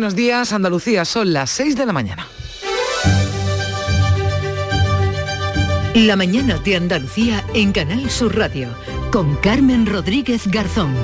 Buenos 0.00 0.16
días, 0.16 0.54
Andalucía, 0.54 1.04
son 1.04 1.34
las 1.34 1.50
6 1.50 1.76
de 1.76 1.84
la 1.84 1.92
mañana. 1.92 2.26
La 5.94 6.16
mañana 6.16 6.56
de 6.56 6.76
Andalucía 6.76 7.44
en 7.52 7.70
Canal 7.72 8.08
Sur 8.08 8.34
Radio 8.34 8.68
con 9.12 9.36
Carmen 9.36 9.84
Rodríguez 9.84 10.46
Garzón. 10.46 10.94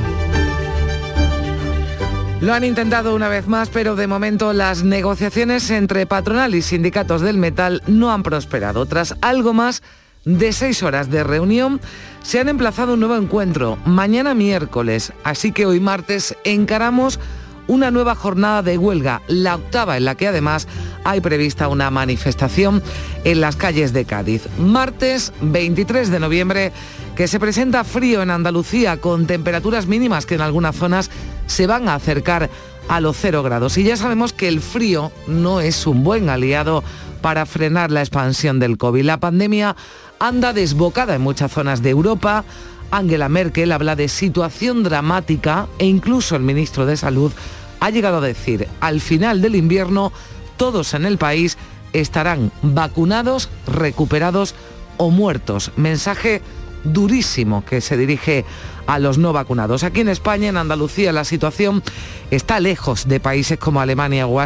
Lo 2.40 2.54
han 2.54 2.64
intentado 2.64 3.14
una 3.14 3.28
vez 3.28 3.46
más, 3.46 3.68
pero 3.68 3.96
de 3.96 4.06
momento 4.06 4.54
las 4.54 4.82
negociaciones 4.82 5.68
entre 5.68 6.06
patronal 6.06 6.54
y 6.54 6.62
sindicatos 6.62 7.20
del 7.20 7.36
metal 7.36 7.82
no 7.86 8.10
han 8.10 8.22
prosperado. 8.22 8.86
Tras 8.86 9.14
algo 9.20 9.52
más 9.52 9.82
de 10.24 10.54
seis 10.54 10.82
horas 10.82 11.10
de 11.10 11.22
reunión, 11.22 11.82
se 12.22 12.40
han 12.40 12.48
emplazado 12.48 12.94
un 12.94 13.00
nuevo 13.00 13.16
encuentro, 13.16 13.76
mañana 13.84 14.32
miércoles, 14.32 15.12
así 15.22 15.52
que 15.52 15.66
hoy 15.66 15.80
martes 15.80 16.34
encaramos 16.44 17.20
una 17.68 17.90
nueva 17.90 18.14
jornada 18.14 18.62
de 18.62 18.78
huelga, 18.78 19.22
la 19.28 19.56
octava 19.56 19.96
en 19.96 20.04
la 20.04 20.14
que 20.14 20.28
además 20.28 20.68
hay 21.04 21.20
prevista 21.20 21.68
una 21.68 21.90
manifestación 21.90 22.82
en 23.24 23.40
las 23.40 23.56
calles 23.56 23.92
de 23.92 24.04
Cádiz. 24.04 24.48
Martes 24.58 25.32
23 25.40 26.10
de 26.10 26.20
noviembre 26.20 26.72
que 27.14 27.28
se 27.28 27.40
presenta 27.40 27.84
frío 27.84 28.22
en 28.22 28.30
Andalucía 28.30 28.98
con 28.98 29.26
temperaturas 29.26 29.86
mínimas 29.86 30.26
que 30.26 30.34
en 30.34 30.42
algunas 30.42 30.76
zonas 30.76 31.10
se 31.46 31.66
van 31.66 31.88
a 31.88 31.94
acercar 31.94 32.50
a 32.88 33.00
los 33.00 33.16
cero 33.16 33.42
grados. 33.42 33.78
Y 33.78 33.84
ya 33.84 33.96
sabemos 33.96 34.32
que 34.32 34.48
el 34.48 34.60
frío 34.60 35.12
no 35.26 35.60
es 35.60 35.86
un 35.86 36.04
buen 36.04 36.28
aliado 36.28 36.84
para 37.20 37.46
frenar 37.46 37.90
la 37.90 38.00
expansión 38.00 38.60
del 38.60 38.78
COVID. 38.78 39.04
La 39.04 39.18
pandemia 39.18 39.76
anda 40.18 40.52
desbocada 40.52 41.14
en 41.14 41.22
muchas 41.22 41.52
zonas 41.52 41.82
de 41.82 41.90
Europa. 41.90 42.44
Angela 42.90 43.28
Merkel 43.28 43.72
habla 43.72 43.96
de 43.96 44.08
situación 44.08 44.82
dramática 44.82 45.66
e 45.78 45.86
incluso 45.86 46.36
el 46.36 46.42
ministro 46.42 46.86
de 46.86 46.96
Salud 46.96 47.32
ha 47.80 47.90
llegado 47.90 48.18
a 48.18 48.20
decir, 48.20 48.68
al 48.80 49.00
final 49.00 49.42
del 49.42 49.54
invierno 49.54 50.12
todos 50.56 50.94
en 50.94 51.04
el 51.04 51.18
país 51.18 51.58
estarán 51.92 52.50
vacunados, 52.62 53.48
recuperados 53.66 54.54
o 54.96 55.10
muertos. 55.10 55.72
Mensaje 55.76 56.42
durísimo 56.84 57.64
que 57.64 57.80
se 57.80 57.96
dirige 57.96 58.44
a 58.86 58.98
los 58.98 59.18
no 59.18 59.32
vacunados. 59.32 59.82
Aquí 59.82 60.00
en 60.00 60.08
España, 60.08 60.48
en 60.48 60.56
Andalucía, 60.56 61.12
la 61.12 61.24
situación 61.24 61.82
está 62.30 62.60
lejos 62.60 63.08
de 63.08 63.20
países 63.20 63.58
como 63.58 63.80
Alemania 63.80 64.26
o 64.26 64.40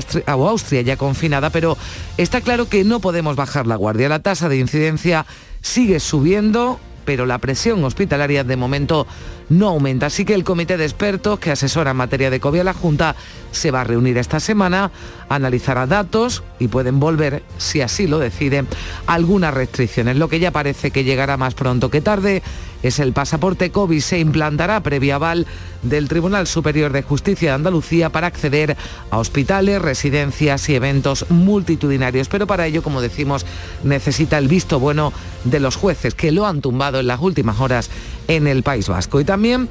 Austria 0.48 0.82
ya 0.82 0.96
confinada, 0.96 1.50
pero 1.50 1.76
está 2.16 2.40
claro 2.40 2.68
que 2.68 2.84
no 2.84 3.00
podemos 3.00 3.36
bajar 3.36 3.66
la 3.66 3.76
guardia. 3.76 4.08
La 4.08 4.20
tasa 4.20 4.48
de 4.48 4.58
incidencia 4.58 5.26
sigue 5.60 6.00
subiendo, 6.00 6.80
pero 7.10 7.26
la 7.26 7.38
presión 7.38 7.82
hospitalaria 7.82 8.44
de 8.44 8.56
momento 8.56 9.04
no 9.48 9.66
aumenta. 9.66 10.06
Así 10.06 10.24
que 10.24 10.32
el 10.32 10.44
comité 10.44 10.76
de 10.76 10.84
expertos 10.84 11.40
que 11.40 11.50
asesora 11.50 11.90
en 11.90 11.96
materia 11.96 12.30
de 12.30 12.38
COVID 12.38 12.60
a 12.60 12.64
la 12.64 12.72
Junta 12.72 13.16
se 13.50 13.72
va 13.72 13.80
a 13.80 13.84
reunir 13.84 14.16
esta 14.16 14.38
semana, 14.38 14.92
analizará 15.28 15.88
datos 15.88 16.44
y 16.60 16.68
pueden 16.68 17.00
volver, 17.00 17.42
si 17.58 17.80
así 17.80 18.06
lo 18.06 18.20
deciden, 18.20 18.68
algunas 19.08 19.52
restricciones. 19.52 20.18
Lo 20.18 20.28
que 20.28 20.38
ya 20.38 20.52
parece 20.52 20.92
que 20.92 21.02
llegará 21.02 21.36
más 21.36 21.54
pronto 21.54 21.90
que 21.90 22.00
tarde 22.00 22.44
es 22.82 22.98
el 22.98 23.12
pasaporte 23.12 23.70
COVID. 23.70 24.00
Se 24.00 24.18
implantará 24.18 24.82
previa 24.82 25.16
aval 25.16 25.46
del 25.82 26.08
Tribunal 26.08 26.46
Superior 26.46 26.92
de 26.92 27.02
Justicia 27.02 27.50
de 27.50 27.54
Andalucía 27.56 28.10
para 28.10 28.26
acceder 28.26 28.76
a 29.10 29.18
hospitales, 29.18 29.80
residencias 29.80 30.68
y 30.68 30.74
eventos 30.74 31.26
multitudinarios. 31.30 32.28
Pero 32.28 32.46
para 32.46 32.66
ello, 32.66 32.82
como 32.82 33.00
decimos, 33.00 33.46
necesita 33.84 34.38
el 34.38 34.48
visto 34.48 34.80
bueno 34.80 35.12
de 35.44 35.60
los 35.60 35.76
jueces 35.76 36.14
que 36.14 36.32
lo 36.32 36.46
han 36.46 36.60
tumbado 36.60 37.00
en 37.00 37.06
las 37.06 37.20
últimas 37.20 37.60
horas 37.60 37.90
en 38.28 38.46
el 38.46 38.62
País 38.62 38.88
Vasco. 38.88 39.20
Y 39.20 39.24
también, 39.24 39.68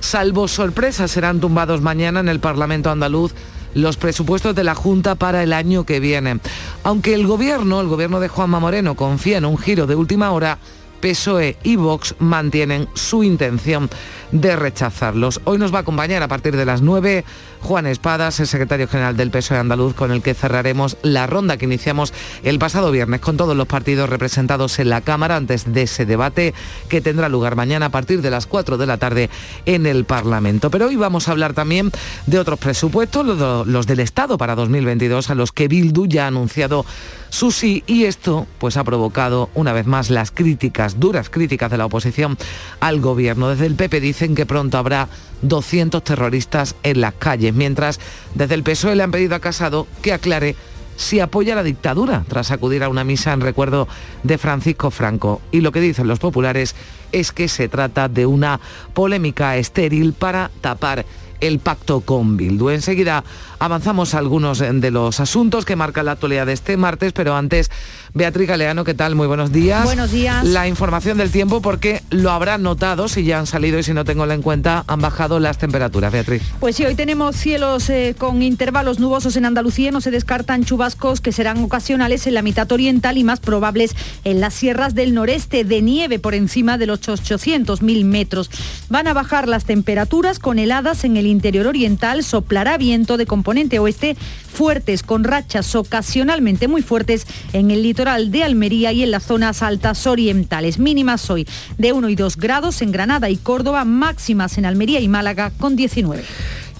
salvo 0.00 0.48
sorpresas, 0.48 1.10
serán 1.10 1.40
tumbados 1.40 1.80
mañana 1.80 2.20
en 2.20 2.28
el 2.28 2.40
Parlamento 2.40 2.90
andaluz 2.90 3.32
los 3.74 3.96
presupuestos 3.96 4.54
de 4.54 4.64
la 4.64 4.74
Junta 4.74 5.14
para 5.14 5.42
el 5.42 5.52
año 5.52 5.84
que 5.84 6.00
viene. 6.00 6.40
Aunque 6.82 7.14
el 7.14 7.26
gobierno, 7.26 7.80
el 7.80 7.86
gobierno 7.86 8.20
de 8.20 8.28
Juanma 8.28 8.60
Moreno, 8.60 8.94
confía 8.94 9.38
en 9.38 9.44
un 9.44 9.58
giro 9.58 9.86
de 9.86 9.94
última 9.94 10.30
hora, 10.32 10.58
PSOE 11.02 11.56
y 11.64 11.76
Vox 11.76 12.14
mantienen 12.18 12.88
su 12.94 13.24
intención 13.24 13.90
de 14.30 14.56
rechazarlos. 14.56 15.40
Hoy 15.44 15.58
nos 15.58 15.74
va 15.74 15.78
a 15.78 15.80
acompañar 15.82 16.22
a 16.22 16.28
partir 16.28 16.56
de 16.56 16.64
las 16.64 16.80
9 16.80 17.24
Juan 17.62 17.86
Espadas, 17.86 18.40
el 18.40 18.48
secretario 18.48 18.88
general 18.88 19.16
del 19.16 19.30
PSOE 19.30 19.56
andaluz, 19.56 19.94
con 19.94 20.10
el 20.10 20.20
que 20.20 20.34
cerraremos 20.34 20.96
la 21.02 21.28
ronda 21.28 21.56
que 21.56 21.64
iniciamos 21.64 22.12
el 22.42 22.58
pasado 22.58 22.90
viernes 22.90 23.20
con 23.20 23.36
todos 23.36 23.56
los 23.56 23.68
partidos 23.68 24.10
representados 24.10 24.80
en 24.80 24.90
la 24.90 25.00
Cámara 25.00 25.36
antes 25.36 25.72
de 25.72 25.82
ese 25.82 26.04
debate 26.04 26.54
que 26.88 27.00
tendrá 27.00 27.28
lugar 27.28 27.54
mañana 27.54 27.86
a 27.86 27.90
partir 27.90 28.20
de 28.20 28.30
las 28.30 28.46
4 28.46 28.78
de 28.78 28.86
la 28.86 28.96
tarde 28.96 29.30
en 29.64 29.86
el 29.86 30.04
Parlamento. 30.04 30.70
Pero 30.70 30.88
hoy 30.88 30.96
vamos 30.96 31.28
a 31.28 31.30
hablar 31.30 31.54
también 31.54 31.92
de 32.26 32.40
otros 32.40 32.58
presupuestos, 32.58 33.24
los 33.66 33.86
del 33.86 34.00
Estado 34.00 34.36
para 34.36 34.56
2022, 34.56 35.30
a 35.30 35.34
los 35.36 35.52
que 35.52 35.68
Bildu 35.68 36.06
ya 36.06 36.24
ha 36.24 36.28
anunciado 36.28 36.84
su 37.30 37.50
sí 37.50 37.84
y 37.86 38.04
esto 38.04 38.46
pues 38.58 38.76
ha 38.76 38.84
provocado 38.84 39.48
una 39.54 39.72
vez 39.72 39.86
más 39.86 40.10
las 40.10 40.32
críticas, 40.32 40.98
duras 40.98 41.30
críticas 41.30 41.70
de 41.70 41.78
la 41.78 41.86
oposición 41.86 42.36
al 42.80 43.00
gobierno. 43.00 43.48
Desde 43.48 43.66
el 43.66 43.76
PP 43.76 44.00
dicen 44.00 44.34
que 44.34 44.46
pronto 44.46 44.76
habrá 44.78 45.08
200 45.42 46.02
terroristas 46.02 46.74
en 46.82 47.00
las 47.00 47.14
calles, 47.14 47.54
mientras 47.54 48.00
desde 48.34 48.54
el 48.54 48.62
PSOE 48.62 48.96
le 48.96 49.02
han 49.02 49.10
pedido 49.10 49.34
a 49.34 49.40
Casado 49.40 49.86
que 50.00 50.12
aclare 50.12 50.56
si 50.96 51.20
apoya 51.20 51.54
la 51.54 51.62
dictadura 51.62 52.24
tras 52.28 52.50
acudir 52.50 52.84
a 52.84 52.88
una 52.88 53.04
misa 53.04 53.32
en 53.32 53.40
recuerdo 53.40 53.88
de 54.22 54.38
Francisco 54.38 54.90
Franco. 54.90 55.40
Y 55.50 55.60
lo 55.60 55.72
que 55.72 55.80
dicen 55.80 56.06
los 56.06 56.18
populares 56.18 56.74
es 57.12 57.32
que 57.32 57.48
se 57.48 57.68
trata 57.68 58.08
de 58.08 58.26
una 58.26 58.60
polémica 58.94 59.56
estéril 59.56 60.12
para 60.12 60.50
tapar 60.60 61.04
el 61.40 61.58
pacto 61.58 62.02
con 62.02 62.36
Bildu. 62.36 62.70
Enseguida 62.70 63.24
avanzamos 63.58 64.14
a 64.14 64.18
algunos 64.18 64.58
de 64.60 64.90
los 64.90 65.18
asuntos 65.18 65.64
que 65.64 65.76
marcan 65.76 66.06
la 66.06 66.12
actualidad 66.12 66.46
de 66.46 66.52
este 66.52 66.76
martes, 66.76 67.12
pero 67.12 67.34
antes, 67.34 67.70
Beatriz 68.14 68.46
Galeano, 68.46 68.84
¿qué 68.84 68.92
tal? 68.92 69.14
Muy 69.14 69.26
buenos 69.26 69.52
días. 69.52 69.84
Buenos 69.84 70.12
días. 70.12 70.44
La 70.44 70.68
información 70.68 71.16
del 71.16 71.30
tiempo, 71.30 71.62
porque 71.62 72.02
lo 72.10 72.30
habrán 72.30 72.62
notado, 72.62 73.08
si 73.08 73.24
ya 73.24 73.38
han 73.38 73.46
salido 73.46 73.78
y 73.78 73.82
si 73.82 73.94
no 73.94 74.04
tengo 74.04 74.30
en 74.30 74.42
cuenta, 74.42 74.84
han 74.86 75.00
bajado 75.00 75.40
las 75.40 75.56
temperaturas, 75.56 76.12
Beatriz. 76.12 76.42
Pues 76.60 76.76
sí, 76.76 76.84
hoy 76.84 76.94
tenemos 76.94 77.36
cielos 77.36 77.88
eh, 77.88 78.14
con 78.18 78.42
intervalos 78.42 78.98
nubosos 78.98 79.36
en 79.36 79.46
Andalucía, 79.46 79.90
no 79.92 80.02
se 80.02 80.10
descartan 80.10 80.62
chubascos 80.62 81.22
que 81.22 81.32
serán 81.32 81.64
ocasionales 81.64 82.26
en 82.26 82.34
la 82.34 82.42
mitad 82.42 82.70
oriental 82.70 83.16
y 83.16 83.24
más 83.24 83.40
probables 83.40 83.96
en 84.24 84.40
las 84.40 84.52
sierras 84.52 84.94
del 84.94 85.14
noreste, 85.14 85.64
de 85.64 85.80
nieve 85.80 86.18
por 86.18 86.34
encima 86.34 86.76
de 86.76 86.86
los 86.86 87.00
800.000 87.00 88.04
metros. 88.04 88.50
Van 88.90 89.06
a 89.06 89.14
bajar 89.14 89.48
las 89.48 89.64
temperaturas 89.64 90.38
con 90.38 90.58
heladas 90.58 91.04
en 91.04 91.16
el 91.16 91.26
interior 91.26 91.66
oriental, 91.66 92.24
soplará 92.24 92.76
viento 92.76 93.16
de 93.16 93.24
componente 93.24 93.78
oeste 93.78 94.18
fuertes 94.52 95.02
con 95.02 95.24
rachas 95.24 95.74
ocasionalmente 95.74 96.68
muy 96.68 96.82
fuertes 96.82 97.26
en 97.52 97.70
el 97.70 97.82
litoral 97.82 98.30
de 98.30 98.44
Almería 98.44 98.92
y 98.92 99.02
en 99.02 99.10
las 99.10 99.24
zonas 99.24 99.62
altas 99.62 100.06
orientales. 100.06 100.78
Mínimas 100.78 101.28
hoy 101.30 101.48
de 101.78 101.92
1 101.92 102.08
y 102.10 102.14
2 102.14 102.36
grados 102.36 102.82
en 102.82 102.92
Granada 102.92 103.30
y 103.30 103.36
Córdoba, 103.36 103.84
máximas 103.84 104.58
en 104.58 104.66
Almería 104.66 105.00
y 105.00 105.08
Málaga 105.08 105.50
con 105.58 105.74
19. 105.74 106.22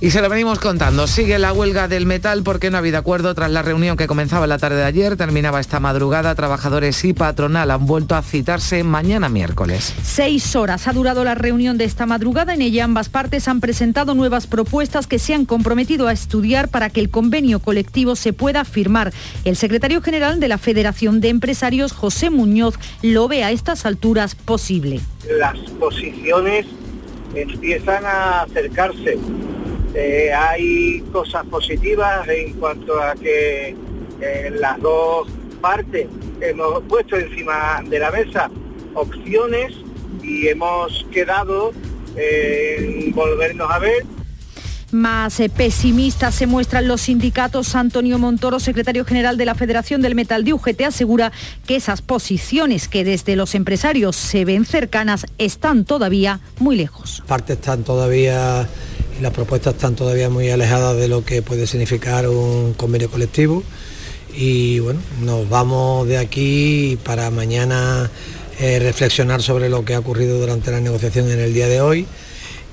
Y 0.02 0.10
se 0.10 0.20
lo 0.20 0.28
venimos 0.28 0.58
contando. 0.58 1.06
Sigue 1.06 1.38
la 1.38 1.52
huelga 1.52 1.86
del 1.86 2.06
metal 2.06 2.42
porque 2.42 2.70
no 2.70 2.76
ha 2.76 2.80
habido 2.80 2.98
acuerdo 2.98 3.36
tras 3.36 3.52
la 3.52 3.62
reunión 3.62 3.96
que 3.96 4.08
comenzaba 4.08 4.48
la 4.48 4.58
tarde 4.58 4.78
de 4.78 4.84
ayer. 4.84 5.16
Terminaba 5.16 5.60
esta 5.60 5.78
madrugada. 5.78 6.34
Trabajadores 6.34 7.04
y 7.04 7.12
patronal 7.12 7.70
han 7.70 7.86
vuelto 7.86 8.16
a 8.16 8.22
citarse 8.22 8.82
mañana 8.82 9.28
miércoles. 9.28 9.94
Seis 10.02 10.56
horas 10.56 10.88
ha 10.88 10.92
durado 10.92 11.22
la 11.22 11.36
reunión 11.36 11.78
de 11.78 11.84
esta 11.84 12.04
madrugada. 12.04 12.52
En 12.52 12.62
ella 12.62 12.82
ambas 12.82 13.10
partes 13.10 13.46
han 13.46 13.60
presentado 13.60 14.14
nuevas 14.14 14.48
propuestas 14.48 15.06
que 15.06 15.20
se 15.20 15.34
han 15.34 15.44
comprometido 15.44 16.08
a 16.08 16.12
estudiar 16.12 16.66
para 16.68 16.90
que 16.90 16.98
el 16.98 17.08
convenio 17.08 17.60
colectivo 17.60 18.16
se 18.16 18.32
pueda 18.32 18.64
firmar. 18.64 19.12
El 19.44 19.54
secretario 19.54 20.02
general 20.02 20.40
de 20.40 20.48
la 20.48 20.58
Federación 20.58 21.20
de 21.20 21.28
Empresarios, 21.28 21.92
José 21.92 22.28
Muñoz, 22.28 22.74
lo 23.02 23.28
ve 23.28 23.44
a 23.44 23.52
estas 23.52 23.86
alturas 23.86 24.34
posible. 24.34 25.00
Las 25.38 25.56
posiciones 25.78 26.66
empiezan 27.36 28.04
a 28.04 28.42
acercarse 28.42 29.16
eh, 29.94 30.32
hay 30.32 31.00
cosas 31.12 31.44
positivas 31.46 32.26
en 32.28 32.54
cuanto 32.54 33.00
a 33.00 33.14
que 33.14 33.76
eh, 34.20 34.50
las 34.58 34.80
dos 34.80 35.28
partes 35.60 36.06
hemos 36.40 36.82
puesto 36.84 37.16
encima 37.16 37.82
de 37.88 37.98
la 37.98 38.10
mesa 38.10 38.50
opciones 38.94 39.72
y 40.22 40.48
hemos 40.48 41.06
quedado 41.12 41.72
en 42.16 43.12
volvernos 43.14 43.70
a 43.70 43.78
ver 43.78 44.04
más 44.92 45.40
eh, 45.40 45.48
pesimistas 45.48 46.34
se 46.34 46.46
muestran 46.46 46.86
los 46.86 47.02
sindicatos. 47.02 47.74
Antonio 47.74 48.18
Montoro, 48.18 48.60
secretario 48.60 49.04
general 49.04 49.36
de 49.38 49.46
la 49.46 49.54
Federación 49.54 50.02
del 50.02 50.14
Metal 50.14 50.44
de 50.44 50.52
UGT, 50.52 50.82
asegura 50.82 51.32
que 51.66 51.76
esas 51.76 52.02
posiciones 52.02 52.88
que 52.88 53.04
desde 53.04 53.34
los 53.34 53.54
empresarios 53.54 54.16
se 54.16 54.44
ven 54.44 54.64
cercanas 54.64 55.26
están 55.38 55.84
todavía 55.84 56.40
muy 56.58 56.76
lejos. 56.76 57.22
Parte 57.26 57.54
están 57.54 57.82
todavía 57.84 58.68
las 59.22 59.32
propuestas 59.32 59.74
están 59.74 59.94
todavía 59.94 60.28
muy 60.28 60.50
alejadas 60.50 60.96
de 60.96 61.06
lo 61.06 61.24
que 61.24 61.42
puede 61.42 61.66
significar 61.66 62.28
un 62.28 62.74
convenio 62.74 63.08
colectivo. 63.08 63.62
Y 64.34 64.80
bueno, 64.80 65.00
nos 65.20 65.48
vamos 65.48 66.08
de 66.08 66.18
aquí 66.18 66.98
para 67.04 67.30
mañana 67.30 68.10
eh, 68.58 68.80
reflexionar 68.80 69.40
sobre 69.40 69.68
lo 69.68 69.84
que 69.84 69.94
ha 69.94 70.00
ocurrido 70.00 70.38
durante 70.40 70.72
la 70.72 70.80
negociación 70.80 71.30
en 71.30 71.38
el 71.38 71.54
día 71.54 71.68
de 71.68 71.80
hoy 71.80 72.06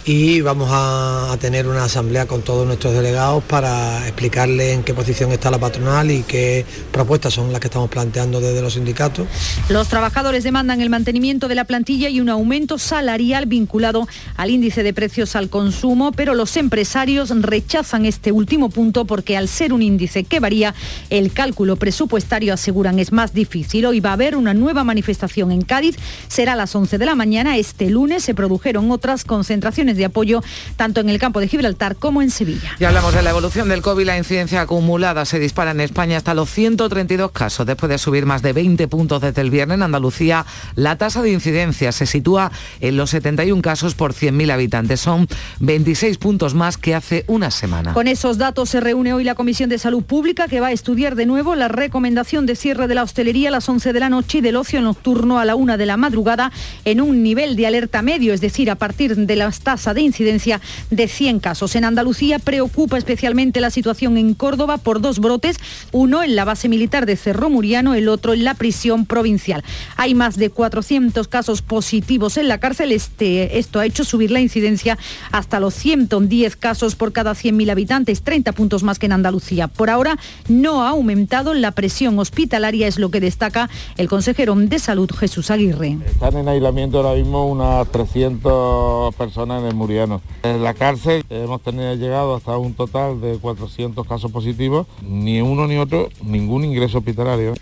y 0.05 0.41
vamos 0.41 0.69
a, 0.71 1.35
tener 1.39 1.67
una 1.67 1.85
asamblea 1.85 2.25
con 2.25 2.41
todos 2.41 2.65
nuestros 2.67 2.93
delegados 2.93 3.43
para 3.43 4.05
explicarles 4.05 4.73
en 4.73 4.83
qué 4.83 4.93
posición 4.93 5.31
está 5.31 5.49
la 5.49 5.57
patronal 5.57 6.11
y 6.11 6.23
qué 6.23 6.65
propuestas 6.91 7.33
son 7.33 7.51
las 7.51 7.61
que 7.61 7.67
estamos 7.67 7.89
planteando 7.89 8.41
desde 8.41 8.61
los 8.61 8.73
sindicatos. 8.73 9.27
Los 9.69 9.87
trabajadores 9.87 10.43
demandan 10.43 10.81
el 10.81 10.89
mantenimiento 10.89 11.47
de 11.47 11.55
la 11.55 11.63
plantilla 11.63 12.09
y 12.09 12.19
un 12.19 12.29
aumento 12.29 12.77
salarial 12.77 13.45
vinculado 13.45 14.07
al 14.35 14.49
índice 14.49 14.83
de 14.83 14.93
precios 14.93 15.35
al 15.35 15.49
consumo, 15.49 16.11
pero 16.11 16.33
los 16.33 16.57
empresarios 16.57 17.29
rechazan 17.41 18.05
este 18.05 18.31
último 18.31 18.69
punto 18.69 19.05
porque 19.05 19.37
al 19.37 19.47
ser 19.47 19.71
un 19.71 19.81
índice 19.81 20.23
que 20.23 20.39
varía, 20.39 20.73
el 21.09 21.31
cálculo 21.31 21.77
presupuestario 21.77 22.53
aseguran 22.53 22.99
es 22.99 23.11
más 23.11 23.33
difícil. 23.33 23.85
Hoy 23.85 23.99
va 23.99 24.09
a 24.09 24.13
haber 24.13 24.35
una 24.35 24.53
nueva 24.53 24.83
manifestación 24.83 25.51
en 25.51 25.61
Cádiz, 25.61 25.95
será 26.27 26.53
a 26.53 26.57
las 26.57 26.75
11 26.75 26.97
de 26.97 27.05
la 27.05 27.15
mañana. 27.15 27.57
Este 27.57 27.89
lunes 27.89 28.23
se 28.23 28.33
produjeron 28.33 28.91
otras 28.91 29.23
concentraciones 29.23 29.88
de 29.97 30.05
apoyo 30.05 30.41
tanto 30.75 31.01
en 31.01 31.09
el 31.09 31.19
campo 31.19 31.39
de 31.39 31.47
Gibraltar 31.47 31.95
como 31.95 32.21
en 32.21 32.31
Sevilla. 32.31 32.75
Ya 32.79 32.89
hablamos 32.89 33.13
de 33.13 33.21
la 33.21 33.29
evolución 33.31 33.69
del 33.69 33.81
COVID, 33.81 34.05
la 34.05 34.17
incidencia 34.17 34.61
acumulada 34.61 35.25
se 35.25 35.39
dispara 35.39 35.71
en 35.71 35.81
España 35.81 36.17
hasta 36.17 36.33
los 36.33 36.49
132 36.49 37.31
casos. 37.31 37.65
Después 37.65 37.89
de 37.89 37.97
subir 37.97 38.25
más 38.25 38.41
de 38.41 38.53
20 38.53 38.87
puntos 38.87 39.21
desde 39.21 39.41
el 39.41 39.49
viernes 39.49 39.75
en 39.75 39.83
Andalucía, 39.83 40.45
la 40.75 40.97
tasa 40.97 41.21
de 41.21 41.31
incidencia 41.31 41.91
se 41.91 42.05
sitúa 42.05 42.51
en 42.79 42.97
los 42.97 43.09
71 43.11 43.61
casos 43.61 43.95
por 43.95 44.13
100.000 44.13 44.51
habitantes. 44.51 44.99
Son 44.99 45.27
26 45.59 46.17
puntos 46.17 46.53
más 46.53 46.77
que 46.77 46.95
hace 46.95 47.25
una 47.27 47.51
semana. 47.51 47.93
Con 47.93 48.07
esos 48.07 48.37
datos 48.37 48.69
se 48.69 48.79
reúne 48.79 49.13
hoy 49.13 49.23
la 49.23 49.35
Comisión 49.35 49.69
de 49.69 49.77
Salud 49.77 50.03
Pública 50.03 50.47
que 50.47 50.59
va 50.59 50.67
a 50.67 50.71
estudiar 50.71 51.15
de 51.15 51.25
nuevo 51.25 51.55
la 51.55 51.67
recomendación 51.67 52.45
de 52.45 52.55
cierre 52.55 52.87
de 52.87 52.95
la 52.95 53.03
hostelería 53.03 53.49
a 53.49 53.51
las 53.51 53.67
11 53.67 53.93
de 53.93 53.99
la 53.99 54.09
noche 54.09 54.39
y 54.39 54.41
del 54.41 54.55
ocio 54.55 54.81
nocturno 54.81 55.39
a 55.39 55.45
la 55.45 55.55
1 55.55 55.77
de 55.77 55.85
la 55.85 55.97
madrugada 55.97 56.51
en 56.85 57.01
un 57.01 57.23
nivel 57.23 57.55
de 57.55 57.67
alerta 57.67 58.01
medio, 58.01 58.33
es 58.33 58.41
decir, 58.41 58.69
a 58.69 58.75
partir 58.75 59.15
de 59.15 59.35
las 59.35 59.61
tasas 59.61 59.78
de 59.79 60.01
incidencia 60.01 60.59
de 60.91 61.07
100 61.07 61.39
casos. 61.39 61.75
En 61.75 61.85
Andalucía 61.85 62.37
preocupa 62.37 62.97
especialmente 62.97 63.61
la 63.61 63.69
situación 63.69 64.17
en 64.17 64.33
Córdoba 64.33 64.77
por 64.77 64.99
dos 64.99 65.19
brotes, 65.19 65.57
uno 65.93 66.21
en 66.21 66.35
la 66.35 66.43
base 66.43 66.67
militar 66.67 67.05
de 67.05 67.15
Cerro 67.15 67.49
Muriano, 67.49 67.93
el 67.93 68.09
otro 68.09 68.33
en 68.33 68.43
la 68.43 68.55
prisión 68.55 69.05
provincial. 69.05 69.63
Hay 69.95 70.15
más 70.15 70.35
de 70.35 70.49
400 70.49 71.27
casos 71.29 71.61
positivos 71.61 72.35
en 72.37 72.49
la 72.49 72.59
cárcel. 72.59 72.91
Este, 72.91 73.57
esto 73.57 73.79
ha 73.79 73.85
hecho 73.85 74.03
subir 74.03 74.31
la 74.31 74.41
incidencia 74.41 74.97
hasta 75.31 75.61
los 75.61 75.73
110 75.73 76.57
casos 76.57 76.95
por 76.95 77.13
cada 77.13 77.31
100.000 77.31 77.71
habitantes, 77.71 78.21
30 78.23 78.51
puntos 78.51 78.83
más 78.83 78.99
que 78.99 79.05
en 79.05 79.13
Andalucía. 79.13 79.69
Por 79.69 79.89
ahora 79.89 80.19
no 80.49 80.83
ha 80.83 80.89
aumentado 80.89 81.53
la 81.53 81.71
presión 81.71 82.19
hospitalaria, 82.19 82.87
es 82.87 82.99
lo 82.99 83.09
que 83.09 83.21
destaca 83.21 83.69
el 83.97 84.09
consejero 84.09 84.49
de 84.55 84.79
Salud 84.79 85.09
Jesús 85.11 85.51
Aguirre. 85.51 85.97
Están 86.05 86.37
en 86.37 86.47
aislamiento 86.47 86.97
ahora 86.97 87.13
mismo 87.13 87.45
unas 87.45 87.87
300 87.91 89.13
personas 89.15 89.68
en 89.68 89.68
el 89.69 89.75
Muriano. 89.75 90.21
En 90.43 90.63
la 90.63 90.73
cárcel 90.73 91.23
hemos 91.29 91.61
tenido 91.61 91.93
llegado 91.95 92.35
hasta 92.35 92.57
un 92.57 92.73
total 92.73 93.21
de 93.21 93.37
400 93.37 94.05
casos 94.07 94.31
positivos, 94.31 94.87
ni 95.01 95.41
uno 95.41 95.67
ni 95.67 95.77
otro, 95.77 96.09
ningún 96.23 96.65
ingreso 96.65 96.97
hospitalario. 96.97 97.53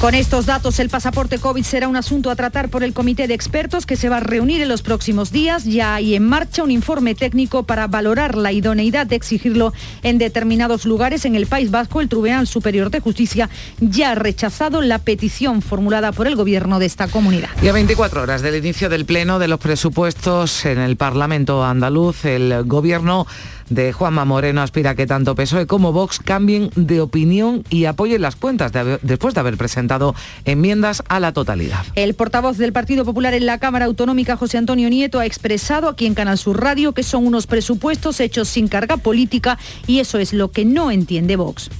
Con 0.00 0.14
estos 0.14 0.44
datos, 0.44 0.78
el 0.80 0.90
pasaporte 0.90 1.38
COVID 1.38 1.62
será 1.62 1.88
un 1.88 1.96
asunto 1.96 2.30
a 2.30 2.36
tratar 2.36 2.68
por 2.68 2.82
el 2.82 2.92
comité 2.92 3.26
de 3.26 3.34
expertos 3.34 3.86
que 3.86 3.96
se 3.96 4.10
va 4.10 4.18
a 4.18 4.20
reunir 4.20 4.60
en 4.60 4.68
los 4.68 4.82
próximos 4.82 5.32
días. 5.32 5.64
Ya 5.64 5.94
hay 5.94 6.14
en 6.14 6.26
marcha 6.26 6.62
un 6.62 6.70
informe 6.70 7.14
técnico 7.14 7.62
para 7.62 7.86
valorar 7.86 8.36
la 8.36 8.52
idoneidad 8.52 9.06
de 9.06 9.16
exigirlo 9.16 9.72
en 10.02 10.18
determinados 10.18 10.84
lugares. 10.84 11.24
En 11.24 11.34
el 11.36 11.46
País 11.46 11.70
Vasco, 11.70 12.02
el 12.02 12.08
Tribunal 12.08 12.46
Superior 12.46 12.90
de 12.90 13.00
Justicia 13.00 13.48
ya 13.80 14.10
ha 14.10 14.14
rechazado 14.14 14.82
la 14.82 14.98
petición 14.98 15.62
formulada 15.62 16.12
por 16.12 16.26
el 16.26 16.36
gobierno 16.36 16.78
de 16.78 16.86
esta 16.86 17.08
comunidad. 17.08 17.48
Y 17.62 17.68
a 17.68 17.72
24 17.72 18.22
horas 18.22 18.42
del 18.42 18.56
inicio 18.56 18.90
del 18.90 19.06
pleno 19.06 19.38
de 19.38 19.48
los 19.48 19.58
presupuestos 19.58 20.66
en 20.66 20.78
el 20.80 20.96
Parlamento 20.96 21.64
andaluz, 21.64 22.26
el 22.26 22.64
gobierno 22.64 23.26
de 23.70 23.92
Juanma 23.92 24.24
Moreno 24.24 24.62
aspira 24.62 24.90
a 24.90 24.94
que 24.94 25.06
tanto 25.06 25.34
PSOE 25.34 25.66
como 25.66 25.92
Vox 25.92 26.18
cambien 26.18 26.70
de 26.76 27.00
opinión 27.00 27.64
y 27.70 27.84
apoyen 27.86 28.22
las 28.22 28.36
cuentas 28.36 28.72
después 29.02 29.34
de 29.34 29.40
haber 29.40 29.56
presentado 29.56 30.14
enmiendas 30.44 31.02
a 31.08 31.20
la 31.20 31.32
totalidad. 31.32 31.84
El 31.94 32.14
portavoz 32.14 32.56
del 32.58 32.72
Partido 32.72 33.04
Popular 33.04 33.34
en 33.34 33.46
la 33.46 33.58
Cámara 33.58 33.86
Autonómica, 33.86 34.36
José 34.36 34.58
Antonio 34.58 34.88
Nieto, 34.88 35.20
ha 35.20 35.26
expresado 35.26 35.88
aquí 35.88 36.06
en 36.06 36.14
Canal 36.14 36.38
Sur 36.38 36.60
Radio 36.60 36.92
que 36.92 37.02
son 37.02 37.26
unos 37.26 37.46
presupuestos 37.46 38.20
hechos 38.20 38.48
sin 38.48 38.68
carga 38.68 38.96
política 38.96 39.58
y 39.86 40.00
eso 40.00 40.18
es 40.18 40.32
lo 40.32 40.50
que 40.50 40.64
no 40.64 40.90
entiende 40.90 41.36
Vox. 41.36 41.70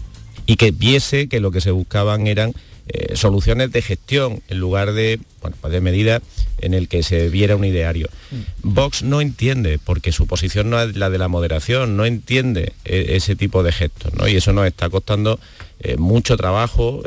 Y 0.46 0.56
que 0.56 0.70
viese 0.70 1.28
que 1.28 1.40
lo 1.40 1.50
que 1.50 1.60
se 1.60 1.70
buscaban 1.70 2.26
eran 2.26 2.52
eh, 2.88 3.16
soluciones 3.16 3.72
de 3.72 3.80
gestión 3.80 4.42
en 4.48 4.58
lugar 4.58 4.92
de, 4.92 5.18
bueno, 5.40 5.56
pues 5.60 5.72
de 5.72 5.80
medidas 5.80 6.22
en 6.58 6.74
el 6.74 6.88
que 6.88 7.02
se 7.02 7.28
viera 7.28 7.56
un 7.56 7.64
ideario. 7.64 8.08
Mm. 8.30 8.36
Vox 8.62 9.02
no 9.02 9.20
entiende, 9.20 9.78
porque 9.82 10.12
su 10.12 10.26
posición 10.26 10.70
no 10.70 10.80
es 10.80 10.96
la 10.96 11.10
de 11.10 11.18
la 11.18 11.28
moderación, 11.28 11.96
no 11.96 12.04
entiende 12.04 12.72
eh, 12.84 13.06
ese 13.10 13.36
tipo 13.36 13.62
de 13.62 13.72
gestos, 13.72 14.12
¿no? 14.14 14.28
Y 14.28 14.36
eso 14.36 14.52
nos 14.52 14.66
está 14.66 14.90
costando 14.90 15.40
eh, 15.80 15.96
mucho 15.96 16.36
trabajo 16.36 17.02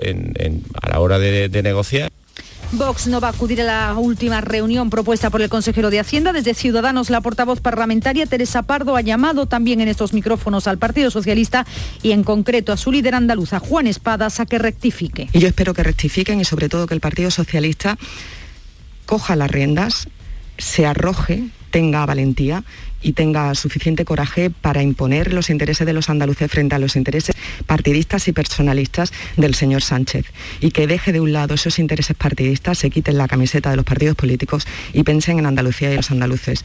a 0.81 0.89
la 0.89 1.00
hora 1.00 1.19
de 1.19 1.62
negociar. 1.63 2.12
Vox 2.73 3.07
no 3.07 3.21
va 3.21 3.29
a 3.29 3.31
acudir 3.31 3.61
a 3.61 3.63
la 3.63 3.93
última 3.97 4.41
reunión 4.41 4.89
propuesta 4.89 5.29
por 5.29 5.41
el 5.41 5.49
consejero 5.49 5.89
de 5.89 5.99
Hacienda. 5.99 6.33
Desde 6.33 6.53
Ciudadanos, 6.53 7.09
la 7.09 7.21
portavoz 7.21 7.61
parlamentaria 7.61 8.25
Teresa 8.25 8.63
Pardo 8.63 8.97
ha 8.97 9.01
llamado 9.01 9.45
también 9.45 9.79
en 9.79 9.87
estos 9.87 10.11
micrófonos 10.13 10.67
al 10.67 10.77
Partido 10.77 11.09
Socialista 11.09 11.65
y 12.03 12.11
en 12.11 12.23
concreto 12.23 12.73
a 12.73 12.77
su 12.77 12.91
líder 12.91 13.15
andaluza, 13.15 13.59
Juan 13.59 13.87
Espadas, 13.87 14.41
a 14.41 14.45
que 14.45 14.59
rectifique. 14.59 15.29
Y 15.31 15.39
yo 15.39 15.47
espero 15.47 15.73
que 15.73 15.81
rectifiquen 15.81 16.41
y 16.41 16.45
sobre 16.45 16.67
todo 16.67 16.87
que 16.87 16.93
el 16.93 16.99
Partido 16.99 17.31
Socialista 17.31 17.97
coja 19.05 19.37
las 19.37 19.49
riendas, 19.49 20.09
se 20.57 20.85
arroje, 20.85 21.45
tenga 21.71 22.05
valentía 22.05 22.65
y 23.01 23.13
tenga 23.13 23.53
suficiente 23.55 24.05
coraje 24.05 24.49
para 24.49 24.81
imponer 24.81 25.33
los 25.33 25.49
intereses 25.49 25.85
de 25.85 25.94
los 25.94 26.09
andaluces 26.09 26.49
frente 26.49 26.75
a 26.75 26.79
los 26.79 26.95
intereses 26.95 27.35
partidistas 27.65 28.27
y 28.27 28.31
personalistas 28.31 29.11
del 29.35 29.55
señor 29.55 29.81
Sánchez 29.81 30.25
y 30.59 30.71
que 30.71 30.88
deje 30.88 31.11
de 31.11 31.21
un 31.21 31.33
lado 31.33 31.55
esos 31.55 31.79
intereses 31.79 32.15
partidistas, 32.15 32.77
se 32.77 32.89
quiten 32.89 33.17
la 33.17 33.27
camiseta 33.27 33.69
de 33.69 33.75
los 33.75 33.85
partidos 33.85 34.15
políticos 34.15 34.67
y 34.94 35.03
pensen 35.03 35.39
en 35.39 35.45
Andalucía 35.45 35.91
y 35.91 35.95
los 35.95 36.11
andaluces. 36.11 36.63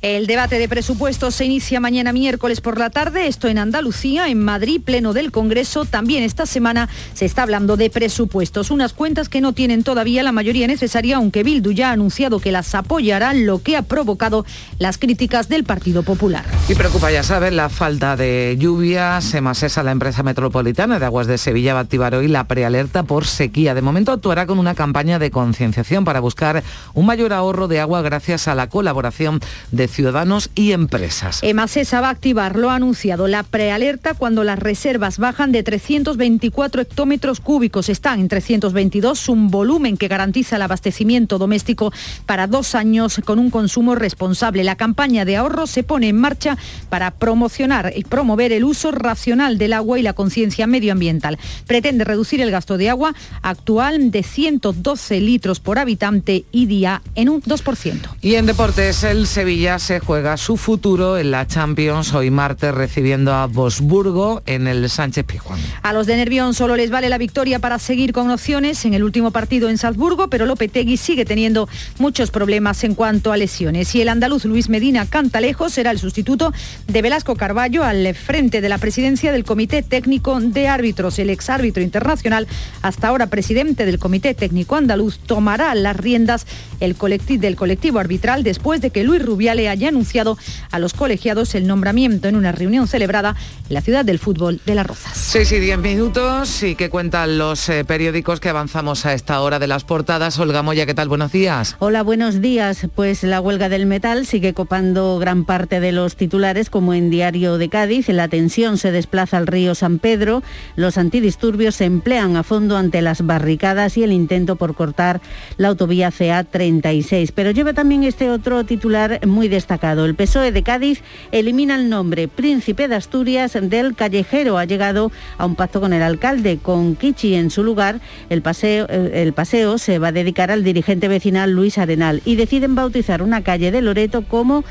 El 0.00 0.28
debate 0.28 0.60
de 0.60 0.68
presupuestos 0.68 1.34
se 1.34 1.44
inicia 1.44 1.80
mañana 1.80 2.12
miércoles 2.12 2.60
por 2.60 2.78
la 2.78 2.88
tarde, 2.88 3.26
esto 3.26 3.48
en 3.48 3.58
Andalucía, 3.58 4.28
en 4.28 4.38
Madrid, 4.38 4.80
pleno 4.80 5.12
del 5.12 5.32
Congreso. 5.32 5.86
También 5.86 6.22
esta 6.22 6.46
semana 6.46 6.88
se 7.14 7.24
está 7.24 7.42
hablando 7.42 7.76
de 7.76 7.90
presupuestos, 7.90 8.70
unas 8.70 8.92
cuentas 8.92 9.28
que 9.28 9.40
no 9.40 9.54
tienen 9.54 9.82
todavía 9.82 10.22
la 10.22 10.30
mayoría 10.30 10.68
necesaria, 10.68 11.16
aunque 11.16 11.42
Bildu 11.42 11.72
ya 11.72 11.88
ha 11.88 11.92
anunciado 11.94 12.38
que 12.38 12.52
las 12.52 12.76
apoyará, 12.76 13.34
lo 13.34 13.60
que 13.60 13.76
ha 13.76 13.82
provocado 13.82 14.46
las 14.78 14.98
críticas 14.98 15.48
del 15.48 15.64
Partido 15.64 16.04
Popular. 16.04 16.44
Y 16.68 16.76
preocupa, 16.76 17.10
ya 17.10 17.24
saben, 17.24 17.56
la 17.56 17.68
falta 17.68 18.14
de 18.14 18.54
lluvia. 18.56 19.20
Semasesa, 19.20 19.82
la 19.82 19.90
empresa 19.90 20.22
metropolitana 20.22 21.00
de 21.00 21.06
aguas 21.06 21.26
de 21.26 21.38
Sevilla, 21.38 21.74
va 21.74 21.80
a 21.80 21.82
activar 21.82 22.14
hoy 22.14 22.28
la 22.28 22.46
prealerta 22.46 23.02
por 23.02 23.26
sequía. 23.26 23.74
De 23.74 23.82
momento 23.82 24.12
actuará 24.12 24.46
con 24.46 24.60
una 24.60 24.76
campaña 24.76 25.18
de 25.18 25.32
concienciación 25.32 26.04
para 26.04 26.20
buscar 26.20 26.62
un 26.94 27.04
mayor 27.04 27.32
ahorro 27.32 27.66
de 27.66 27.80
agua 27.80 28.00
gracias 28.00 28.46
a 28.46 28.54
la 28.54 28.68
colaboración 28.68 29.40
de 29.72 29.87
ciudadanos 29.88 30.50
y 30.54 30.72
empresas. 30.72 31.40
EMASESA 31.42 32.00
va 32.00 32.08
a 32.08 32.10
activar, 32.10 32.56
lo 32.56 32.70
ha 32.70 32.76
anunciado, 32.76 33.26
la 33.26 33.42
prealerta 33.42 34.14
cuando 34.14 34.44
las 34.44 34.58
reservas 34.58 35.18
bajan 35.18 35.52
de 35.52 35.62
324 35.62 36.82
hectómetros 36.82 37.40
cúbicos. 37.40 37.88
Están 37.88 38.20
en 38.20 38.28
322, 38.28 39.28
un 39.28 39.50
volumen 39.50 39.96
que 39.96 40.08
garantiza 40.08 40.56
el 40.56 40.62
abastecimiento 40.62 41.38
doméstico 41.38 41.92
para 42.26 42.46
dos 42.46 42.74
años 42.74 43.20
con 43.24 43.38
un 43.38 43.50
consumo 43.50 43.94
responsable. 43.94 44.64
La 44.64 44.76
campaña 44.76 45.24
de 45.24 45.36
ahorro 45.36 45.66
se 45.66 45.82
pone 45.82 46.08
en 46.08 46.16
marcha 46.16 46.56
para 46.88 47.10
promocionar 47.10 47.92
y 47.94 48.04
promover 48.04 48.52
el 48.52 48.64
uso 48.64 48.90
racional 48.90 49.58
del 49.58 49.72
agua 49.72 49.98
y 49.98 50.02
la 50.02 50.12
conciencia 50.12 50.66
medioambiental. 50.66 51.38
Pretende 51.66 52.04
reducir 52.04 52.40
el 52.40 52.50
gasto 52.50 52.76
de 52.76 52.90
agua 52.90 53.14
actual 53.42 54.10
de 54.10 54.22
112 54.22 55.20
litros 55.20 55.60
por 55.60 55.78
habitante 55.78 56.44
y 56.52 56.66
día 56.66 57.02
en 57.14 57.28
un 57.28 57.42
2%. 57.42 58.16
Y 58.20 58.34
en 58.34 58.46
deportes, 58.46 59.04
el 59.04 59.26
Sevilla 59.26 59.77
se 59.78 60.00
juega 60.00 60.36
su 60.36 60.56
futuro 60.56 61.18
en 61.18 61.30
la 61.30 61.46
Champions 61.46 62.12
hoy 62.12 62.30
martes 62.30 62.74
recibiendo 62.74 63.32
a 63.34 63.46
Bosburgo 63.46 64.42
en 64.46 64.66
el 64.66 64.88
Sánchez 64.88 65.24
Pizjuán. 65.24 65.60
A 65.82 65.92
los 65.92 66.06
de 66.06 66.16
Nervión 66.16 66.54
solo 66.54 66.76
les 66.76 66.90
vale 66.90 67.08
la 67.08 67.18
victoria 67.18 67.58
para 67.58 67.78
seguir 67.78 68.12
con 68.12 68.30
opciones 68.30 68.84
en 68.84 68.94
el 68.94 69.04
último 69.04 69.30
partido 69.30 69.68
en 69.68 69.78
Salzburgo, 69.78 70.28
pero 70.28 70.46
Lopetegui 70.46 70.96
sigue 70.96 71.24
teniendo 71.24 71.68
muchos 71.98 72.30
problemas 72.30 72.82
en 72.84 72.94
cuanto 72.94 73.32
a 73.32 73.36
lesiones. 73.36 73.94
Y 73.94 74.02
el 74.02 74.08
andaluz 74.08 74.44
Luis 74.44 74.68
Medina 74.68 75.06
Cantalejo 75.06 75.68
será 75.68 75.90
el 75.90 75.98
sustituto 75.98 76.52
de 76.86 77.02
Velasco 77.02 77.36
Carballo 77.36 77.84
al 77.84 78.14
frente 78.14 78.60
de 78.60 78.68
la 78.68 78.78
presidencia 78.78 79.32
del 79.32 79.44
Comité 79.44 79.82
Técnico 79.82 80.40
de 80.40 80.68
Árbitros. 80.68 81.18
El 81.18 81.30
exárbitro 81.30 81.82
internacional, 81.82 82.46
hasta 82.82 83.08
ahora 83.08 83.28
presidente 83.28 83.86
del 83.86 83.98
Comité 83.98 84.34
Técnico 84.34 84.76
Andaluz, 84.76 85.18
tomará 85.18 85.74
las 85.74 85.96
riendas 85.96 86.46
del 86.80 86.96
colectivo 86.96 87.98
arbitral 87.98 88.42
después 88.42 88.80
de 88.80 88.90
que 88.90 89.04
Luis 89.04 89.22
Rubiale 89.68 89.78
haya 89.78 89.88
anunciado 89.88 90.38
a 90.70 90.78
los 90.78 90.94
colegiados 90.94 91.54
el 91.54 91.66
nombramiento 91.66 92.28
en 92.28 92.36
una 92.36 92.52
reunión 92.52 92.88
celebrada 92.88 93.36
en 93.68 93.74
la 93.74 93.80
ciudad 93.80 94.04
del 94.04 94.18
fútbol 94.18 94.60
de 94.64 94.74
Las 94.74 94.86
Rozas. 94.86 95.16
6 95.16 95.52
y 95.52 95.60
10 95.60 95.78
minutos 95.78 96.62
y 96.62 96.74
que 96.74 96.90
cuentan 96.90 97.38
los 97.38 97.68
eh, 97.68 97.84
periódicos 97.84 98.40
que 98.40 98.48
avanzamos 98.48 99.04
a 99.04 99.12
esta 99.12 99.40
hora 99.40 99.58
de 99.58 99.66
las 99.66 99.84
portadas. 99.84 100.38
Olga 100.38 100.62
Moya, 100.62 100.86
¿qué 100.86 100.94
tal? 100.94 101.08
Buenos 101.08 101.32
días. 101.32 101.76
Hola, 101.78 102.02
buenos 102.02 102.40
días. 102.40 102.86
Pues 102.94 103.22
la 103.22 103.40
huelga 103.40 103.68
del 103.68 103.86
metal 103.86 104.26
sigue 104.26 104.54
copando 104.54 105.18
gran 105.18 105.44
parte 105.44 105.80
de 105.80 105.92
los 105.92 106.16
titulares, 106.16 106.70
como 106.70 106.94
en 106.94 107.10
Diario 107.10 107.58
de 107.58 107.68
Cádiz. 107.68 108.08
La 108.08 108.28
tensión 108.28 108.78
se 108.78 108.90
desplaza 108.90 109.36
al 109.36 109.46
río 109.46 109.74
San 109.74 109.98
Pedro. 109.98 110.42
Los 110.76 110.98
antidisturbios 110.98 111.76
se 111.76 111.84
emplean 111.84 112.36
a 112.36 112.42
fondo 112.42 112.76
ante 112.76 113.02
las 113.02 113.24
barricadas 113.24 113.96
y 113.96 114.02
el 114.02 114.12
intento 114.12 114.56
por 114.56 114.74
cortar 114.74 115.20
la 115.56 115.68
autovía 115.68 116.10
CA36. 116.10 117.32
Pero 117.34 117.50
lleva 117.50 117.74
también 117.74 118.04
este 118.04 118.30
otro 118.30 118.64
titular 118.64 119.20
muy 119.26 119.48
destacado. 119.58 120.04
El 120.04 120.14
PSOE 120.14 120.52
de 120.52 120.62
Cádiz 120.62 121.02
elimina 121.32 121.74
el 121.74 121.88
nombre 121.88 122.28
Príncipe 122.28 122.86
de 122.86 122.94
Asturias 122.94 123.58
del 123.60 123.96
callejero. 123.96 124.56
Ha 124.56 124.66
llegado 124.66 125.10
a 125.36 125.46
un 125.46 125.56
pacto 125.56 125.80
con 125.80 125.92
el 125.92 126.02
alcalde. 126.02 126.58
Con 126.62 126.94
Kichi 126.94 127.34
en 127.34 127.50
su 127.50 127.64
lugar, 127.64 128.00
el 128.30 128.40
paseo, 128.40 128.86
el 128.86 129.32
paseo 129.32 129.78
se 129.78 129.98
va 129.98 130.08
a 130.08 130.12
dedicar 130.12 130.52
al 130.52 130.62
dirigente 130.62 131.08
vecinal 131.08 131.50
Luis 131.50 131.76
Arenal 131.76 132.22
y 132.24 132.36
deciden 132.36 132.76
bautizar 132.76 133.20
una 133.20 133.42
calle 133.42 133.72
de 133.72 133.82
Loreto 133.82 134.22
como 134.22 134.62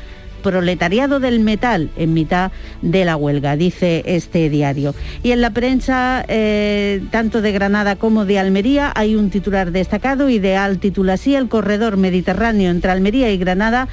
proletariado 0.42 1.20
del 1.20 1.40
metal 1.40 1.90
en 1.96 2.14
mitad 2.14 2.50
de 2.82 3.04
la 3.04 3.16
huelga, 3.16 3.56
dice 3.56 4.02
este 4.06 4.48
diario. 4.48 4.94
Y 5.22 5.32
en 5.32 5.40
la 5.40 5.50
prensa, 5.50 6.24
eh, 6.28 7.02
tanto 7.10 7.42
de 7.42 7.52
Granada 7.52 7.96
como 7.96 8.24
de 8.24 8.38
Almería, 8.38 8.92
hay 8.94 9.16
un 9.16 9.30
titular 9.30 9.72
destacado, 9.72 10.28
ideal 10.28 10.78
titula 10.78 11.14
así, 11.14 11.34
el 11.34 11.48
corredor 11.48 11.96
mediterráneo 11.96 12.70
entre 12.70 12.90
Almería 12.90 13.30
y 13.30 13.38
Granada 13.38 13.88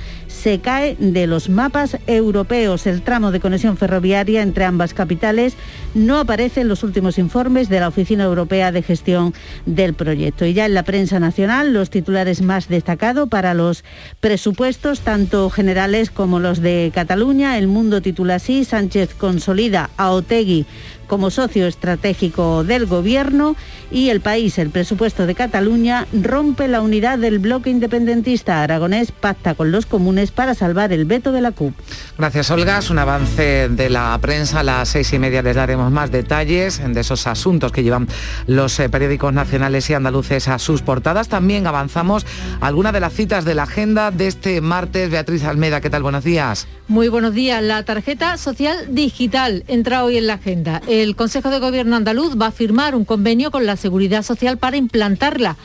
se 0.45 0.59
cae 0.59 0.95
de 0.99 1.25
los 1.25 1.49
mapas 1.49 1.97
europeos. 2.05 2.85
El 2.85 3.01
tramo 3.01 3.31
de 3.31 3.39
conexión 3.39 3.77
ferroviaria 3.77 4.43
entre 4.43 4.65
ambas 4.65 4.93
capitales 4.93 5.55
no 5.95 6.19
aparece 6.19 6.61
en 6.61 6.67
los 6.67 6.83
últimos 6.83 7.17
informes 7.17 7.67
de 7.67 7.79
la 7.79 7.87
Oficina 7.87 8.25
Europea 8.25 8.71
de 8.71 8.83
Gestión 8.83 9.33
del 9.65 9.95
proyecto. 9.95 10.45
Y 10.45 10.53
ya 10.53 10.67
en 10.67 10.75
la 10.75 10.83
prensa 10.83 11.19
nacional, 11.19 11.73
los 11.73 11.89
titulares 11.89 12.43
más 12.43 12.67
destacados 12.67 13.27
para 13.27 13.55
los 13.55 13.83
presupuestos, 14.19 14.99
tanto 14.99 15.49
generales 15.49 16.11
como 16.11 16.39
los 16.39 16.61
de 16.61 16.91
Cataluña. 16.93 17.57
El 17.57 17.67
mundo 17.67 18.03
titula 18.03 18.35
así, 18.35 18.65
Sánchez 18.65 19.15
consolida 19.15 19.89
a 19.97 20.11
Otegui 20.11 20.67
como 21.05 21.29
socio 21.29 21.67
estratégico 21.67 22.63
del 22.63 22.85
Gobierno 22.85 23.55
y 23.91 24.09
el 24.09 24.21
país, 24.21 24.57
el 24.57 24.69
presupuesto 24.69 25.25
de 25.25 25.35
Cataluña, 25.35 26.07
rompe 26.11 26.67
la 26.67 26.81
unidad 26.81 27.19
del 27.19 27.39
bloque 27.39 27.69
independentista 27.69 28.63
aragonés, 28.63 29.11
pacta 29.11 29.55
con 29.55 29.71
los 29.71 29.85
comunes 29.85 30.31
para 30.31 30.55
salvar 30.55 30.91
el 30.91 31.05
veto 31.05 31.31
de 31.31 31.41
la 31.41 31.51
CUP. 31.51 31.73
Gracias, 32.17 32.51
Olga. 32.51 32.79
Es 32.79 32.89
un 32.89 32.99
avance 32.99 33.69
de 33.69 33.89
la 33.89 34.17
prensa. 34.21 34.59
A 34.59 34.63
las 34.63 34.89
seis 34.89 35.11
y 35.13 35.19
media 35.19 35.41
les 35.41 35.55
daremos 35.55 35.91
más 35.91 36.11
detalles 36.11 36.81
de 36.85 36.99
esos 36.99 37.27
asuntos 37.27 37.71
que 37.71 37.83
llevan 37.83 38.07
los 38.47 38.79
eh, 38.79 38.89
periódicos 38.89 39.33
nacionales 39.33 39.89
y 39.89 39.93
andaluces 39.93 40.47
a 40.47 40.59
sus 40.59 40.81
portadas. 40.81 41.29
También 41.29 41.67
avanzamos 41.67 42.25
algunas 42.61 42.93
de 42.93 42.99
las 42.99 43.13
citas 43.13 43.45
de 43.45 43.55
la 43.55 43.63
agenda 43.63 44.11
de 44.11 44.27
este 44.27 44.61
martes. 44.61 45.09
Beatriz 45.09 45.43
Almeda, 45.43 45.81
¿qué 45.81 45.89
tal? 45.89 46.03
Buenos 46.03 46.23
días. 46.23 46.67
Muy 46.87 47.07
buenos 47.09 47.33
días. 47.33 47.61
La 47.63 47.83
tarjeta 47.83 48.37
social 48.37 48.75
digital 48.89 49.63
entra 49.67 50.03
hoy 50.03 50.17
en 50.17 50.27
la 50.27 50.35
agenda 50.35 50.81
el 50.87 50.94
Consejo 51.15 51.49
de 51.49 51.59
Gobierno 51.59 51.97
andaluz 51.97 52.39
va 52.39 52.47
a 52.47 52.51
firmar 52.51 52.95
un 52.95 53.03
convenio 53.03 53.51
con 53.51 53.65
la 53.65 53.75
Seguridad 53.75 54.23
Social 54.23 54.57
para 54.57 54.77
implantarla. 54.77 55.57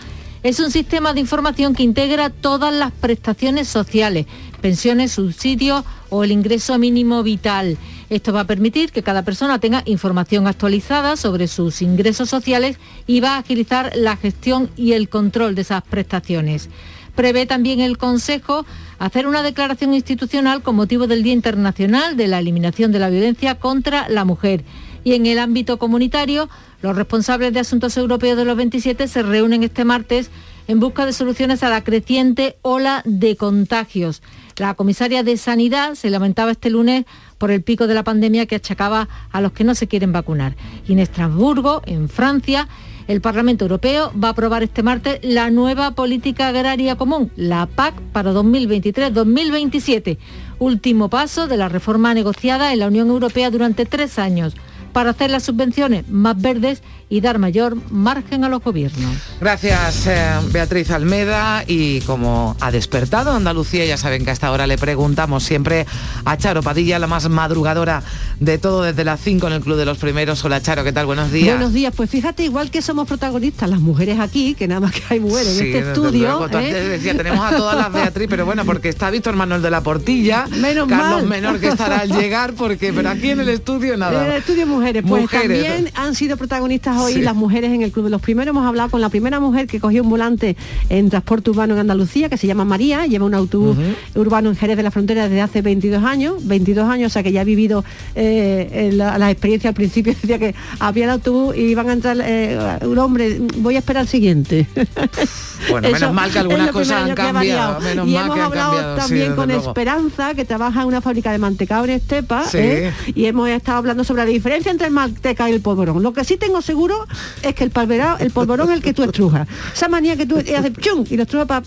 Es 0.43 0.59
un 0.59 0.73
sistema 0.73 1.13
de 1.13 1.21
información 1.21 1.75
que 1.75 1.85
integra 1.85 2.31
todas 2.31 2.75
las 2.75 2.91
prestaciones 2.91 3.69
sociales, 3.69 4.27
pensiones, 4.61 5.13
subsidios 5.13 5.85
o 6.09 6.25
el 6.25 6.33
ingreso 6.33 6.79
mínimo 6.79 7.23
vital. 7.23 7.79
Esto 8.09 8.33
va 8.33 8.41
a 8.41 8.47
permitir 8.47 8.91
que 8.91 9.05
cada 9.05 9.23
persona 9.23 9.61
tenga 9.61 9.83
información 9.87 10.49
actualizada 10.49 11.17
sobre 11.17 11.47
sus 11.47 11.81
ingresos 11.81 12.29
sociales 12.29 12.79
y 13.07 13.21
va 13.21 13.37
a 13.37 13.39
agilizar 13.39 13.93
la 13.95 14.17
gestión 14.17 14.69
y 14.77 14.95
el 14.95 15.09
control 15.09 15.55
de 15.55 15.63
esas 15.63 15.83
prestaciones. 15.85 16.71
Prevé 17.15 17.47
también 17.47 17.81
el 17.81 17.99
Consejo 17.99 18.65
hacer 18.99 19.27
una 19.27 19.43
declaración 19.43 19.95
institucional 19.95 20.63
con 20.63 20.75
motivo 20.75 21.07
del 21.07 21.23
Día 21.23 21.35
Internacional 21.35 22.17
de 22.17 22.27
la 22.27 22.41
Eliminación 22.41 22.91
de 22.91 22.99
la 22.99 23.11
Violencia 23.11 23.57
contra 23.57 24.09
la 24.09 24.25
Mujer 24.25 24.65
y 25.05 25.15
en 25.15 25.27
el 25.27 25.39
ámbito 25.39 25.79
comunitario, 25.79 26.49
los 26.83 26.97
responsables 26.97 27.53
de 27.53 27.61
asuntos 27.61 27.97
europeos 27.97 28.37
de 28.37 28.45
los 28.45 28.57
27 28.57 29.09
se 29.09 29.23
reúnen 29.23 29.63
este 29.63 29.85
martes 29.85 30.31
en 30.69 30.81
busca 30.81 31.05
de 31.05 31.13
soluciones 31.13 31.63
a 31.63 31.69
la 31.69 31.83
creciente 31.83 32.57
ola 32.63 33.03
de 33.05 33.37
contagios. 33.37 34.23
La 34.57 34.75
comisaria 34.75 35.23
de 35.23 35.37
Sanidad 35.37 35.95
se 35.95 36.11
lamentaba 36.11 36.53
este 36.53 36.71
lunes 36.71 37.07
por 37.39 37.51
el 37.51 37.63
pico 37.63 37.87
de 37.87 37.95
la 37.95 38.05
pandemia 38.05 38.47
que 38.47 38.57
achacaba 38.57 39.09
a 39.33 39.41
los 39.41 39.53
que 39.53 39.65
no 39.65 39.75
se 39.75 39.89
quieren 39.89 40.13
vacunar. 40.13 40.57
Y 40.87 40.93
en 40.93 41.01
Estrasburgo, 41.01 41.83
en 41.87 42.09
Francia, 42.09 42.69
el 43.09 43.21
Parlamento 43.21 43.65
Europeo 43.65 44.13
va 44.13 44.29
a 44.29 44.31
aprobar 44.31 44.63
este 44.63 44.85
martes 44.85 45.19
la 45.23 45.51
nueva 45.51 45.93
política 45.97 46.49
agraria 46.49 46.95
común, 46.95 47.33
la 47.35 47.67
PAC, 47.67 48.01
para 48.13 48.33
2023-2027. 48.33 50.19
Último 50.61 51.11
paso 51.11 51.49
de 51.49 51.57
la 51.57 51.69
reforma 51.69 52.15
negociada 52.15 52.73
en 52.73 52.79
la 52.79 52.87
Unión 52.87 53.09
Europea 53.09 53.51
durante 53.51 53.87
tres 53.87 54.19
años 54.19 54.55
para 54.93 55.11
hacer 55.11 55.31
las 55.31 55.45
subvenciones 55.45 56.09
más 56.09 56.41
verdes 56.41 56.83
y 57.13 57.21
dar 57.21 57.41
mayor 57.41 57.77
margen 57.91 58.45
a 58.45 58.49
los 58.49 58.63
gobiernos. 58.63 59.17
Gracias, 59.41 60.07
eh, 60.07 60.31
Beatriz 60.53 60.93
Almeda. 60.93 61.65
Y 61.67 62.01
como 62.03 62.57
ha 62.61 62.71
despertado 62.71 63.33
Andalucía, 63.33 63.85
ya 63.85 63.97
saben 63.97 64.25
que 64.25 64.31
a 64.31 64.33
esta 64.33 64.51
hora 64.53 64.69
le 64.69 64.79
preguntamos 64.79 65.43
siempre 65.43 65.87
a 66.25 66.37
Charo 66.37 66.63
Padilla, 66.63 67.01
la 67.01 67.09
más 67.09 67.29
madrugadora 67.29 68.05
de 68.39 68.59
todo 68.59 68.85
desde 68.85 69.05
las 69.05 69.21
5 69.21 69.49
en 69.49 69.53
el 69.55 69.61
Club 69.61 69.77
de 69.77 69.87
los 69.87 69.99
Primeros. 69.99 70.45
Hola 70.45 70.63
Charo, 70.63 70.85
¿qué 70.85 70.93
tal? 70.93 71.07
Buenos 71.07 71.33
días. 71.33 71.57
Buenos 71.57 71.73
días, 71.73 71.93
pues 71.97 72.09
fíjate, 72.09 72.45
igual 72.45 72.71
que 72.71 72.81
somos 72.81 73.09
protagonistas 73.09 73.69
las 73.69 73.81
mujeres 73.81 74.21
aquí, 74.21 74.55
que 74.55 74.69
nada 74.69 74.81
más 74.81 74.93
que 74.93 75.03
hay 75.11 75.19
mujeres 75.19 75.59
en 75.59 75.67
este 75.67 75.89
estudio. 75.91 76.49
¿eh? 76.61 76.73
decía, 76.73 77.17
tenemos 77.17 77.45
a 77.45 77.57
todas 77.57 77.77
las 77.77 77.93
Beatriz, 77.93 78.29
pero 78.31 78.47
bueno, 78.47 78.65
porque 78.65 78.89
está 78.89 79.11
Víctor 79.11 79.35
Manuel 79.35 79.63
de 79.63 79.71
la 79.71 79.81
Portilla, 79.81 80.47
Menos 80.47 80.89
Carlos 80.89 81.25
Menor 81.25 81.59
que 81.59 81.69
estará 81.69 81.99
al 81.99 82.09
llegar, 82.17 82.55
porque 82.55 82.93
pero 82.93 83.09
aquí 83.09 83.31
en 83.31 83.41
el 83.41 83.49
estudio 83.49 83.97
nada. 83.97 84.27
En 84.27 84.33
el 84.33 84.39
estudio 84.39 84.65
mujeres, 84.69 85.03
pues 85.07 85.29
también 85.29 85.91
han 85.95 86.15
sido 86.15 86.37
protagonistas 86.37 87.00
hoy 87.01 87.21
las 87.21 87.35
mujeres 87.35 87.73
en 87.73 87.83
el 87.83 87.93
Club 87.93 88.05
de 88.05 88.11
los 88.11 88.21
Primeros. 88.21 88.53
Hemos 88.53 88.67
hablado 88.67 88.91
con 88.91 89.01
la 89.01 89.09
primera 89.09 89.41
mujer 89.41 89.67
que 89.67 89.81
cogió 89.81 90.03
un 90.03 90.11
volante 90.11 90.57
en 90.89 91.11
transporte 91.11 91.51
urbano 91.51 91.75
en 91.75 91.81
Andalucía, 91.81 92.29
que 92.29 92.37
se 92.37 92.47
llama 92.47 92.65
María, 92.65 93.07
lleva 93.07 93.25
un 93.27 93.35
autobús 93.35 93.77
urbano 94.15 94.51
en 94.51 94.57
Jerez 94.57 94.77
de 94.77 94.83
la 94.83 94.91
Frontera 94.91 95.25
desde 95.29 95.41
hace 95.41 95.63
22 95.63 96.05
años, 96.05 96.47
22 96.47 96.89
años, 96.89 97.07
o 97.09 97.13
sea 97.13 97.23
que 97.23 97.33
ya 97.33 97.41
ha 97.41 97.45
vivido 97.45 97.85
eh, 98.15 98.91
la, 98.93 99.31
experiencia 99.31 99.69
al 99.69 99.75
principio, 99.75 100.13
decía 100.21 100.39
que 100.39 100.55
había 100.79 101.05
el 101.05 101.11
autobús 101.11 101.57
y 101.57 101.63
iban 101.63 101.89
a 101.89 101.93
entrar 101.93 102.17
eh, 102.23 102.59
un 102.83 102.99
hombre, 102.99 103.41
voy 103.59 103.77
a 103.77 103.79
esperar 103.79 104.03
al 104.03 104.09
siguiente. 104.09 104.67
Bueno, 105.69 105.91
menos 105.91 106.13
mal 106.13 106.31
que 106.31 106.39
algunas 106.39 106.71
cosas 106.71 107.09
han 107.09 107.15
cambiado. 107.15 107.79
y 108.07 108.17
hemos 108.17 108.39
hablado 108.39 108.97
también 108.97 109.35
con 109.35 109.51
Esperanza, 109.51 110.35
que 110.35 110.45
trabaja 110.45 110.83
en 110.83 110.89
una 110.89 111.01
fábrica 111.01 111.33
de 111.33 111.39
mantecado 111.39 111.85
en 111.85 111.91
Estepa, 111.91 112.45
¿eh? 112.55 112.93
y 113.15 113.27
hemos 113.27 113.49
estado 113.49 113.79
hablando 113.79 114.05
sobre 114.05 114.25
la 114.25 114.31
diferencia 114.31 114.71
entre 114.71 114.87
el 114.87 114.93
mantecado 114.93 115.51
y 115.51 115.53
el 115.53 115.61
polvorón. 115.61 116.03
Lo 116.03 116.13
que 116.13 116.25
sí 116.25 116.37
tengo 116.37 116.63
seguro 116.63 117.07
es 117.43 117.55
que 117.55 117.65
el 117.65 117.71
palverado, 117.71 118.19
el 118.19 118.31
polvorón 118.31 118.71
es 118.71 118.77
el 118.77 118.83
que 118.83 118.93
tú 118.93 119.03
estrujas. 119.03 119.49
Esa 119.75 119.89
manía 119.89 120.17
que 120.17 120.27
tú 120.27 120.39
haces 120.57 120.73
chum 120.81 121.05
y 121.09 121.17
lo 121.17 121.25
estrujas 121.25 121.47
para 121.47 121.67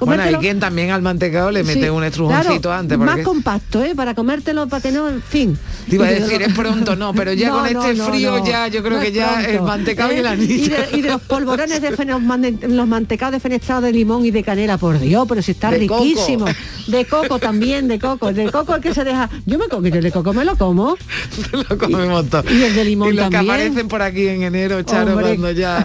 Bueno, 0.00 0.22
hay 0.22 0.34
quien 0.36 0.60
también 0.60 0.90
al 0.90 1.02
mantecado 1.02 1.50
le 1.50 1.62
mete 1.64 1.90
un 1.90 2.04
estrujoncito 2.04 2.72
antes. 2.72 2.98
Más 2.98 3.20
compacto, 3.20 3.82
¿eh? 3.82 3.94
Para 3.94 4.14
comértelo, 4.14 4.68
para 4.68 4.82
tener, 4.82 5.00
en 5.08 5.22
fin. 5.22 5.58
Te 5.88 5.96
iba 5.96 6.06
a 6.06 6.10
decir, 6.10 6.42
es 6.42 6.52
pronto, 6.54 6.96
no, 6.96 7.14
pero 7.14 7.32
ya 7.32 7.50
con 7.50 7.66
este 7.66 7.94
frío 7.96 8.44
ya, 8.44 8.68
yo 8.68 8.82
creo 8.82 9.00
que 9.00 9.12
ya 9.12 9.42
el 9.42 9.62
mantecado 9.62 10.12
y 10.12 10.16
el 10.16 10.26
anillo. 10.26 10.76
Y 10.92 11.02
de, 11.02 11.10
los 11.10 11.20
polvorones 11.22 11.80
de 11.80 12.68
los 12.68 12.88
mantecados 12.88 13.29
de 13.30 13.40
fenestrado 13.40 13.82
de 13.82 13.92
limón 13.92 14.24
y 14.24 14.30
de 14.30 14.42
canela, 14.42 14.78
por 14.78 14.98
Dios, 14.98 15.26
pero 15.28 15.42
si 15.42 15.52
está 15.52 15.70
riquísimo. 15.70 16.46
De 16.86 17.04
coco 17.04 17.38
también, 17.38 17.88
de 17.88 17.98
coco. 17.98 18.32
De 18.32 18.50
coco 18.50 18.74
el 18.74 18.82
que 18.82 18.94
se 18.94 19.04
deja. 19.04 19.28
Yo 19.46 19.58
me 19.58 19.68
coco, 19.68 19.86
el 19.86 20.02
de 20.02 20.12
coco 20.12 20.32
me 20.32 20.44
lo 20.44 20.56
como. 20.56 20.96
lo 21.68 21.78
comemos 21.78 22.28
todo. 22.28 22.44
Y 22.50 22.62
el 22.62 22.74
de 22.74 22.84
limón 22.84 23.08
y 23.08 23.12
los 23.12 23.30
que 23.30 23.36
aparecen 23.36 23.88
por 23.88 24.02
aquí 24.02 24.28
en 24.28 24.42
enero, 24.42 24.82
Charo, 24.82 25.14
cuando 25.14 25.50
ya 25.52 25.84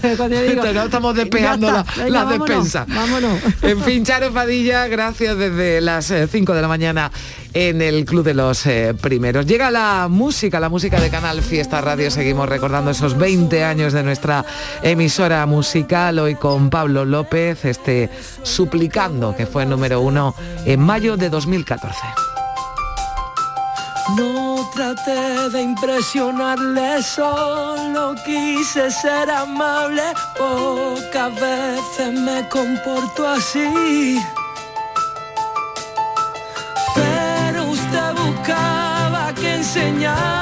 estamos 0.83 1.15
despejando 1.15 1.71
la, 1.71 1.85
la 2.09 2.25
despensa. 2.25 2.85
Vámonos. 2.87 3.39
En 3.61 3.81
fin, 3.81 4.03
Charo 4.03 4.31
Padilla, 4.31 4.87
gracias 4.87 5.37
desde 5.37 5.81
las 5.81 6.05
5 6.05 6.51
eh, 6.51 6.55
de 6.55 6.61
la 6.61 6.67
mañana 6.67 7.11
en 7.55 7.81
el 7.81 8.03
Club 8.03 8.25
de 8.25 8.33
los 8.33 8.65
eh, 8.67 8.93
Primeros. 8.99 9.45
Llega 9.47 9.71
la 9.71 10.07
música, 10.09 10.59
la 10.59 10.67
música 10.67 10.99
de 10.99 11.09
Canal 11.09 11.41
Fiesta 11.41 11.79
Radio. 11.79 12.11
Seguimos 12.11 12.49
recordando 12.49 12.91
esos 12.91 13.17
20 13.17 13.63
años 13.63 13.93
de 13.93 14.03
nuestra 14.03 14.45
emisora 14.83 15.45
musical. 15.45 16.19
Hoy 16.19 16.35
con 16.35 16.69
Pablo 16.69 17.05
López, 17.05 17.63
este 17.63 18.09
suplicando, 18.43 19.35
que 19.35 19.45
fue 19.45 19.65
número 19.65 20.01
uno 20.01 20.35
en 20.65 20.81
mayo 20.81 21.15
de 21.15 21.29
2014. 21.29 21.97
No 24.17 24.69
traté 24.75 25.49
de 25.49 25.61
impresionarle, 25.61 27.01
solo 27.01 28.15
quise 28.25 28.91
ser 28.91 29.31
amable. 29.31 30.03
Pocas 30.37 31.33
veces 31.33 32.19
me 32.19 32.47
comporto 32.49 33.25
así. 33.29 34.19
Buscaba 39.75 40.34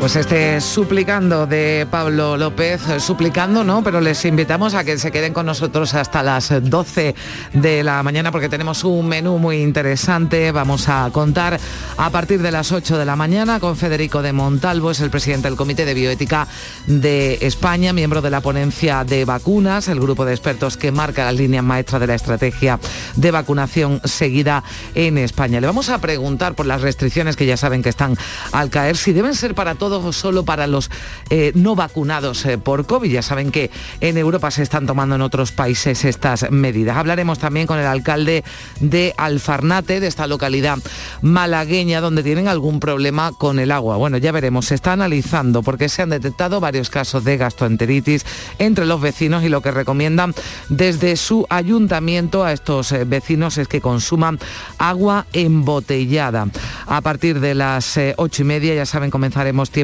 Pues 0.00 0.16
este 0.16 0.62
suplicando 0.62 1.46
de 1.46 1.86
Pablo 1.90 2.38
López, 2.38 2.88
eh, 2.88 3.00
suplicando, 3.00 3.64
¿no? 3.64 3.84
Pero 3.84 4.00
les 4.00 4.24
invitamos 4.24 4.72
a 4.72 4.82
que 4.82 4.96
se 4.96 5.12
queden 5.12 5.34
con 5.34 5.44
nosotros 5.44 5.92
hasta 5.92 6.22
las 6.22 6.50
12 6.62 7.14
de 7.52 7.84
la 7.84 8.02
mañana 8.02 8.32
porque 8.32 8.48
tenemos 8.48 8.82
un 8.82 9.06
menú 9.06 9.36
muy 9.36 9.58
interesante. 9.58 10.52
Vamos 10.52 10.88
a 10.88 11.10
contar 11.12 11.60
a 11.98 12.08
partir 12.08 12.40
de 12.40 12.50
las 12.50 12.72
8 12.72 12.96
de 12.96 13.04
la 13.04 13.14
mañana 13.14 13.60
con 13.60 13.76
Federico 13.76 14.22
de 14.22 14.32
Montalvo, 14.32 14.90
es 14.90 15.00
el 15.00 15.10
presidente 15.10 15.48
del 15.48 15.58
Comité 15.58 15.84
de 15.84 15.92
Bioética 15.92 16.48
de 16.86 17.36
España, 17.42 17.92
miembro 17.92 18.22
de 18.22 18.30
la 18.30 18.40
ponencia 18.40 19.04
de 19.04 19.26
vacunas, 19.26 19.88
el 19.88 20.00
grupo 20.00 20.24
de 20.24 20.32
expertos 20.32 20.78
que 20.78 20.92
marca 20.92 21.26
las 21.26 21.34
líneas 21.34 21.62
maestras 21.62 22.00
de 22.00 22.06
la 22.06 22.14
estrategia 22.14 22.80
de 23.16 23.30
vacunación 23.30 24.00
seguida 24.04 24.64
en 24.94 25.18
España. 25.18 25.60
Le 25.60 25.66
vamos 25.66 25.90
a 25.90 25.98
preguntar 25.98 26.54
por 26.54 26.64
las 26.64 26.80
restricciones 26.80 27.36
que 27.36 27.44
ya 27.44 27.58
saben 27.58 27.82
que 27.82 27.90
están 27.90 28.16
al 28.52 28.70
caer, 28.70 28.96
si 28.96 29.12
deben 29.12 29.34
ser 29.34 29.54
para 29.54 29.74
todos 29.74 29.89
solo 30.12 30.44
para 30.44 30.66
los 30.66 30.90
eh, 31.30 31.52
no 31.54 31.74
vacunados 31.74 32.44
eh, 32.46 32.58
por 32.58 32.86
COVID. 32.86 33.10
Ya 33.10 33.22
saben 33.22 33.50
que 33.50 33.70
en 34.00 34.16
Europa 34.16 34.50
se 34.50 34.62
están 34.62 34.86
tomando 34.86 35.16
en 35.16 35.22
otros 35.22 35.52
países 35.52 36.04
estas 36.04 36.50
medidas. 36.50 36.96
Hablaremos 36.96 37.38
también 37.38 37.66
con 37.66 37.78
el 37.78 37.86
alcalde 37.86 38.44
de 38.78 39.14
Alfarnate, 39.16 40.00
de 40.00 40.06
esta 40.06 40.26
localidad 40.26 40.78
malagueña, 41.22 42.00
donde 42.00 42.22
tienen 42.22 42.48
algún 42.48 42.80
problema 42.80 43.32
con 43.32 43.58
el 43.58 43.72
agua. 43.72 43.96
Bueno, 43.96 44.18
ya 44.18 44.32
veremos, 44.32 44.66
se 44.66 44.76
está 44.76 44.92
analizando 44.92 45.62
porque 45.62 45.88
se 45.88 46.02
han 46.02 46.10
detectado 46.10 46.60
varios 46.60 46.90
casos 46.90 47.24
de 47.24 47.36
gastroenteritis 47.36 48.24
entre 48.58 48.86
los 48.86 49.00
vecinos 49.00 49.42
y 49.42 49.48
lo 49.48 49.60
que 49.60 49.70
recomiendan 49.70 50.34
desde 50.68 51.16
su 51.16 51.46
ayuntamiento 51.50 52.44
a 52.44 52.52
estos 52.52 52.92
eh, 52.92 53.04
vecinos 53.04 53.58
es 53.58 53.66
que 53.66 53.80
consuman 53.80 54.38
agua 54.78 55.26
embotellada. 55.32 56.48
A 56.86 57.00
partir 57.00 57.40
de 57.40 57.54
las 57.54 57.98
ocho 58.16 58.42
y 58.42 58.44
media, 58.44 58.74
ya 58.74 58.86
saben, 58.86 59.10
comenzaremos 59.10 59.70
tiempo 59.70 59.79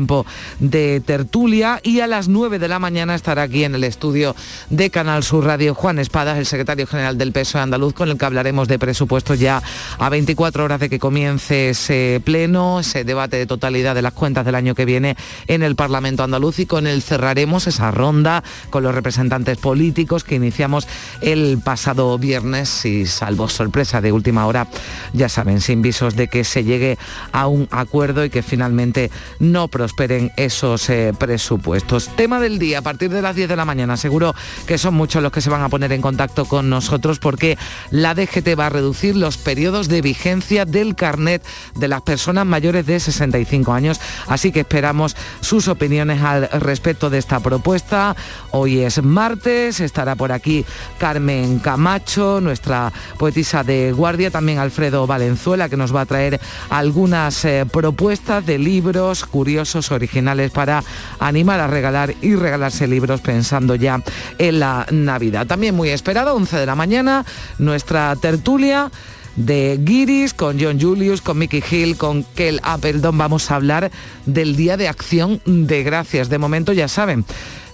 de 0.60 1.00
tertulia 1.00 1.80
y 1.82 2.00
a 2.00 2.06
las 2.06 2.28
9 2.28 2.58
de 2.58 2.68
la 2.68 2.78
mañana 2.78 3.14
estará 3.14 3.42
aquí 3.42 3.64
en 3.64 3.74
el 3.74 3.84
estudio 3.84 4.36
de 4.68 4.90
Canal 4.90 5.22
Sur 5.22 5.44
Radio 5.44 5.74
Juan 5.74 5.98
Espadas, 5.98 6.38
el 6.38 6.44
secretario 6.44 6.86
general 6.86 7.16
del 7.16 7.32
PSOE 7.32 7.62
andaluz, 7.62 7.94
con 7.94 8.10
el 8.10 8.18
que 8.18 8.24
hablaremos 8.26 8.68
de 8.68 8.78
presupuestos 8.78 9.38
ya 9.40 9.62
a 9.98 10.08
24 10.10 10.64
horas 10.64 10.80
de 10.80 10.90
que 10.90 10.98
comience 10.98 11.70
ese 11.70 12.20
pleno, 12.24 12.80
ese 12.80 13.04
debate 13.04 13.38
de 13.38 13.46
totalidad 13.46 13.94
de 13.94 14.02
las 14.02 14.12
cuentas 14.12 14.44
del 14.44 14.54
año 14.54 14.74
que 14.74 14.84
viene 14.84 15.16
en 15.46 15.62
el 15.62 15.76
Parlamento 15.76 16.22
andaluz 16.22 16.58
y 16.58 16.66
con 16.66 16.86
él 16.86 17.02
cerraremos 17.02 17.66
esa 17.66 17.90
ronda 17.90 18.44
con 18.68 18.82
los 18.82 18.94
representantes 18.94 19.56
políticos 19.58 20.24
que 20.24 20.34
iniciamos 20.34 20.86
el 21.22 21.58
pasado 21.64 22.18
viernes 22.18 22.84
y 22.84 23.06
salvo 23.06 23.48
sorpresa 23.48 24.00
de 24.00 24.12
última 24.12 24.46
hora, 24.46 24.68
ya 25.12 25.28
saben, 25.28 25.60
sin 25.60 25.80
visos 25.80 26.16
de 26.16 26.28
que 26.28 26.44
se 26.44 26.64
llegue 26.64 26.98
a 27.32 27.46
un 27.46 27.68
acuerdo 27.70 28.24
y 28.24 28.30
que 28.30 28.42
finalmente 28.42 29.10
no 29.38 29.68
prosperen 29.86 30.32
esos 30.34 30.90
eh, 30.90 31.12
presupuestos. 31.16 32.08
Tema 32.16 32.40
del 32.40 32.58
día, 32.58 32.80
a 32.80 32.82
partir 32.82 33.08
de 33.08 33.22
las 33.22 33.36
10 33.36 33.48
de 33.48 33.54
la 33.54 33.64
mañana, 33.64 33.96
seguro 33.96 34.34
que 34.66 34.78
son 34.78 34.94
muchos 34.94 35.22
los 35.22 35.30
que 35.30 35.40
se 35.40 35.48
van 35.48 35.62
a 35.62 35.68
poner 35.68 35.92
en 35.92 36.00
contacto 36.00 36.44
con 36.44 36.68
nosotros 36.68 37.20
porque 37.20 37.56
la 37.92 38.12
DGT 38.16 38.58
va 38.58 38.66
a 38.66 38.70
reducir 38.70 39.14
los 39.14 39.36
periodos 39.38 39.86
de 39.86 40.02
vigencia 40.02 40.64
del 40.64 40.96
carnet 40.96 41.40
de 41.76 41.86
las 41.86 42.02
personas 42.02 42.44
mayores 42.46 42.84
de 42.84 42.98
65 42.98 43.72
años, 43.72 44.00
así 44.26 44.50
que 44.50 44.60
esperamos 44.60 45.14
sus 45.40 45.68
opiniones 45.68 46.20
al 46.20 46.48
respecto 46.50 47.08
de 47.08 47.18
esta 47.18 47.38
propuesta. 47.38 48.16
Hoy 48.50 48.80
es 48.80 49.00
martes, 49.04 49.78
estará 49.78 50.16
por 50.16 50.32
aquí 50.32 50.64
Carmen 50.98 51.60
Camacho, 51.60 52.40
nuestra 52.40 52.92
poetisa 53.18 53.62
de 53.62 53.92
guardia, 53.92 54.32
también 54.32 54.58
Alfredo 54.58 55.06
Valenzuela, 55.06 55.68
que 55.68 55.76
nos 55.76 55.94
va 55.94 56.00
a 56.00 56.06
traer 56.06 56.40
algunas 56.70 57.44
eh, 57.44 57.64
propuestas 57.70 58.44
de 58.44 58.58
libros 58.58 59.24
curiosos 59.24 59.75
originales 59.90 60.50
para 60.50 60.82
animar 61.18 61.60
a 61.60 61.66
regalar 61.66 62.14
y 62.22 62.34
regalarse 62.34 62.86
libros 62.86 63.20
pensando 63.20 63.74
ya 63.74 64.02
en 64.38 64.60
la 64.60 64.86
Navidad. 64.90 65.46
También 65.46 65.74
muy 65.74 65.90
esperado, 65.90 66.34
11 66.34 66.56
de 66.56 66.66
la 66.66 66.74
mañana, 66.74 67.24
nuestra 67.58 68.16
tertulia 68.16 68.90
de 69.36 69.78
Guiris, 69.80 70.34
con 70.34 70.58
John 70.58 70.80
Julius, 70.80 71.20
con 71.20 71.38
Mickey 71.38 71.62
Hill, 71.70 71.96
con 71.96 72.24
Kel 72.24 72.60
Appleton. 72.62 73.16
Vamos 73.16 73.50
a 73.50 73.56
hablar 73.56 73.90
del 74.24 74.56
Día 74.56 74.76
de 74.76 74.88
Acción 74.88 75.40
de 75.44 75.82
Gracias. 75.82 76.28
De 76.28 76.38
momento 76.38 76.72
ya 76.72 76.88
saben, 76.88 77.24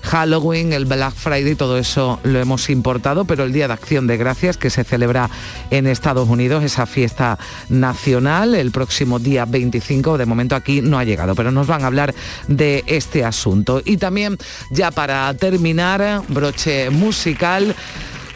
Halloween, 0.02 0.72
el 0.72 0.84
Black 0.84 1.14
Friday, 1.14 1.54
todo 1.54 1.78
eso 1.78 2.20
lo 2.22 2.38
hemos 2.38 2.68
importado, 2.70 3.24
pero 3.24 3.44
el 3.44 3.52
Día 3.52 3.68
de 3.68 3.74
Acción 3.74 4.06
de 4.06 4.16
Gracias 4.16 4.56
que 4.56 4.70
se 4.70 4.84
celebra 4.84 5.30
en 5.70 5.86
Estados 5.86 6.28
Unidos, 6.28 6.64
esa 6.64 6.86
fiesta 6.86 7.38
nacional, 7.68 8.54
el 8.54 8.70
próximo 8.72 9.18
día 9.18 9.44
25, 9.44 10.18
de 10.18 10.26
momento 10.26 10.56
aquí 10.56 10.80
no 10.82 10.98
ha 10.98 11.04
llegado, 11.04 11.34
pero 11.34 11.50
nos 11.50 11.66
van 11.66 11.84
a 11.84 11.86
hablar 11.86 12.14
de 12.48 12.84
este 12.86 13.24
asunto. 13.24 13.80
Y 13.84 13.96
también, 13.96 14.36
ya 14.70 14.90
para 14.90 15.32
terminar, 15.34 16.22
broche 16.28 16.90
musical 16.90 17.74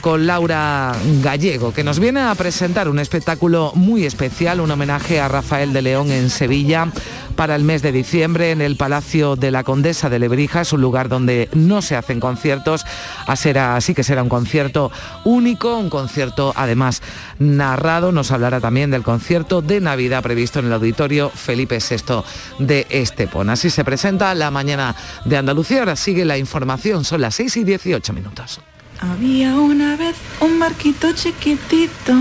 con 0.06 0.24
Laura 0.24 0.92
Gallego, 1.20 1.74
que 1.74 1.82
nos 1.82 1.98
viene 1.98 2.20
a 2.20 2.32
presentar 2.36 2.88
un 2.88 3.00
espectáculo 3.00 3.72
muy 3.74 4.06
especial, 4.06 4.60
un 4.60 4.70
homenaje 4.70 5.18
a 5.18 5.26
Rafael 5.26 5.72
de 5.72 5.82
León 5.82 6.12
en 6.12 6.30
Sevilla 6.30 6.92
para 7.34 7.56
el 7.56 7.64
mes 7.64 7.82
de 7.82 7.90
diciembre 7.90 8.52
en 8.52 8.60
el 8.60 8.76
Palacio 8.76 9.34
de 9.34 9.50
la 9.50 9.64
Condesa 9.64 10.08
de 10.08 10.20
Lebrija. 10.20 10.60
Es 10.60 10.72
un 10.72 10.80
lugar 10.80 11.08
donde 11.08 11.48
no 11.54 11.82
se 11.82 11.96
hacen 11.96 12.20
conciertos, 12.20 12.86
así 13.26 13.94
que 13.94 14.04
será 14.04 14.22
un 14.22 14.28
concierto 14.28 14.92
único, 15.24 15.76
un 15.76 15.90
concierto 15.90 16.52
además 16.54 17.02
narrado. 17.40 18.12
Nos 18.12 18.30
hablará 18.30 18.60
también 18.60 18.92
del 18.92 19.02
concierto 19.02 19.60
de 19.60 19.80
Navidad 19.80 20.22
previsto 20.22 20.60
en 20.60 20.66
el 20.66 20.72
auditorio 20.72 21.30
Felipe 21.30 21.78
VI 21.80 22.22
de 22.60 22.86
Estepona. 22.90 23.54
Así 23.54 23.70
se 23.70 23.82
presenta 23.82 24.32
la 24.36 24.52
mañana 24.52 24.94
de 25.24 25.36
Andalucía. 25.36 25.80
Ahora 25.80 25.96
sigue 25.96 26.24
la 26.24 26.38
información, 26.38 27.02
son 27.02 27.22
las 27.22 27.34
6 27.34 27.56
y 27.56 27.64
18 27.64 28.12
minutos. 28.12 28.60
Había 29.00 29.56
una 29.56 29.96
vez 29.96 30.16
un 30.40 30.58
barquito 30.58 31.12
chiquitito 31.12 32.14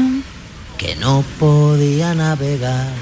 que 0.77 0.95
no 0.97 1.23
podía 1.39 2.13
navegar. 2.13 2.93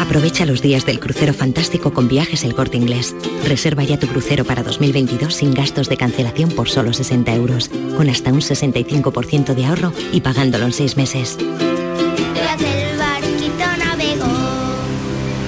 Aprovecha 0.00 0.44
los 0.44 0.60
días 0.60 0.84
del 0.84 1.00
crucero 1.00 1.32
fantástico 1.32 1.94
con 1.94 2.08
viajes 2.08 2.44
el 2.44 2.54
corte 2.54 2.76
inglés. 2.76 3.16
Reserva 3.46 3.84
ya 3.84 3.98
tu 3.98 4.06
crucero 4.06 4.44
para 4.44 4.62
2022 4.62 5.34
sin 5.34 5.54
gastos 5.54 5.88
de 5.88 5.96
cancelación 5.96 6.50
por 6.50 6.68
solo 6.68 6.92
60 6.92 7.34
euros, 7.34 7.70
con 7.96 8.10
hasta 8.10 8.32
un 8.32 8.40
65% 8.40 9.54
de 9.54 9.64
ahorro 9.64 9.92
y 10.12 10.20
pagándolo 10.20 10.66
en 10.66 10.72
seis 10.72 10.96
meses. 10.96 11.38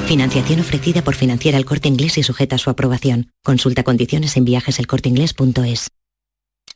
Financiación 0.07 0.61
ofrecida 0.61 1.03
por 1.03 1.17
Financiera 1.17 1.59
el 1.59 1.65
Corte 1.65 1.89
Inglés 1.89 2.17
y 2.17 2.23
sujeta 2.23 2.57
a 2.57 2.59
su 2.59 2.71
aprobación. 2.71 3.33
Consulta 3.43 3.83
condiciones 3.83 4.37
en 4.37 4.45
viajeselcorteinglés.es. 4.45 5.89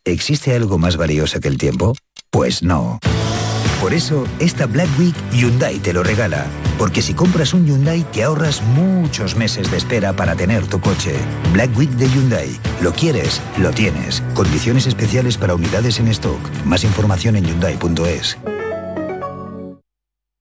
¿Existe 0.06 0.54
algo 0.54 0.78
más 0.78 0.96
valioso 0.96 1.40
que 1.40 1.48
el 1.48 1.58
tiempo? 1.58 1.94
Pues 2.30 2.62
no. 2.62 2.98
Por 3.82 3.92
eso, 3.92 4.26
esta 4.38 4.66
Black 4.66 4.88
Week 4.98 5.14
Hyundai 5.32 5.78
te 5.78 5.92
lo 5.92 6.02
regala. 6.02 6.46
Porque 6.78 7.02
si 7.02 7.12
compras 7.12 7.52
un 7.52 7.66
Hyundai 7.66 8.02
te 8.10 8.22
ahorras 8.24 8.62
muchos 8.62 9.36
meses 9.36 9.70
de 9.70 9.76
espera 9.76 10.14
para 10.14 10.34
tener 10.36 10.66
tu 10.66 10.80
coche. 10.80 11.14
Black 11.52 11.76
Week 11.76 11.90
de 11.90 12.08
Hyundai. 12.08 12.58
Lo 12.80 12.92
quieres, 12.92 13.42
lo 13.58 13.70
tienes. 13.72 14.22
Condiciones 14.34 14.86
especiales 14.86 15.36
para 15.36 15.54
unidades 15.54 15.98
en 15.98 16.08
stock. 16.08 16.40
Más 16.64 16.84
información 16.84 17.36
en 17.36 17.44
hyundai.es. 17.44 18.38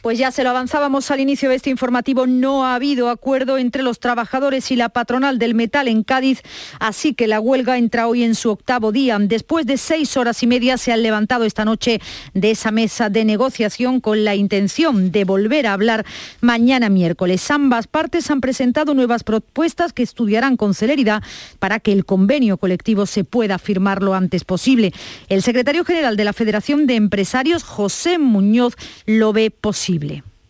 Pues 0.00 0.16
ya 0.16 0.30
se 0.30 0.44
lo 0.44 0.50
avanzábamos 0.50 1.10
al 1.10 1.18
inicio 1.18 1.48
de 1.48 1.56
este 1.56 1.70
informativo, 1.70 2.28
no 2.28 2.64
ha 2.64 2.76
habido 2.76 3.10
acuerdo 3.10 3.58
entre 3.58 3.82
los 3.82 3.98
trabajadores 3.98 4.70
y 4.70 4.76
la 4.76 4.90
patronal 4.90 5.40
del 5.40 5.56
metal 5.56 5.88
en 5.88 6.04
Cádiz, 6.04 6.42
así 6.78 7.14
que 7.14 7.26
la 7.26 7.40
huelga 7.40 7.78
entra 7.78 8.06
hoy 8.06 8.22
en 8.22 8.36
su 8.36 8.48
octavo 8.50 8.92
día. 8.92 9.18
Después 9.20 9.66
de 9.66 9.76
seis 9.76 10.16
horas 10.16 10.40
y 10.44 10.46
media 10.46 10.78
se 10.78 10.92
han 10.92 11.02
levantado 11.02 11.44
esta 11.44 11.64
noche 11.64 12.00
de 12.32 12.52
esa 12.52 12.70
mesa 12.70 13.10
de 13.10 13.24
negociación 13.24 14.00
con 14.00 14.24
la 14.24 14.36
intención 14.36 15.10
de 15.10 15.24
volver 15.24 15.66
a 15.66 15.72
hablar 15.72 16.06
mañana 16.40 16.90
miércoles. 16.90 17.50
Ambas 17.50 17.88
partes 17.88 18.30
han 18.30 18.40
presentado 18.40 18.94
nuevas 18.94 19.24
propuestas 19.24 19.92
que 19.92 20.04
estudiarán 20.04 20.56
con 20.56 20.74
celeridad 20.74 21.24
para 21.58 21.80
que 21.80 21.90
el 21.90 22.04
convenio 22.04 22.56
colectivo 22.58 23.04
se 23.06 23.24
pueda 23.24 23.58
firmar 23.58 24.04
lo 24.04 24.14
antes 24.14 24.44
posible. 24.44 24.92
El 25.28 25.42
secretario 25.42 25.84
general 25.84 26.16
de 26.16 26.24
la 26.24 26.32
Federación 26.32 26.86
de 26.86 26.94
Empresarios, 26.94 27.64
José 27.64 28.18
Muñoz, 28.18 28.76
lo 29.04 29.32
ve 29.32 29.50
posible 29.50 29.87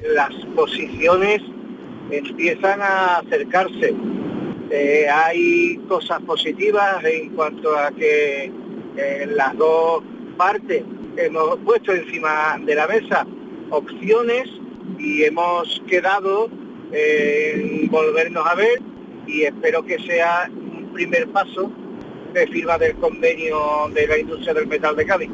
las 0.01 0.35
posiciones 0.57 1.41
empiezan 2.11 2.81
a 2.81 3.19
acercarse. 3.19 3.95
Eh, 4.71 5.07
hay 5.09 5.77
cosas 5.89 6.21
positivas 6.23 7.05
en 7.05 7.31
cuanto 7.31 7.77
a 7.77 7.93
que 7.93 8.51
eh, 8.97 9.27
las 9.33 9.57
dos 9.57 10.03
partes 10.37 10.83
hemos 11.17 11.57
puesto 11.59 11.93
encima 11.93 12.59
de 12.65 12.75
la 12.75 12.89
mesa 12.89 13.27
opciones 13.71 14.49
y 14.99 15.23
hemos 15.23 15.83
quedado 15.87 16.51
en 16.91 17.89
volvernos 17.91 18.45
a 18.45 18.55
ver 18.57 18.81
y 19.27 19.43
espero 19.43 19.85
que 19.85 19.99
sea 20.01 20.51
un 20.51 20.91
primer 20.93 21.29
paso 21.29 21.71
de 22.39 22.47
firma 22.47 22.79
del 22.79 22.95
convenio 22.97 23.89
de 23.95 24.07
la 24.07 24.19
industria 24.19 24.55
del 24.55 24.67
metal 24.67 24.97
de 24.97 25.07
Cádiz. 25.07 25.31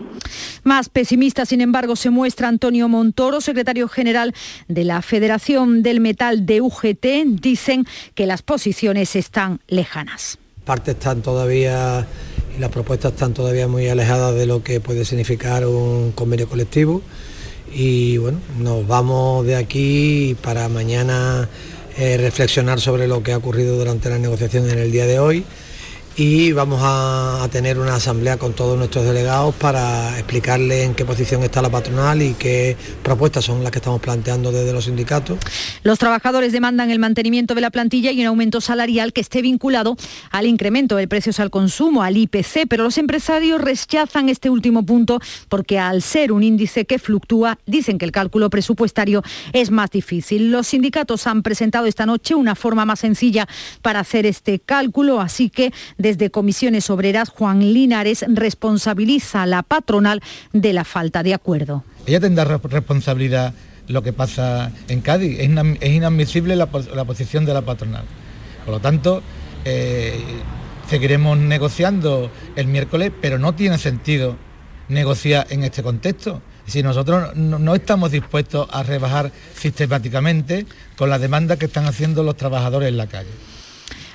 Más 0.62 0.88
pesimista, 0.88 1.44
sin 1.44 1.60
embargo, 1.60 1.94
se 1.96 2.10
muestra 2.10 2.48
Antonio 2.48 2.88
Montoro, 2.88 3.40
secretario 3.40 3.88
general 3.88 4.34
de 4.66 4.84
la 4.84 5.02
Federación 5.02 5.82
del 5.82 6.00
Metal 6.00 6.46
de 6.46 6.60
UGT. 6.60 7.06
Dicen 7.40 7.86
que 8.14 8.26
las 8.26 8.42
posiciones 8.42 9.14
están 9.14 9.60
lejanas. 9.68 10.38
Partes 10.64 10.94
están 10.94 11.20
todavía 11.20 12.06
y 12.56 12.60
las 12.60 12.70
propuestas 12.70 13.12
están 13.12 13.34
todavía 13.34 13.68
muy 13.68 13.88
alejadas 13.88 14.34
de 14.34 14.46
lo 14.46 14.62
que 14.62 14.80
puede 14.80 15.04
significar 15.04 15.66
un 15.66 16.12
convenio 16.12 16.48
colectivo 16.48 17.02
y 17.74 18.18
bueno, 18.18 18.38
nos 18.58 18.86
vamos 18.86 19.44
de 19.44 19.56
aquí 19.56 20.36
para 20.42 20.68
mañana 20.68 21.48
eh, 21.98 22.16
reflexionar 22.16 22.80
sobre 22.80 23.08
lo 23.08 23.22
que 23.22 23.32
ha 23.32 23.36
ocurrido 23.36 23.76
durante 23.76 24.08
las 24.08 24.20
negociaciones 24.20 24.72
en 24.72 24.78
el 24.78 24.92
día 24.92 25.06
de 25.06 25.18
hoy 25.18 25.44
y 26.16 26.52
vamos 26.52 26.80
a, 26.82 27.48
tener 27.50 27.78
una 27.78 27.96
asamblea 27.96 28.36
con 28.36 28.52
todos 28.52 28.76
nuestros 28.76 29.04
delegados 29.04 29.54
para 29.54 30.18
explicarles 30.18 30.86
en 30.86 30.94
qué 30.94 31.04
posición 31.04 31.42
está 31.42 31.62
la 31.62 31.70
patronal 31.70 32.20
y 32.22 32.34
qué 32.34 32.76
propuestas 33.02 33.44
son 33.44 33.62
las 33.62 33.70
que 33.70 33.78
estamos 33.78 34.00
planteando 34.00 34.50
desde 34.50 34.72
los 34.72 34.86
sindicatos. 34.86 35.38
Los 35.82 35.98
trabajadores 35.98 36.52
demandan 36.52 36.90
el 36.90 36.98
mantenimiento 36.98 37.54
de 37.54 37.60
la 37.60 37.70
plantilla 37.70 38.10
y 38.12 38.20
un 38.22 38.26
aumento 38.26 38.60
salarial 38.60 39.12
que 39.12 39.20
esté 39.20 39.42
vinculado 39.42 39.96
al 40.30 40.46
incremento 40.46 40.96
de 40.96 41.06
precios 41.06 41.38
al 41.38 41.50
consumo, 41.50 42.02
al 42.02 42.16
IPC, 42.16 42.66
pero 42.68 42.84
los 42.84 42.98
empresarios 42.98 43.60
rechazan 43.60 44.28
este 44.28 44.50
último 44.50 44.84
punto 44.84 45.20
porque 45.48 45.78
al 45.78 46.02
ser 46.02 46.32
un 46.32 46.42
índice 46.42 46.86
que 46.86 46.98
fluctúa, 46.98 47.58
dicen 47.66 47.98
que 47.98 48.04
el 48.04 48.12
cálculo 48.12 48.50
presupuestario 48.50 49.22
es 49.52 49.70
más 49.70 49.90
difícil. 49.90 50.50
Los 50.50 50.68
sindicatos 50.68 51.26
han 51.26 51.42
presentado 51.42 51.86
esta 51.86 52.06
noche 52.06 52.34
una 52.34 52.54
forma 52.54 52.84
más 52.84 53.00
sencilla 53.00 53.46
para 53.82 54.00
hacer 54.00 54.26
este 54.26 54.58
cálculo, 54.58 55.20
así 55.20 55.50
que 55.50 55.72
desde 56.04 56.28
Comisiones 56.28 56.90
Obreras, 56.90 57.30
Juan 57.30 57.60
Linares 57.60 58.26
responsabiliza 58.28 59.44
a 59.44 59.46
la 59.46 59.62
patronal 59.62 60.20
de 60.52 60.74
la 60.74 60.84
falta 60.84 61.22
de 61.22 61.32
acuerdo. 61.32 61.82
Ella 62.04 62.20
tendrá 62.20 62.44
responsabilidad 62.44 63.54
lo 63.88 64.02
que 64.02 64.12
pasa 64.12 64.70
en 64.88 65.00
Cádiz. 65.00 65.38
Es, 65.40 65.48
inadmisible 65.90 66.56
la, 66.56 66.66
posición 66.66 67.46
de 67.46 67.54
la 67.54 67.62
patronal. 67.62 68.04
Por 68.66 68.74
lo 68.74 68.80
tanto, 68.80 69.22
eh, 69.64 70.20
seguiremos 70.90 71.38
negociando 71.38 72.30
el 72.54 72.66
miércoles, 72.66 73.10
pero 73.22 73.38
no 73.38 73.54
tiene 73.54 73.78
sentido 73.78 74.36
negociar 74.90 75.46
en 75.48 75.64
este 75.64 75.82
contexto. 75.82 76.42
Si 76.66 76.82
nosotros 76.82 77.34
no, 77.34 77.74
estamos 77.74 78.10
dispuestos 78.10 78.68
a 78.70 78.82
rebajar 78.82 79.32
sistemáticamente 79.54 80.66
con 80.98 81.08
la 81.08 81.18
demanda 81.18 81.56
que 81.56 81.64
están 81.64 81.86
haciendo 81.86 82.22
los 82.22 82.36
trabajadores 82.36 82.90
en 82.90 82.98
la 82.98 83.06
calle. 83.06 83.53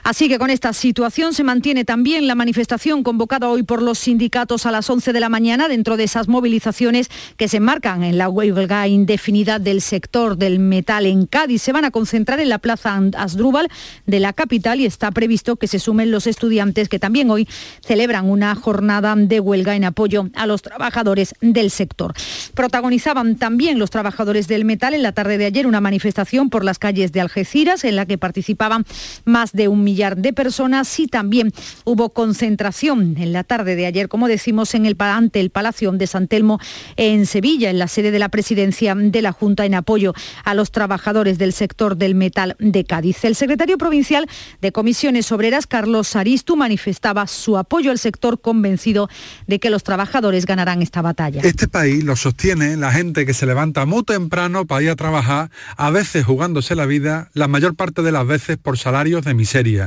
Así 0.10 0.28
que 0.28 0.40
con 0.40 0.50
esta 0.50 0.74
situación 0.74 1.36
se 1.36 1.44
mantiene 1.44 1.86
también 1.86 2.26
la 2.26 2.34
manifestación 2.34 3.04
convocada 3.04 3.48
hoy 3.48 3.62
por 3.62 3.84
los 3.84 4.00
sindicatos 4.00 4.66
a 4.66 4.72
las 4.72 4.90
11 4.90 5.14
de 5.14 5.20
la 5.20 5.30
mañana 5.30 5.68
dentro 5.68 5.98
de 5.98 6.06
esas 6.06 6.28
movilizaciones 6.28 7.12
que 7.38 7.48
se 7.48 7.60
marcan 7.60 8.02
en 8.02 8.18
la 8.18 8.28
huelga 8.28 8.88
indefinida 8.88 9.60
del 9.60 9.82
sector 9.82 10.36
del 10.36 10.58
metal 10.58 11.06
en 11.06 11.28
Cádiz. 11.28 11.62
Se 11.62 11.74
van 11.74 11.86
a 11.86 11.92
concentrar 11.92 12.40
en 12.40 12.50
la 12.50 12.58
plaza 12.58 13.00
Asdrúbal 13.16 13.70
de 14.08 14.20
la 14.20 14.34
capital 14.34 14.80
y 14.80 14.88
está 14.88 15.12
previsto 15.12 15.58
que 15.58 15.68
se 15.68 15.78
sumen 15.78 16.10
los 16.10 16.26
estudiantes 16.26 16.90
que 16.90 16.98
también 16.98 17.30
hoy 17.30 17.48
celebran 17.86 18.28
una 18.28 18.56
jornada 18.56 19.14
de 19.16 19.40
huelga 19.40 19.76
en 19.76 19.84
apoyo 19.84 20.28
a 20.34 20.48
los 20.48 20.64
trabajadores 20.64 21.36
del 21.40 21.70
sector. 21.70 22.16
Protagonizaban 22.56 23.36
también 23.36 23.78
los 23.78 23.92
trabajadores 23.92 24.48
del 24.48 24.66
metal 24.66 24.96
en 24.96 25.04
la 25.04 25.12
tarde 25.12 25.38
de 25.38 25.46
ayer 25.46 25.68
una 25.68 25.82
manifestación 25.82 26.50
por 26.50 26.66
las 26.66 26.80
calles 26.80 27.12
de 27.12 27.22
Algeciras 27.22 27.84
en 27.84 27.96
la 27.96 28.08
que 28.08 28.18
participaban 28.18 28.86
más 29.24 29.52
de 29.52 29.68
un 29.68 29.84
millón 29.84 29.99
de 30.00 30.32
personas 30.32 30.98
y 31.00 31.08
también 31.08 31.52
hubo 31.84 32.10
concentración 32.10 33.18
en 33.18 33.34
la 33.34 33.44
tarde 33.44 33.76
de 33.76 33.86
ayer, 33.86 34.08
como 34.08 34.30
decimos, 34.30 34.74
en 34.74 34.86
el, 34.86 34.96
ante 34.98 35.42
el 35.42 35.50
Palacio 35.50 35.92
de 35.92 36.08
San 36.08 36.30
Telmo 36.30 36.58
en 36.96 37.26
Sevilla, 37.26 37.70
en 37.70 37.80
la 37.80 37.90
sede 37.90 38.12
de 38.12 38.20
la 38.20 38.30
presidencia 38.30 38.96
de 38.96 39.22
la 39.22 39.34
Junta 39.34 39.66
en 39.66 39.76
apoyo 39.76 40.14
a 40.46 40.54
los 40.54 40.72
trabajadores 40.72 41.38
del 41.38 41.52
sector 41.52 41.98
del 41.98 42.16
metal 42.16 42.56
de 42.60 42.86
Cádiz. 42.86 43.26
El 43.26 43.36
secretario 43.36 43.78
provincial 43.78 44.26
de 44.62 44.72
Comisiones 44.72 45.32
Obreras, 45.34 45.68
Carlos 45.68 46.16
Aristu, 46.16 46.56
manifestaba 46.56 47.28
su 47.28 47.58
apoyo 47.58 47.92
al 47.92 48.00
sector 48.00 48.40
convencido 48.40 49.10
de 49.48 49.60
que 49.60 49.70
los 49.70 49.84
trabajadores 49.84 50.46
ganarán 50.46 50.82
esta 50.82 51.02
batalla. 51.02 51.42
Este 51.44 51.68
país 51.68 52.06
lo 52.06 52.16
sostiene 52.16 52.78
la 52.78 52.92
gente 52.92 53.26
que 53.26 53.34
se 53.34 53.46
levanta 53.46 53.86
muy 53.86 54.04
temprano 54.04 54.66
para 54.66 54.82
ir 54.82 54.90
a 54.92 54.96
trabajar, 54.96 55.52
a 55.76 55.90
veces 55.90 56.26
jugándose 56.26 56.76
la 56.76 56.86
vida, 56.86 57.30
la 57.34 57.50
mayor 57.50 57.76
parte 57.76 58.02
de 58.02 58.12
las 58.12 58.26
veces 58.26 58.58
por 58.58 58.78
salarios 58.78 59.26
de 59.26 59.34
miseria. 59.34 59.79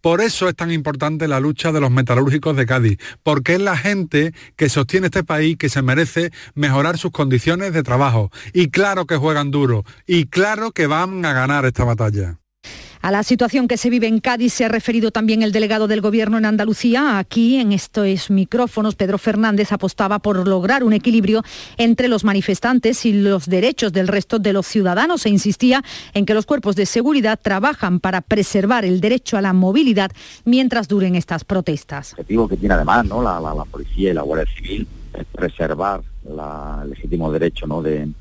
Por 0.00 0.20
eso 0.20 0.48
es 0.48 0.54
tan 0.54 0.70
importante 0.70 1.28
la 1.28 1.40
lucha 1.40 1.72
de 1.72 1.80
los 1.80 1.90
metalúrgicos 1.90 2.56
de 2.56 2.66
Cádiz, 2.66 2.98
porque 3.22 3.54
es 3.54 3.60
la 3.60 3.76
gente 3.76 4.34
que 4.56 4.68
sostiene 4.68 5.06
este 5.06 5.24
país 5.24 5.56
que 5.56 5.68
se 5.68 5.82
merece 5.82 6.30
mejorar 6.54 6.98
sus 6.98 7.10
condiciones 7.10 7.72
de 7.72 7.82
trabajo. 7.82 8.30
Y 8.52 8.68
claro 8.68 9.06
que 9.06 9.16
juegan 9.16 9.50
duro, 9.50 9.84
y 10.06 10.26
claro 10.26 10.72
que 10.72 10.86
van 10.86 11.24
a 11.24 11.32
ganar 11.32 11.64
esta 11.64 11.84
batalla. 11.84 12.38
A 13.04 13.10
la 13.10 13.22
situación 13.22 13.68
que 13.68 13.76
se 13.76 13.90
vive 13.90 14.06
en 14.06 14.18
Cádiz 14.18 14.54
se 14.54 14.64
ha 14.64 14.68
referido 14.68 15.10
también 15.10 15.42
el 15.42 15.52
delegado 15.52 15.88
del 15.88 16.00
Gobierno 16.00 16.38
en 16.38 16.46
Andalucía. 16.46 17.18
Aquí, 17.18 17.56
en 17.56 17.72
estos 17.72 18.30
micrófonos, 18.30 18.94
Pedro 18.94 19.18
Fernández 19.18 19.72
apostaba 19.72 20.20
por 20.20 20.48
lograr 20.48 20.82
un 20.82 20.94
equilibrio 20.94 21.42
entre 21.76 22.08
los 22.08 22.24
manifestantes 22.24 23.04
y 23.04 23.12
los 23.12 23.44
derechos 23.44 23.92
del 23.92 24.08
resto 24.08 24.38
de 24.38 24.54
los 24.54 24.66
ciudadanos 24.66 25.26
e 25.26 25.28
insistía 25.28 25.84
en 26.14 26.24
que 26.24 26.32
los 26.32 26.46
cuerpos 26.46 26.76
de 26.76 26.86
seguridad 26.86 27.38
trabajan 27.38 28.00
para 28.00 28.22
preservar 28.22 28.86
el 28.86 29.02
derecho 29.02 29.36
a 29.36 29.42
la 29.42 29.52
movilidad 29.52 30.10
mientras 30.46 30.88
duren 30.88 31.14
estas 31.14 31.44
protestas. 31.44 32.14
El 32.14 32.20
objetivo 32.20 32.48
que 32.48 32.56
tiene 32.56 32.74
además 32.74 33.04
¿no? 33.04 33.22
la, 33.22 33.66
policía 33.70 34.12
y 34.12 34.14
la 34.14 34.22
Guardia 34.22 34.50
Civil 34.56 34.88
es 35.12 35.26
preservar 35.26 36.00
el 36.24 36.88
legítimo 36.88 37.30
derecho 37.30 37.66
¿no? 37.66 37.82
de 37.82 38.14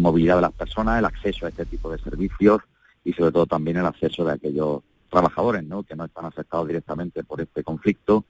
movilidad 0.00 0.34
de 0.34 0.42
las 0.42 0.52
personas, 0.54 0.98
el 0.98 1.04
acceso 1.04 1.46
a 1.46 1.50
este 1.50 1.64
tipo 1.66 1.88
de 1.88 2.00
servicios 2.00 2.62
y 3.04 3.12
sobre 3.12 3.32
todo 3.32 3.46
también 3.46 3.76
el 3.76 3.86
acceso 3.86 4.24
de 4.24 4.32
aquellos 4.32 4.82
trabajadores 5.10 5.62
¿no? 5.64 5.82
que 5.82 5.94
no 5.94 6.06
están 6.06 6.24
afectados 6.24 6.66
directamente 6.66 7.22
por 7.22 7.40
este 7.40 7.62
conflicto 7.62 8.24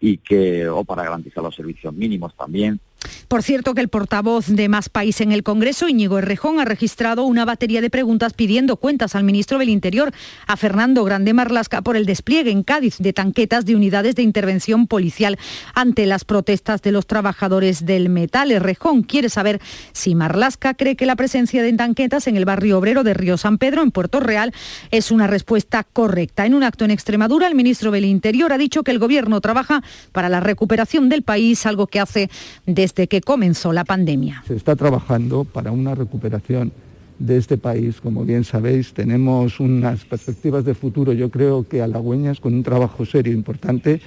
y 0.00 0.18
que, 0.18 0.68
o 0.68 0.84
para 0.84 1.04
garantizar 1.04 1.42
los 1.42 1.54
servicios 1.54 1.92
mínimos 1.94 2.34
también, 2.36 2.80
por 3.28 3.42
cierto 3.42 3.74
que 3.74 3.80
el 3.80 3.88
portavoz 3.88 4.46
de 4.46 4.68
Más 4.68 4.88
País 4.88 5.20
en 5.20 5.32
el 5.32 5.42
Congreso, 5.42 5.88
Íñigo 5.88 6.18
Errejón, 6.18 6.60
ha 6.60 6.64
registrado 6.64 7.24
una 7.24 7.44
batería 7.44 7.80
de 7.80 7.90
preguntas 7.90 8.32
pidiendo 8.32 8.76
cuentas 8.76 9.14
al 9.14 9.24
ministro 9.24 9.58
del 9.58 9.68
Interior, 9.68 10.12
a 10.46 10.56
Fernando 10.56 11.04
Grande 11.04 11.34
Marlasca, 11.34 11.82
por 11.82 11.96
el 11.96 12.06
despliegue 12.06 12.50
en 12.50 12.62
Cádiz 12.62 12.96
de 12.98 13.12
tanquetas 13.12 13.64
de 13.66 13.76
unidades 13.76 14.14
de 14.14 14.22
intervención 14.22 14.86
policial 14.86 15.38
ante 15.74 16.06
las 16.06 16.24
protestas 16.24 16.82
de 16.82 16.92
los 16.92 17.06
trabajadores 17.06 17.84
del 17.84 18.08
metal. 18.08 18.52
Errejón 18.52 19.02
quiere 19.02 19.28
saber 19.28 19.60
si 19.92 20.14
Marlasca 20.14 20.74
cree 20.74 20.96
que 20.96 21.06
la 21.06 21.16
presencia 21.16 21.62
de 21.62 21.72
tanquetas 21.72 22.26
en 22.26 22.36
el 22.36 22.44
barrio 22.44 22.78
obrero 22.78 23.02
de 23.04 23.14
Río 23.14 23.36
San 23.36 23.58
Pedro, 23.58 23.82
en 23.82 23.90
Puerto 23.90 24.20
Real, 24.20 24.52
es 24.90 25.10
una 25.10 25.26
respuesta 25.26 25.84
correcta. 25.84 26.46
En 26.46 26.54
un 26.54 26.62
acto 26.62 26.84
en 26.84 26.90
Extremadura, 26.90 27.46
el 27.48 27.54
ministro 27.54 27.90
del 27.90 28.04
Interior 28.04 28.52
ha 28.52 28.58
dicho 28.58 28.82
que 28.82 28.92
el 28.92 28.98
Gobierno 28.98 29.40
trabaja 29.40 29.82
para 30.12 30.28
la 30.28 30.40
recuperación 30.40 31.08
del 31.08 31.22
país, 31.22 31.66
algo 31.66 31.86
que 31.86 32.00
hace 32.00 32.30
desde 32.66 32.85
desde 32.86 33.08
que 33.08 33.20
comenzó 33.20 33.72
la 33.72 33.84
pandemia. 33.84 34.44
Se 34.46 34.54
está 34.54 34.76
trabajando 34.76 35.42
para 35.42 35.72
una 35.72 35.96
recuperación 35.96 36.72
de 37.18 37.36
este 37.36 37.58
país. 37.58 38.00
Como 38.00 38.24
bien 38.24 38.44
sabéis, 38.44 38.92
tenemos 38.92 39.58
unas 39.58 40.04
perspectivas 40.04 40.64
de 40.64 40.74
futuro, 40.74 41.12
yo 41.12 41.28
creo 41.28 41.66
que 41.66 41.82
halagüeñas, 41.82 42.38
con 42.38 42.54
un 42.54 42.62
trabajo 42.62 43.04
serio 43.04 43.32
e 43.32 43.36
importante, 43.36 44.00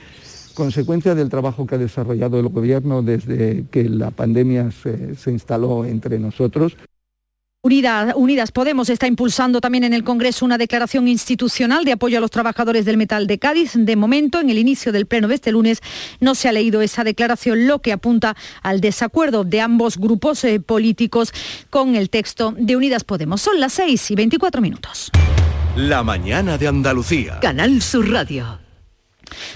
consecuencia 0.54 1.14
del 1.14 1.28
trabajo 1.28 1.68
que 1.68 1.76
ha 1.76 1.78
desarrollado 1.78 2.40
el 2.40 2.48
Gobierno 2.48 3.02
desde 3.02 3.66
que 3.70 3.90
la 3.90 4.12
pandemia 4.12 4.72
se, 4.72 5.16
se 5.16 5.32
instaló 5.32 5.84
entre 5.84 6.18
nosotros. 6.18 6.78
Unidas, 7.62 8.54
Podemos 8.54 8.90
está 8.90 9.06
impulsando 9.06 9.60
también 9.60 9.84
en 9.84 9.94
el 9.94 10.06
Congreso 10.06 10.46
una 10.46 10.58
declaración 10.58 11.10
institucional 11.10 11.84
de 11.84 11.92
apoyo 11.92 12.18
a 12.18 12.22
los 12.22 12.32
trabajadores 12.32 12.86
del 12.86 12.96
metal 12.96 13.28
de 13.28 13.38
Cádiz. 13.38 13.74
De 13.76 13.98
momento, 13.98 14.40
en 14.40 14.50
el 14.50 14.58
inicio 14.58 14.94
del 14.94 15.08
pleno 15.08 15.28
de 15.28 15.36
este 15.36 15.52
lunes, 15.52 15.82
no 16.22 16.36
se 16.36 16.48
ha 16.48 16.54
leído 16.54 16.82
esa 16.82 17.04
declaración, 17.04 17.68
lo 17.68 17.80
que 17.80 17.92
apunta 17.92 18.38
al 18.62 18.80
desacuerdo 18.80 19.44
de 19.44 19.60
ambos 19.60 19.98
grupos 19.98 20.42
eh, 20.46 20.62
políticos 20.62 21.34
con 21.70 21.96
el 21.96 22.10
texto 22.10 22.54
de 22.58 22.78
Unidas 22.78 23.04
Podemos. 23.04 23.42
Son 23.42 23.60
las 23.60 23.74
6 23.74 24.12
y 24.12 24.16
24 24.16 24.62
minutos. 24.62 25.12
La 25.76 26.02
mañana 26.02 26.58
de 26.58 26.66
Andalucía. 26.70 27.42
Canal 27.42 27.82
Sur 27.82 28.10
Radio. 28.10 28.69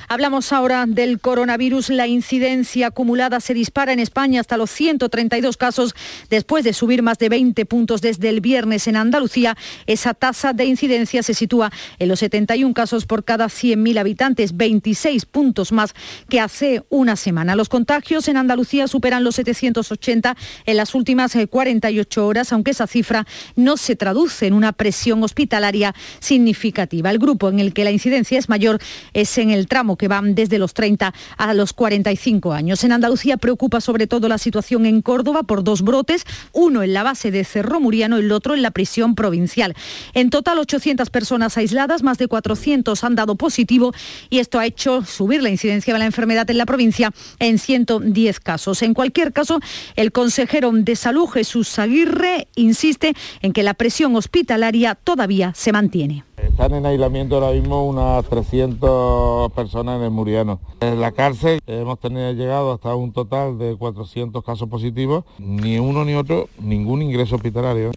Hablamos 0.08 0.54
ahora 0.54 0.86
del 0.88 1.20
coronavirus. 1.20 1.90
La 1.90 2.08
incidencia 2.08 2.88
acumulada 2.88 3.40
se 3.40 3.54
dispara 3.54 3.94
en 3.94 4.00
España 4.00 4.40
hasta 4.42 4.58
los 4.58 4.72
132 4.72 5.58
casos 5.58 5.96
después 6.30 6.64
de 6.64 6.74
subir 6.74 7.02
más 7.02 7.18
de 7.18 7.30
20 7.30 7.66
puntos 7.66 8.02
desde 8.02 8.30
el 8.30 8.42
viernes 8.42 8.88
en 8.88 8.96
Andalucía. 8.96 9.58
Esa 9.88 10.14
tasa 10.14 10.54
de 10.54 10.66
incidencia 10.66 11.24
se 11.24 11.34
sitúa 11.34 11.72
en 12.00 12.08
los 12.08 12.20
71 12.20 12.74
casos 12.74 13.06
por 13.06 13.24
cada 13.24 13.48
100.000 13.48 14.00
habitantes, 14.00 14.58
26 14.58 15.26
puntos 15.26 15.72
más 15.72 15.94
que 16.30 16.40
hace 16.40 16.84
una 16.90 17.16
semana. 17.16 17.56
Los 17.56 17.70
contagios 17.70 18.28
en 18.28 18.38
Andalucía 18.38 18.88
superan 18.88 19.24
los 19.24 19.36
780 19.36 20.36
en 20.66 20.78
las 20.78 20.96
últimas 20.96 21.36
48 21.50 22.22
eh, 22.22 22.24
horas, 22.24 22.54
aunque 22.54 22.72
esa 22.72 22.88
cifra 22.88 23.26
no 23.56 23.78
se 23.78 23.96
traduce 23.96 24.48
en 24.48 24.54
una 24.54 24.74
presión 24.74 25.24
hospitalaria 25.24 25.94
significativa. 26.20 27.10
El 27.12 27.20
grupo 27.20 27.50
en 27.50 27.60
el 27.60 27.74
que 27.74 27.84
la 27.84 27.92
incidencia 27.92 28.40
es 28.40 28.50
mayor 28.50 28.80
es 29.14 29.38
en 29.38 29.52
el 29.52 29.63
tramo 29.68 29.98
que 29.98 30.08
van 30.08 30.36
desde 30.36 30.60
los 30.60 30.74
30 30.74 31.14
a 31.38 31.54
los 31.54 31.74
45 31.74 32.54
años. 32.54 32.84
En 32.84 32.92
Andalucía 32.92 33.38
preocupa 33.38 33.82
sobre 33.82 34.08
todo 34.08 34.28
la 34.28 34.38
situación 34.38 34.86
en 34.86 35.02
Córdoba 35.02 35.44
por 35.44 35.64
dos 35.64 35.82
brotes, 35.82 36.26
uno 36.52 36.84
en 36.84 36.94
la 36.94 37.04
base 37.04 37.32
de 37.32 37.44
Cerro 37.44 37.80
Muriano 37.80 38.18
y 38.18 38.22
el 38.22 38.32
otro 38.32 38.54
en 38.54 38.62
la 38.62 38.72
prisión 38.72 39.16
provincial. 39.16 39.76
En 40.14 40.30
total 40.30 40.60
800 40.60 41.10
personas 41.10 41.58
aisladas, 41.58 42.04
más 42.04 42.18
de 42.18 42.28
400 42.28 43.04
han 43.04 43.16
dado 43.16 43.36
positivo 43.36 43.94
y 44.30 44.40
esto 44.40 44.60
ha 44.60 44.66
hecho 44.66 45.04
subir 45.06 45.42
la 45.42 45.50
incidencia 45.50 45.94
de 45.94 46.00
la 46.00 46.06
enfermedad 46.06 46.50
en 46.50 46.58
la 46.58 46.66
provincia 46.66 47.12
en 47.40 47.60
110 47.60 48.40
casos. 48.40 48.82
En 48.82 48.94
cualquier 48.94 49.34
caso, 49.34 49.60
el 49.96 50.12
consejero 50.12 50.72
de 50.74 50.96
salud 50.96 51.28
Jesús 51.28 51.78
Aguirre 51.80 52.48
insiste 52.56 53.14
en 53.42 53.54
que 53.54 53.64
la 53.64 53.74
presión 53.74 54.16
hospitalaria 54.16 54.96
todavía 54.96 55.54
se 55.56 55.72
mantiene. 55.72 56.24
Están 56.48 56.74
en 56.76 56.86
aislamiento 56.86 57.36
ahora 57.36 57.52
mismo 57.52 57.86
unas 57.86 58.26
300 58.26 59.52
personas 59.54 59.98
en 59.98 60.04
el 60.04 60.12
Muriano. 60.12 60.60
En 60.82 61.00
la 61.00 61.12
cárcel 61.12 61.60
hemos 61.66 62.00
tenido 62.00 62.32
llegado 62.34 62.74
hasta 62.74 62.94
un 62.96 63.14
total 63.14 63.58
de 63.58 63.76
400 63.76 64.44
casos 64.44 64.70
positivos, 64.70 65.24
ni 65.40 65.80
uno 65.80 66.04
ni 66.06 66.14
otro, 66.14 66.50
ningún 66.60 67.02
ingreso 67.02 67.36
hospitalario. 67.36 67.92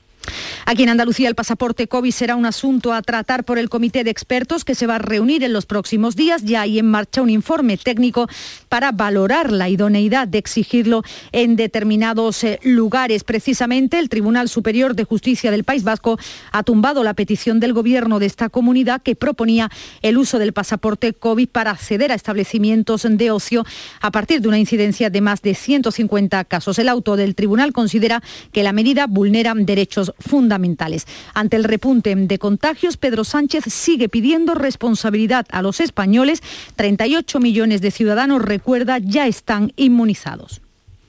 Aquí 0.65 0.83
en 0.83 0.89
Andalucía 0.89 1.29
el 1.29 1.35
pasaporte 1.35 1.89
COVID 1.89 2.11
será 2.11 2.37
un 2.37 2.47
asunto 2.47 2.93
a 2.93 3.03
tratar 3.03 3.45
por 3.45 3.59
el 3.59 3.69
comité 3.69 4.05
de 4.05 4.11
expertos 4.11 4.65
que 4.65 4.75
se 4.75 4.87
va 4.87 4.97
a 4.97 4.99
reunir 4.99 5.45
en 5.45 5.53
los 5.53 5.67
próximos 5.67 6.17
días. 6.17 6.43
Ya 6.45 6.63
hay 6.63 6.79
en 6.79 6.87
marcha 6.91 7.23
un 7.23 7.31
informe 7.31 7.77
técnico 7.77 8.29
para 8.69 8.93
valorar 8.93 9.53
la 9.53 9.69
idoneidad 9.69 10.29
de 10.29 10.39
exigirlo 10.39 11.03
en 11.33 11.57
determinados 11.57 12.45
eh, 12.45 12.59
lugares. 12.63 13.25
Precisamente 13.25 13.99
el 13.99 14.09
Tribunal 14.09 14.49
Superior 14.49 14.95
de 14.95 15.05
Justicia 15.05 15.51
del 15.51 15.65
País 15.65 15.85
Vasco 15.85 16.19
ha 16.53 16.63
tumbado 16.63 17.03
la 17.05 17.15
petición 17.15 17.61
del 17.61 17.73
gobierno 17.73 18.19
de 18.19 18.27
esta 18.27 18.49
comunidad 18.49 19.03
que 19.03 19.17
proponía 19.17 19.71
el 20.03 20.19
uso 20.19 20.39
del 20.39 20.53
pasaporte 20.53 21.13
COVID 21.13 21.49
para 21.49 21.71
acceder 21.71 22.13
a 22.13 22.15
establecimientos 22.15 23.07
de 23.09 23.31
ocio 23.31 23.65
a 24.01 24.11
partir 24.11 24.41
de 24.41 24.49
una 24.49 24.59
incidencia 24.59 25.11
de 25.11 25.21
más 25.21 25.43
de 25.43 25.55
150 25.55 26.45
casos. 26.45 26.79
El 26.79 26.89
auto 26.89 27.17
del 27.17 27.35
tribunal 27.35 27.73
considera 27.73 28.23
que 28.53 28.63
la 28.63 28.73
medida 28.73 29.07
vulnera 29.07 29.47
derechos 29.55 30.13
fundamentales 30.19 31.07
ante 31.35 31.57
el 31.57 31.65
repunte 31.65 32.15
de 32.15 32.39
contagios, 32.39 32.97
Pedro 32.97 33.25
Sánchez 33.25 33.65
sigue 33.69 34.09
pidiendo 34.09 34.55
responsabilidad 34.55 35.47
a 35.51 35.63
los 35.63 35.81
españoles. 35.81 36.43
38 36.77 37.41
millones 37.41 37.81
de 37.81 37.91
ciudadanos, 37.91 38.43
recuerda, 38.43 38.99
ya 38.99 39.27
están 39.27 39.73
inmunizados. 39.77 40.61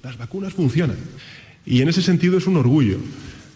Las 0.04 0.18
vacunas 0.18 0.54
funcionan 0.54 0.98
y 1.66 1.82
en 1.82 1.90
ese 1.90 2.02
sentido 2.02 2.38
es 2.38 2.48
un 2.48 2.58
orgullo 2.58 2.98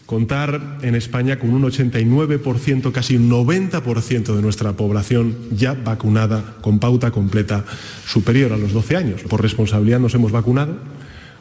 contar 0.06 0.80
en 0.82 0.96
España 0.96 1.40
con 1.40 1.52
un 1.52 1.64
89%, 1.64 2.92
casi 2.92 3.16
un 3.16 3.30
90% 3.30 4.36
de 4.36 4.42
nuestra 4.42 4.74
población 4.74 5.38
ya 5.52 5.74
vacunada 5.74 6.58
con 6.60 6.80
pauta 6.80 7.12
completa 7.12 7.64
superior 8.06 8.52
a 8.52 8.58
los 8.58 8.74
12 8.74 8.98
años. 8.98 9.22
Por 9.22 9.42
responsabilidad 9.42 10.02
nos 10.02 10.14
hemos 10.14 10.34
vacunado, 10.34 10.76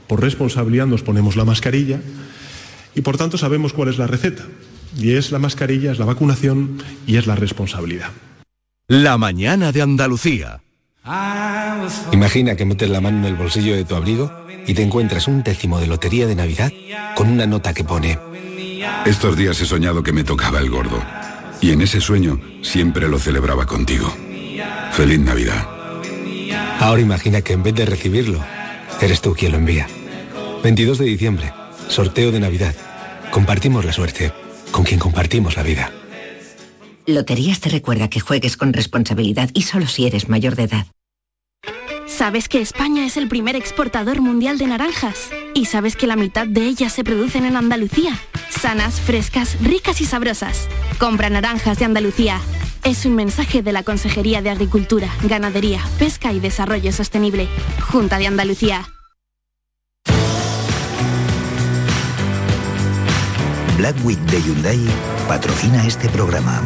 por 0.07 0.21
responsabilidad 0.21 0.87
nos 0.87 1.03
ponemos 1.03 1.35
la 1.35 1.45
mascarilla 1.45 2.01
y 2.95 3.01
por 3.03 3.17
tanto 3.17 3.39
sabemos 3.39 3.73
cuál 3.73 3.89
es 3.89 3.99
la 3.99 4.07
receta. 4.07 4.45
Y 4.97 5.15
es 5.15 5.31
la 5.31 5.39
mascarilla, 5.39 5.93
es 5.93 5.99
la 5.99 6.05
vacunación 6.05 6.83
y 7.07 7.17
es 7.17 7.27
la 7.27 7.37
responsabilidad. 7.37 8.11
La 8.89 9.19
mañana 9.19 9.71
de 9.71 9.83
Andalucía. 9.83 10.63
Imagina 12.13 12.57
que 12.57 12.65
metes 12.65 12.91
la 12.91 13.01
mano 13.01 13.19
en 13.19 13.25
el 13.25 13.37
bolsillo 13.37 13.75
de 13.75 13.85
tu 13.85 13.95
abrigo 13.95 14.31
y 14.67 14.75
te 14.75 14.83
encuentras 14.83 15.29
un 15.29 15.43
décimo 15.43 15.81
de 15.81 15.87
lotería 15.87 16.27
de 16.27 16.35
Navidad 16.35 16.73
con 17.15 17.29
una 17.29 17.47
nota 17.47 17.73
que 17.73 17.85
pone... 17.85 18.19
Estos 19.07 19.37
días 19.37 19.61
he 19.61 19.67
soñado 19.67 20.03
que 20.03 20.13
me 20.13 20.25
tocaba 20.25 20.59
el 20.59 20.71
gordo. 20.71 21.03
Y 21.61 21.71
en 21.71 21.83
ese 21.83 22.01
sueño 22.01 22.41
siempre 22.63 23.09
lo 23.09 23.19
celebraba 23.19 23.67
contigo. 23.67 24.13
Feliz 24.93 25.21
Navidad. 25.21 25.69
Ahora 26.81 27.01
imagina 27.01 27.43
que 27.43 27.53
en 27.53 27.63
vez 27.63 27.75
de 27.75 27.87
recibirlo, 27.87 28.43
eres 29.01 29.21
tú 29.21 29.35
quien 29.35 29.53
lo 29.53 29.59
envía. 29.59 29.87
22 30.63 30.99
de 30.99 31.05
diciembre, 31.05 31.53
Sorteo 31.91 32.31
de 32.31 32.41
Navidad. 32.41 32.75
Compartimos 33.33 33.85
la 33.85 33.93
suerte 33.93 34.33
con 34.71 34.85
quien 34.85 35.01
compartimos 35.01 35.57
la 35.57 35.65
vida. 35.65 35.93
Loterías 37.07 37.59
te 37.61 37.69
recuerda 37.69 38.09
que 38.09 38.21
juegues 38.21 38.57
con 38.57 38.73
responsabilidad 38.73 39.51
y 39.55 39.63
solo 39.63 39.87
si 39.87 40.07
eres 40.07 40.29
mayor 40.29 40.55
de 40.55 40.65
edad. 40.65 40.87
¿Sabes 42.07 42.49
que 42.49 42.61
España 42.61 43.05
es 43.07 43.17
el 43.17 43.29
primer 43.29 43.57
exportador 43.57 44.21
mundial 44.21 44.59
de 44.59 44.67
naranjas? 44.67 45.31
¿Y 45.55 45.65
sabes 45.65 45.97
que 45.97 46.07
la 46.07 46.17
mitad 46.17 46.47
de 46.47 46.63
ellas 46.63 46.93
se 46.93 47.03
producen 47.03 47.45
en 47.45 47.57
Andalucía? 47.57 48.17
Sanas, 48.51 49.01
frescas, 49.01 49.57
ricas 49.61 50.01
y 50.01 50.05
sabrosas. 50.05 50.69
Compra 50.99 51.31
naranjas 51.31 51.79
de 51.79 51.87
Andalucía. 51.87 52.41
Es 52.85 53.05
un 53.05 53.15
mensaje 53.15 53.63
de 53.63 53.73
la 53.73 53.83
Consejería 53.83 54.43
de 54.43 54.51
Agricultura, 54.51 55.09
Ganadería, 55.25 55.81
Pesca 55.99 56.33
y 56.33 56.41
Desarrollo 56.41 56.93
Sostenible. 56.93 57.49
Junta 57.81 58.19
de 58.19 58.27
Andalucía. 58.27 58.87
Black 63.81 63.97
Week 64.05 64.21
de 64.27 64.43
Hyundai 64.43 64.79
patrocina 65.27 65.87
este 65.87 66.11
programa. 66.11 66.63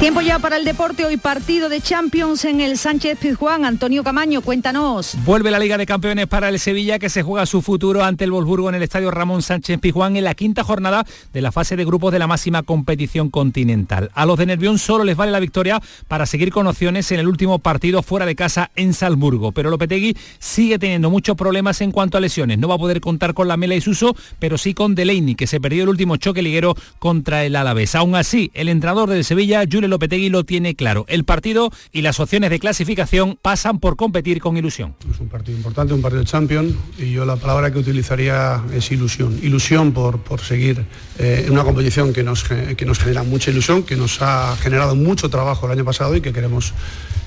Tiempo 0.00 0.22
ya 0.22 0.38
para 0.38 0.56
el 0.56 0.64
deporte, 0.64 1.04
hoy 1.04 1.18
partido 1.18 1.68
de 1.68 1.82
Champions 1.82 2.46
en 2.46 2.62
el 2.62 2.78
Sánchez 2.78 3.18
Pizjuán. 3.18 3.66
Antonio 3.66 4.02
Camaño, 4.02 4.40
cuéntanos. 4.40 5.14
Vuelve 5.26 5.50
la 5.50 5.58
Liga 5.58 5.76
de 5.76 5.84
Campeones 5.84 6.26
para 6.26 6.48
el 6.48 6.58
Sevilla 6.58 6.98
que 6.98 7.10
se 7.10 7.22
juega 7.22 7.44
su 7.44 7.60
futuro 7.60 8.02
ante 8.02 8.24
el 8.24 8.32
Wolfsburgo 8.32 8.70
en 8.70 8.76
el 8.76 8.82
Estadio 8.82 9.10
Ramón 9.10 9.42
Sánchez 9.42 9.78
Pizjuán 9.78 10.16
en 10.16 10.24
la 10.24 10.34
quinta 10.34 10.64
jornada 10.64 11.04
de 11.34 11.42
la 11.42 11.52
fase 11.52 11.76
de 11.76 11.84
grupos 11.84 12.12
de 12.12 12.18
la 12.18 12.26
máxima 12.26 12.62
competición 12.62 13.28
continental. 13.28 14.10
A 14.14 14.24
los 14.24 14.38
de 14.38 14.46
Nervión 14.46 14.78
solo 14.78 15.04
les 15.04 15.18
vale 15.18 15.32
la 15.32 15.38
victoria 15.38 15.82
para 16.08 16.24
seguir 16.24 16.50
con 16.50 16.66
opciones 16.66 17.12
en 17.12 17.20
el 17.20 17.28
último 17.28 17.58
partido 17.58 18.02
fuera 18.02 18.24
de 18.24 18.34
casa 18.34 18.70
en 18.76 18.94
Salzburgo, 18.94 19.52
pero 19.52 19.68
Lopetegui 19.68 20.16
sigue 20.38 20.78
teniendo 20.78 21.10
muchos 21.10 21.36
problemas 21.36 21.82
en 21.82 21.92
cuanto 21.92 22.16
a 22.16 22.22
lesiones. 22.22 22.58
No 22.58 22.68
va 22.68 22.76
a 22.76 22.78
poder 22.78 23.02
contar 23.02 23.34
con 23.34 23.48
la 23.48 23.58
Mela 23.58 23.74
y 23.74 23.82
Suso, 23.82 24.16
pero 24.38 24.56
sí 24.56 24.72
con 24.72 24.94
Delaney, 24.94 25.34
que 25.34 25.46
se 25.46 25.60
perdió 25.60 25.82
el 25.82 25.90
último 25.90 26.16
choque 26.16 26.40
liguero 26.40 26.74
contra 26.98 27.44
el 27.44 27.54
Alavés. 27.54 27.94
Aún 27.94 28.14
así, 28.14 28.50
el 28.54 28.70
entrenador 28.70 29.10
del 29.10 29.26
Sevilla, 29.26 29.62
Julio 29.70 29.89
Lopetegui 29.90 30.28
lo 30.28 30.44
tiene 30.44 30.74
claro. 30.74 31.04
El 31.08 31.24
partido 31.24 31.70
y 31.92 32.02
las 32.02 32.20
opciones 32.20 32.50
de 32.50 32.58
clasificación 32.58 33.38
pasan 33.40 33.80
por 33.80 33.96
competir 33.96 34.40
con 34.40 34.56
ilusión. 34.56 34.94
Es 35.12 35.20
un 35.20 35.28
partido 35.28 35.56
importante, 35.56 35.92
un 35.92 36.02
partido 36.02 36.20
de 36.20 36.26
Champions 36.26 36.74
y 36.98 37.10
yo 37.10 37.24
la 37.24 37.36
palabra 37.36 37.72
que 37.72 37.78
utilizaría 37.78 38.62
es 38.72 38.90
ilusión. 38.90 39.38
Ilusión 39.42 39.92
por, 39.92 40.20
por 40.20 40.40
seguir 40.40 40.84
eh, 41.18 41.44
en 41.46 41.52
una 41.52 41.64
competición 41.64 42.12
que 42.12 42.22
nos, 42.22 42.44
que 42.44 42.86
nos 42.86 42.98
genera 42.98 43.22
mucha 43.22 43.50
ilusión, 43.50 43.82
que 43.82 43.96
nos 43.96 44.22
ha 44.22 44.56
generado 44.56 44.94
mucho 44.94 45.28
trabajo 45.28 45.66
el 45.66 45.72
año 45.72 45.84
pasado 45.84 46.16
y 46.16 46.20
que 46.20 46.32
queremos 46.32 46.72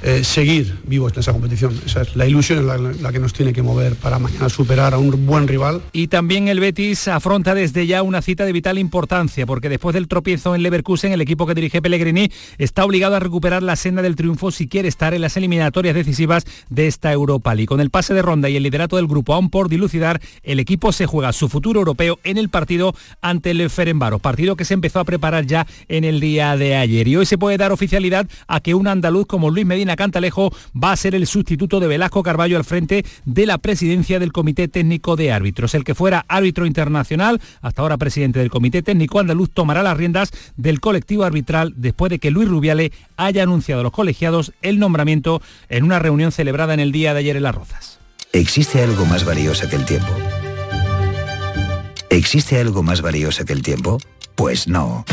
eh, 0.04 0.24
seguir 0.24 0.80
vivos 0.86 1.14
en 1.14 1.20
esa 1.20 1.32
competición. 1.32 1.80
Esa 1.86 2.02
es 2.02 2.16
la 2.16 2.28
ilusión 2.28 2.68
la, 2.68 2.78
la, 2.78 3.12
que 3.12 3.20
nos 3.20 3.32
tiene 3.32 3.54
que 3.54 3.62
mover 3.62 3.96
para 3.96 4.20
mañana 4.20 4.50
superar 4.50 4.94
a 4.94 4.98
un 4.98 5.26
buen 5.26 5.48
rival. 5.48 5.82
Y 5.94 6.08
también 6.08 6.50
el 6.50 6.60
Betis 6.60 7.08
afronta 7.08 7.56
desde 7.56 7.88
ya 7.88 8.04
una 8.04 8.22
cita 8.22 8.46
de 8.46 8.52
vital 8.52 8.78
importancia, 8.78 9.46
porque 9.46 9.70
después 9.70 9.94
del 9.94 10.10
tropiezo 10.10 10.56
en 10.56 10.64
Leverkusen, 10.64 11.14
el 11.14 11.22
equipo 11.22 11.48
que 11.48 11.56
dirige 11.56 11.82
Pellegrini 11.82 12.30
está 12.58 12.84
obligado 12.84 13.16
a 13.16 13.20
recuperar 13.20 13.64
la 13.64 13.78
senda 13.78 14.02
del 14.02 14.16
triunfo 14.18 14.52
si 14.52 14.68
quiere 14.68 14.90
estar 14.90 15.14
en 15.14 15.22
las 15.22 15.38
eliminatorias 15.38 15.96
decisivas 15.96 16.44
de 16.70 16.88
esta 16.88 17.12
Europa 17.14 17.56
League. 17.56 17.68
Con 17.68 17.80
el 17.80 17.90
pase 17.90 18.14
de 18.14 18.22
ronda 18.22 18.50
y 18.50 18.58
el 18.58 18.64
liderato 18.64 18.98
del 18.98 19.08
grupo 19.08 19.34
aún 19.34 19.50
por 19.50 19.70
dilucidar, 19.70 20.22
el 20.44 20.60
equipo 20.60 20.92
se 20.92 21.06
juega 21.06 21.32
su 21.32 21.48
futuro 21.48 21.80
europeo 21.80 22.20
en 22.24 22.38
el 22.38 22.50
partido 22.50 22.94
ante 23.22 23.52
el 23.52 23.70
Ferenbaro, 23.70 24.20
partido 24.20 24.58
que 24.58 24.66
se 24.66 24.74
empezó 24.74 25.00
a 25.00 25.06
preparar 25.06 25.46
ya 25.46 25.66
en 25.88 26.04
el 26.04 26.20
día 26.20 26.58
de 26.58 26.76
ayer. 26.76 27.08
Y 27.08 27.16
hoy 27.16 27.26
se 27.26 27.38
puede 27.38 27.58
dar 27.58 27.72
oficialidad 27.72 28.28
a 28.48 28.60
que 28.60 28.74
un 28.74 28.88
andaluz 28.88 29.28
como 29.28 29.50
Luis 29.50 29.66
Medina 29.66 29.93
Cantalejo 29.96 30.54
va 30.82 30.92
a 30.92 30.98
ser 30.98 31.16
el 31.16 31.28
sustituto 31.28 31.80
de 31.80 31.88
Velasco 31.88 32.24
Carballo 32.24 32.58
al 32.58 32.64
frente 32.64 33.06
de 33.26 33.46
la 33.46 33.58
presidencia 33.58 34.20
del 34.20 34.32
Comité 34.32 34.68
Técnico 34.68 35.16
de 35.16 35.32
Árbitros. 35.32 35.76
El 35.76 35.84
que 35.84 35.96
fuera 35.96 36.26
árbitro 36.28 36.66
internacional, 36.66 37.42
hasta 37.62 37.82
ahora 37.82 37.98
presidente 37.98 38.40
del 38.40 38.50
Comité 38.50 38.82
Técnico 38.82 39.20
Andaluz, 39.20 39.50
tomará 39.52 39.84
las 39.84 39.98
riendas 39.98 40.32
del 40.58 40.80
colectivo 40.80 41.24
arbitral 41.24 41.74
después 41.78 42.10
de 42.10 42.20
que 42.20 42.32
Luis 42.32 42.50
Rubiale 42.50 42.92
haya 43.18 43.44
anunciado 43.44 43.82
a 43.82 43.84
los 43.84 43.92
colegiados 43.92 44.54
el 44.62 44.80
nombramiento 44.80 45.42
en 45.70 45.84
una 45.84 46.00
reunión 46.00 46.32
celebrada 46.32 46.74
en 46.74 46.80
el 46.80 46.92
día 46.92 47.14
de 47.14 47.20
ayer 47.20 47.36
en 47.38 47.44
Las 47.44 47.56
Rozas. 47.56 48.00
¿Existe 48.32 48.82
algo 48.82 49.06
más 49.06 49.26
valioso 49.26 49.70
que 49.70 49.76
el 49.76 49.86
tiempo? 49.86 50.12
¿Existe 52.10 52.60
algo 52.60 52.84
más 52.84 53.02
valioso 53.02 53.46
que 53.46 53.54
el 53.54 53.62
tiempo? 53.62 54.00
Pues 54.36 54.68
no. 54.68 55.06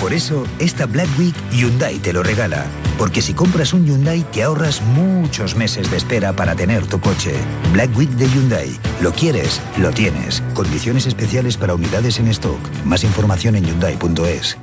Por 0.00 0.12
eso, 0.14 0.46
esta 0.60 0.86
Black 0.86 1.08
Week 1.18 1.34
Hyundai 1.50 1.98
te 1.98 2.12
lo 2.12 2.22
regala. 2.22 2.66
Porque 2.98 3.20
si 3.20 3.34
compras 3.34 3.72
un 3.72 3.84
Hyundai 3.84 4.22
te 4.30 4.44
ahorras 4.44 4.80
muchos 4.80 5.56
meses 5.56 5.90
de 5.90 5.96
espera 5.96 6.32
para 6.32 6.54
tener 6.54 6.86
tu 6.86 7.00
coche. 7.00 7.34
Black 7.72 7.96
Week 7.96 8.10
de 8.10 8.28
Hyundai. 8.28 8.78
Lo 9.00 9.12
quieres, 9.12 9.60
lo 9.76 9.90
tienes. 9.90 10.40
Condiciones 10.54 11.06
especiales 11.06 11.56
para 11.56 11.74
unidades 11.74 12.20
en 12.20 12.28
stock. 12.28 12.60
Más 12.84 13.02
información 13.02 13.56
en 13.56 13.64
hyundai.es. 13.64 14.56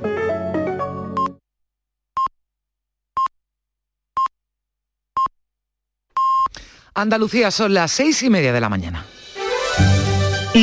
Andalucía 6.94 7.50
son 7.50 7.74
las 7.74 7.92
seis 7.92 8.22
y 8.22 8.30
media 8.30 8.54
de 8.54 8.60
la 8.62 8.70
mañana. 8.70 9.04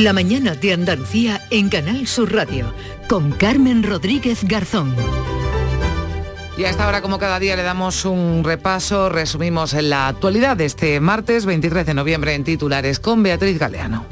La 0.01 0.11
mañana 0.11 0.55
de 0.55 0.73
Andalucía 0.73 1.39
en 1.51 1.69
Canal 1.69 2.07
Sur 2.07 2.33
Radio 2.33 2.73
con 3.07 3.31
Carmen 3.31 3.83
Rodríguez 3.83 4.43
Garzón. 4.43 4.95
Y 6.57 6.63
a 6.63 6.71
esta 6.71 6.87
hora, 6.87 7.03
como 7.03 7.19
cada 7.19 7.37
día, 7.37 7.55
le 7.55 7.61
damos 7.61 8.03
un 8.05 8.43
repaso, 8.43 9.09
resumimos 9.09 9.75
en 9.75 9.91
la 9.91 10.07
actualidad 10.07 10.57
de 10.57 10.65
este 10.65 10.99
martes 10.99 11.45
23 11.45 11.85
de 11.85 11.93
noviembre 11.93 12.33
en 12.33 12.43
titulares 12.43 12.99
con 12.99 13.21
Beatriz 13.21 13.59
Galeano. 13.59 14.07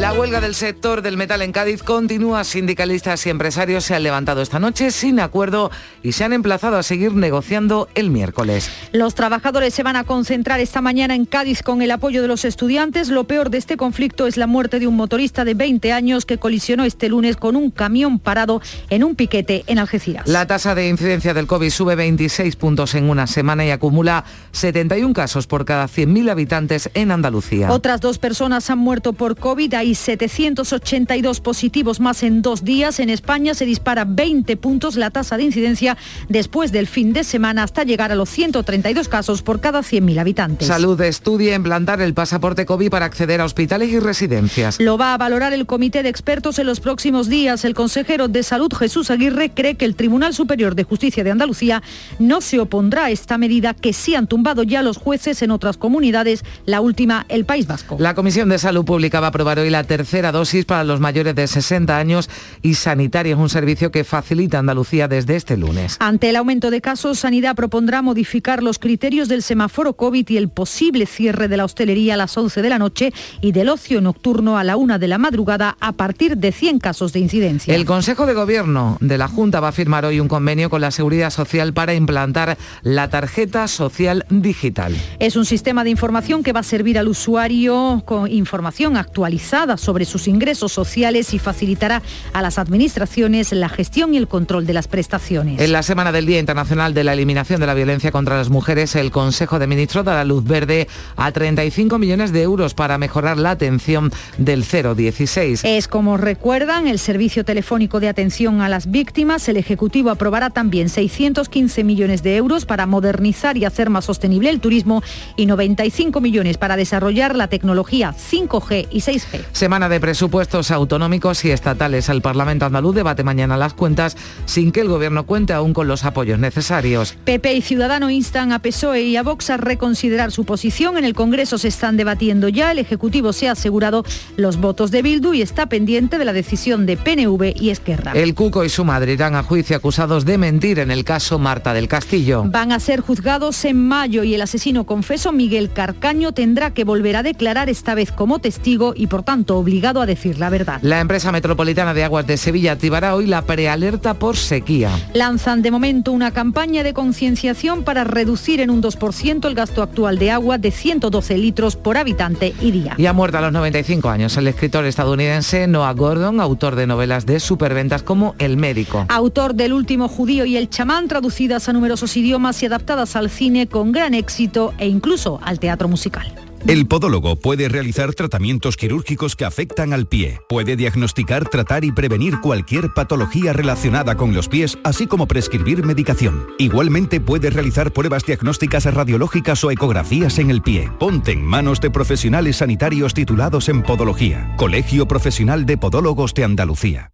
La 0.00 0.14
huelga 0.14 0.40
del 0.40 0.54
sector 0.54 1.02
del 1.02 1.18
metal 1.18 1.42
en 1.42 1.52
Cádiz 1.52 1.82
continúa. 1.82 2.42
Sindicalistas 2.44 3.26
y 3.26 3.28
empresarios 3.28 3.84
se 3.84 3.94
han 3.94 4.02
levantado 4.02 4.40
esta 4.40 4.58
noche 4.58 4.92
sin 4.92 5.20
acuerdo 5.20 5.70
y 6.02 6.12
se 6.12 6.24
han 6.24 6.32
emplazado 6.32 6.78
a 6.78 6.82
seguir 6.82 7.12
negociando 7.12 7.86
el 7.94 8.08
miércoles. 8.08 8.70
Los 8.92 9.14
trabajadores 9.14 9.74
se 9.74 9.82
van 9.82 9.96
a 9.96 10.04
concentrar 10.04 10.58
esta 10.58 10.80
mañana 10.80 11.14
en 11.14 11.26
Cádiz 11.26 11.62
con 11.62 11.82
el 11.82 11.90
apoyo 11.90 12.22
de 12.22 12.28
los 12.28 12.46
estudiantes. 12.46 13.10
Lo 13.10 13.24
peor 13.24 13.50
de 13.50 13.58
este 13.58 13.76
conflicto 13.76 14.26
es 14.26 14.38
la 14.38 14.46
muerte 14.46 14.78
de 14.78 14.86
un 14.86 14.96
motorista 14.96 15.44
de 15.44 15.52
20 15.52 15.92
años 15.92 16.24
que 16.24 16.38
colisionó 16.38 16.84
este 16.84 17.10
lunes 17.10 17.36
con 17.36 17.54
un 17.54 17.70
camión 17.70 18.18
parado 18.18 18.62
en 18.88 19.04
un 19.04 19.14
piquete 19.16 19.64
en 19.66 19.78
Algeciras. 19.78 20.26
La 20.26 20.46
tasa 20.46 20.74
de 20.74 20.88
incidencia 20.88 21.34
del 21.34 21.46
COVID 21.46 21.68
sube 21.68 21.94
26 21.94 22.56
puntos 22.56 22.94
en 22.94 23.10
una 23.10 23.26
semana 23.26 23.66
y 23.66 23.70
acumula 23.70 24.24
71 24.52 25.12
casos 25.12 25.46
por 25.46 25.66
cada 25.66 25.84
100.000 25.88 26.30
habitantes 26.30 26.88
en 26.94 27.10
Andalucía. 27.10 27.70
Otras 27.70 28.00
dos 28.00 28.16
personas 28.16 28.70
han 28.70 28.78
muerto 28.78 29.12
por 29.12 29.36
COVID. 29.36 29.74
Hay 29.74 29.89
782 29.94 31.40
positivos 31.40 32.00
más 32.00 32.22
en 32.22 32.42
dos 32.42 32.64
días. 32.64 33.00
En 33.00 33.10
España 33.10 33.54
se 33.54 33.64
dispara 33.64 34.04
20 34.04 34.56
puntos 34.56 34.96
la 34.96 35.10
tasa 35.10 35.36
de 35.36 35.44
incidencia 35.44 35.96
después 36.28 36.72
del 36.72 36.86
fin 36.86 37.12
de 37.12 37.24
semana 37.24 37.62
hasta 37.62 37.84
llegar 37.84 38.12
a 38.12 38.14
los 38.14 38.28
132 38.28 39.08
casos 39.08 39.42
por 39.42 39.60
cada 39.60 39.80
100.000 39.80 40.18
habitantes. 40.18 40.68
Salud 40.68 41.00
estudia 41.00 41.54
implantar 41.54 42.00
el 42.00 42.14
pasaporte 42.14 42.66
COVID 42.66 42.90
para 42.90 43.06
acceder 43.06 43.40
a 43.40 43.44
hospitales 43.44 43.90
y 43.90 43.98
residencias. 43.98 44.80
Lo 44.80 44.98
va 44.98 45.14
a 45.14 45.18
valorar 45.18 45.52
el 45.52 45.66
comité 45.66 46.02
de 46.02 46.08
expertos 46.08 46.58
en 46.58 46.66
los 46.66 46.80
próximos 46.80 47.28
días. 47.28 47.64
El 47.64 47.74
consejero 47.74 48.28
de 48.28 48.42
Salud, 48.42 48.72
Jesús 48.72 49.10
Aguirre, 49.10 49.50
cree 49.50 49.76
que 49.76 49.84
el 49.84 49.94
Tribunal 49.94 50.34
Superior 50.34 50.74
de 50.74 50.84
Justicia 50.84 51.24
de 51.24 51.30
Andalucía 51.30 51.82
no 52.18 52.40
se 52.40 52.60
opondrá 52.60 53.06
a 53.06 53.10
esta 53.10 53.38
medida 53.38 53.74
que 53.74 53.92
sí 53.92 54.14
han 54.14 54.26
tumbado 54.26 54.62
ya 54.62 54.82
los 54.82 54.96
jueces 54.96 55.42
en 55.42 55.50
otras 55.50 55.76
comunidades, 55.76 56.44
la 56.66 56.80
última 56.80 57.26
el 57.28 57.44
País 57.44 57.66
Vasco. 57.66 57.96
La 57.98 58.14
Comisión 58.14 58.48
de 58.48 58.58
Salud 58.58 58.84
Pública 58.84 59.20
va 59.20 59.26
a 59.26 59.30
aprobar 59.30 59.58
hoy 59.58 59.70
la 59.70 59.79
tercera 59.84 60.32
dosis 60.32 60.64
para 60.64 60.84
los 60.84 61.00
mayores 61.00 61.34
de 61.34 61.46
60 61.46 61.96
años 61.96 62.30
y 62.62 62.74
sanitaria 62.74 63.34
es 63.34 63.38
un 63.38 63.48
servicio 63.48 63.90
que 63.90 64.04
facilita 64.04 64.58
Andalucía 64.58 65.08
desde 65.08 65.36
este 65.36 65.56
lunes. 65.56 65.96
Ante 66.00 66.30
el 66.30 66.36
aumento 66.36 66.70
de 66.70 66.80
casos, 66.80 67.18
Sanidad 67.18 67.54
propondrá 67.54 68.02
modificar 68.02 68.62
los 68.62 68.78
criterios 68.78 69.28
del 69.28 69.42
semáforo 69.42 69.94
COVID 69.94 70.28
y 70.28 70.36
el 70.36 70.48
posible 70.48 71.06
cierre 71.06 71.48
de 71.48 71.56
la 71.56 71.64
hostelería 71.64 72.14
a 72.14 72.16
las 72.16 72.36
11 72.36 72.62
de 72.62 72.68
la 72.68 72.78
noche 72.78 73.12
y 73.40 73.52
del 73.52 73.68
ocio 73.68 74.00
nocturno 74.00 74.58
a 74.58 74.64
la 74.64 74.76
1 74.76 74.98
de 74.98 75.08
la 75.08 75.18
madrugada 75.18 75.76
a 75.80 75.92
partir 75.92 76.36
de 76.36 76.52
100 76.52 76.78
casos 76.78 77.12
de 77.12 77.20
incidencia. 77.20 77.74
El 77.74 77.84
Consejo 77.84 78.26
de 78.26 78.34
Gobierno 78.34 78.98
de 79.00 79.18
la 79.18 79.28
Junta 79.28 79.60
va 79.60 79.68
a 79.68 79.72
firmar 79.72 80.04
hoy 80.04 80.20
un 80.20 80.28
convenio 80.28 80.70
con 80.70 80.80
la 80.80 80.90
Seguridad 80.90 81.30
Social 81.30 81.72
para 81.72 81.94
implantar 81.94 82.56
la 82.82 83.08
tarjeta 83.08 83.68
social 83.68 84.24
digital. 84.30 84.96
Es 85.18 85.36
un 85.36 85.44
sistema 85.44 85.84
de 85.84 85.90
información 85.90 86.42
que 86.42 86.52
va 86.52 86.60
a 86.60 86.64
servir 86.64 86.98
al 86.98 87.08
usuario 87.08 88.02
con 88.04 88.30
información 88.30 88.96
actualizada 88.96 89.69
sobre 89.76 90.04
sus 90.04 90.28
ingresos 90.28 90.72
sociales 90.72 91.34
y 91.34 91.38
facilitará 91.38 92.02
a 92.32 92.42
las 92.42 92.58
administraciones 92.58 93.52
la 93.52 93.68
gestión 93.68 94.14
y 94.14 94.16
el 94.16 94.28
control 94.28 94.66
de 94.66 94.72
las 94.72 94.88
prestaciones. 94.88 95.60
En 95.60 95.72
la 95.72 95.82
semana 95.82 96.12
del 96.12 96.26
Día 96.26 96.38
Internacional 96.38 96.94
de 96.94 97.04
la 97.04 97.12
Eliminación 97.12 97.60
de 97.60 97.66
la 97.66 97.74
Violencia 97.74 98.10
contra 98.10 98.36
las 98.36 98.50
Mujeres, 98.50 98.96
el 98.96 99.10
Consejo 99.10 99.58
de 99.58 99.66
Ministros 99.66 100.04
da 100.04 100.14
la 100.14 100.24
luz 100.24 100.44
verde 100.44 100.88
a 101.16 101.30
35 101.32 101.98
millones 101.98 102.32
de 102.32 102.42
euros 102.42 102.74
para 102.74 102.98
mejorar 102.98 103.38
la 103.38 103.50
atención 103.50 104.10
del 104.38 104.64
016. 104.64 105.64
Es 105.64 105.88
como 105.88 106.16
recuerdan 106.16 106.86
el 106.86 106.98
servicio 106.98 107.44
telefónico 107.44 108.00
de 108.00 108.08
atención 108.08 108.60
a 108.60 108.68
las 108.68 108.90
víctimas. 108.90 109.48
El 109.48 109.56
Ejecutivo 109.56 110.10
aprobará 110.10 110.50
también 110.50 110.88
615 110.88 111.84
millones 111.84 112.22
de 112.22 112.36
euros 112.36 112.66
para 112.66 112.86
modernizar 112.86 113.56
y 113.56 113.64
hacer 113.64 113.90
más 113.90 114.04
sostenible 114.04 114.50
el 114.50 114.60
turismo 114.60 115.02
y 115.36 115.46
95 115.46 116.20
millones 116.20 116.58
para 116.58 116.76
desarrollar 116.76 117.36
la 117.36 117.48
tecnología 117.48 118.14
5G 118.14 118.88
y 118.90 119.00
6G. 119.00 119.44
Semana 119.60 119.90
de 119.90 120.00
presupuestos 120.00 120.70
autonómicos 120.70 121.44
y 121.44 121.50
estatales. 121.50 122.08
El 122.08 122.22
Parlamento 122.22 122.64
andaluz 122.64 122.94
debate 122.94 123.24
mañana 123.24 123.58
las 123.58 123.74
cuentas 123.74 124.16
sin 124.46 124.72
que 124.72 124.80
el 124.80 124.88
Gobierno 124.88 125.26
cuente 125.26 125.52
aún 125.52 125.74
con 125.74 125.86
los 125.86 126.06
apoyos 126.06 126.38
necesarios. 126.38 127.14
PP 127.24 127.52
y 127.52 127.60
Ciudadano 127.60 128.08
instan 128.08 128.52
a 128.52 128.60
PSOE 128.60 129.02
y 129.02 129.16
a 129.18 129.22
Vox 129.22 129.50
a 129.50 129.58
reconsiderar 129.58 130.32
su 130.32 130.46
posición. 130.46 130.96
En 130.96 131.04
el 131.04 131.12
Congreso 131.12 131.58
se 131.58 131.68
están 131.68 131.98
debatiendo 131.98 132.48
ya. 132.48 132.72
El 132.72 132.78
Ejecutivo 132.78 133.34
se 133.34 133.48
ha 133.48 133.52
asegurado 133.52 134.02
los 134.38 134.56
votos 134.56 134.90
de 134.92 135.02
Bildu 135.02 135.34
y 135.34 135.42
está 135.42 135.66
pendiente 135.66 136.16
de 136.16 136.24
la 136.24 136.32
decisión 136.32 136.86
de 136.86 136.96
PNV 136.96 137.52
y 137.60 137.68
Esquerra. 137.68 138.12
El 138.12 138.34
Cuco 138.34 138.64
y 138.64 138.70
su 138.70 138.86
madre 138.86 139.12
irán 139.12 139.34
a 139.34 139.42
juicio 139.42 139.76
acusados 139.76 140.24
de 140.24 140.38
mentir 140.38 140.78
en 140.78 140.90
el 140.90 141.04
caso 141.04 141.38
Marta 141.38 141.74
del 141.74 141.86
Castillo. 141.86 142.44
Van 142.46 142.72
a 142.72 142.80
ser 142.80 143.00
juzgados 143.00 143.62
en 143.66 143.86
mayo 143.86 144.24
y 144.24 144.34
el 144.34 144.40
asesino 144.40 144.86
confeso 144.86 145.32
Miguel 145.32 145.70
Carcaño 145.70 146.32
tendrá 146.32 146.72
que 146.72 146.84
volver 146.84 147.16
a 147.16 147.22
declarar 147.22 147.68
esta 147.68 147.94
vez 147.94 148.10
como 148.10 148.38
testigo 148.38 148.94
y 148.96 149.08
por 149.08 149.22
tanto 149.22 149.49
obligado 149.56 150.00
a 150.00 150.06
decir 150.06 150.38
la 150.38 150.50
verdad. 150.50 150.80
La 150.82 151.00
empresa 151.00 151.32
metropolitana 151.32 151.94
de 151.94 152.04
aguas 152.04 152.26
de 152.26 152.36
Sevilla 152.36 152.72
activará 152.72 153.14
hoy 153.14 153.26
la 153.26 153.42
prealerta 153.42 154.14
por 154.14 154.36
sequía. 154.36 154.90
Lanzan 155.14 155.62
de 155.62 155.70
momento 155.70 156.12
una 156.12 156.30
campaña 156.30 156.82
de 156.82 156.94
concienciación 156.94 157.84
para 157.84 158.04
reducir 158.04 158.60
en 158.60 158.70
un 158.70 158.82
2% 158.82 159.46
el 159.46 159.54
gasto 159.54 159.82
actual 159.82 160.18
de 160.18 160.30
agua 160.30 160.58
de 160.58 160.70
112 160.70 161.38
litros 161.38 161.76
por 161.76 161.96
habitante 161.96 162.54
y 162.60 162.70
día. 162.70 162.94
Y 162.96 163.06
ha 163.06 163.12
muerto 163.12 163.38
a 163.38 163.40
los 163.40 163.52
95 163.52 164.08
años 164.08 164.36
el 164.36 164.48
escritor 164.48 164.84
estadounidense 164.84 165.66
Noah 165.66 165.92
Gordon, 165.92 166.40
autor 166.40 166.76
de 166.76 166.86
novelas 166.86 167.26
de 167.26 167.40
superventas 167.40 168.02
como 168.02 168.34
El 168.38 168.56
médico. 168.56 169.06
Autor 169.08 169.54
del 169.54 169.72
último 169.72 170.08
judío 170.08 170.44
y 170.44 170.56
el 170.56 170.70
chamán, 170.70 171.08
traducidas 171.08 171.68
a 171.68 171.72
numerosos 171.72 172.16
idiomas 172.16 172.62
y 172.62 172.66
adaptadas 172.66 173.16
al 173.16 173.30
cine 173.30 173.66
con 173.66 173.92
gran 173.92 174.14
éxito 174.14 174.74
e 174.78 174.88
incluso 174.88 175.40
al 175.42 175.58
teatro 175.58 175.88
musical. 175.88 176.49
El 176.66 176.86
podólogo 176.86 177.36
puede 177.36 177.68
realizar 177.68 178.14
tratamientos 178.14 178.76
quirúrgicos 178.76 179.34
que 179.34 179.44
afectan 179.46 179.92
al 179.92 180.06
pie. 180.06 180.40
Puede 180.48 180.76
diagnosticar, 180.76 181.48
tratar 181.48 181.84
y 181.84 181.92
prevenir 181.92 182.40
cualquier 182.40 182.92
patología 182.92 183.52
relacionada 183.52 184.16
con 184.16 184.34
los 184.34 184.48
pies, 184.48 184.78
así 184.84 185.06
como 185.06 185.26
prescribir 185.26 185.84
medicación. 185.84 186.46
Igualmente 186.58 187.18
puede 187.18 187.50
realizar 187.50 187.92
pruebas 187.92 188.24
diagnósticas 188.24 188.84
radiológicas 188.92 189.64
o 189.64 189.70
ecografías 189.70 190.38
en 190.38 190.50
el 190.50 190.60
pie. 190.60 190.90
Ponte 190.98 191.32
en 191.32 191.42
manos 191.42 191.80
de 191.80 191.90
profesionales 191.90 192.56
sanitarios 192.56 193.14
titulados 193.14 193.68
en 193.68 193.82
podología. 193.82 194.54
Colegio 194.56 195.08
Profesional 195.08 195.64
de 195.64 195.78
Podólogos 195.78 196.34
de 196.34 196.44
Andalucía. 196.44 197.12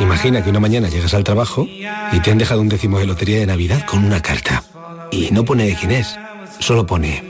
Imagina 0.00 0.42
que 0.42 0.50
una 0.50 0.60
mañana 0.60 0.88
llegas 0.88 1.14
al 1.14 1.24
trabajo 1.24 1.66
y 1.66 2.20
te 2.22 2.30
han 2.30 2.38
dejado 2.38 2.60
un 2.60 2.68
décimo 2.68 2.98
de 2.98 3.06
lotería 3.06 3.38
de 3.38 3.46
Navidad 3.46 3.84
con 3.86 4.04
una 4.04 4.20
carta. 4.20 4.64
Y 5.10 5.30
no 5.32 5.44
pone 5.44 5.66
de 5.66 5.74
quién 5.74 5.90
es, 5.90 6.18
solo 6.60 6.86
pone 6.86 7.29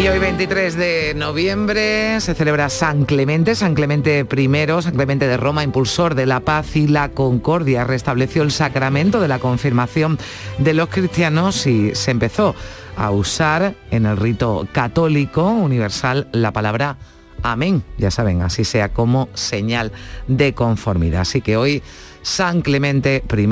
Y 0.00 0.08
hoy 0.08 0.18
23 0.18 0.76
de 0.76 1.12
noviembre 1.14 2.18
se 2.22 2.34
celebra 2.34 2.70
San 2.70 3.04
Clemente, 3.04 3.54
San 3.54 3.74
Clemente 3.74 4.20
I, 4.20 4.82
San 4.82 4.94
Clemente 4.94 5.28
de 5.28 5.36
Roma, 5.36 5.62
impulsor 5.62 6.14
de 6.14 6.24
la 6.24 6.40
paz 6.40 6.74
y 6.74 6.88
la 6.88 7.10
concordia, 7.10 7.84
restableció 7.84 8.42
el 8.42 8.50
sacramento 8.50 9.20
de 9.20 9.28
la 9.28 9.40
confirmación 9.40 10.18
de 10.56 10.72
los 10.72 10.88
cristianos 10.88 11.66
y 11.66 11.94
se 11.94 12.12
empezó 12.12 12.54
a 12.96 13.10
usar 13.10 13.74
en 13.90 14.06
el 14.06 14.16
rito 14.16 14.66
católico 14.72 15.50
universal 15.50 16.28
la 16.32 16.50
palabra 16.50 16.96
Amén. 17.42 17.82
Ya 17.96 18.10
saben, 18.10 18.42
así 18.42 18.64
sea 18.64 18.90
como 18.90 19.28
señal 19.34 19.92
de 20.28 20.54
conformidad. 20.54 21.22
Así 21.22 21.40
que 21.40 21.56
hoy 21.56 21.82
San 22.22 22.62
Clemente 22.62 23.22
I 23.30 23.48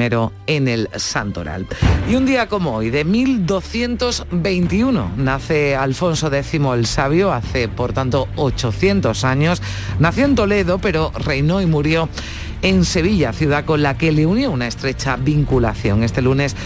en 0.46 0.68
el 0.68 0.88
Santoral. 0.96 1.66
Y 2.10 2.14
un 2.14 2.26
día 2.26 2.48
como 2.48 2.76
hoy, 2.76 2.90
de 2.90 3.04
1221, 3.04 5.12
nace 5.16 5.76
Alfonso 5.76 6.32
X 6.32 6.60
el 6.74 6.86
Sabio, 6.86 7.32
hace 7.32 7.68
por 7.68 7.92
tanto 7.92 8.28
800 8.36 9.24
años. 9.24 9.62
Nació 9.98 10.24
en 10.24 10.34
Toledo, 10.34 10.78
pero 10.78 11.12
reinó 11.14 11.60
y 11.60 11.66
murió 11.66 12.08
en 12.62 12.84
Sevilla, 12.84 13.32
ciudad 13.32 13.64
con 13.64 13.82
la 13.82 13.96
que 13.96 14.12
le 14.12 14.26
unió 14.26 14.50
una 14.50 14.66
estrecha 14.66 15.16
vinculación. 15.16 16.02
Este 16.02 16.22
lunes 16.22 16.56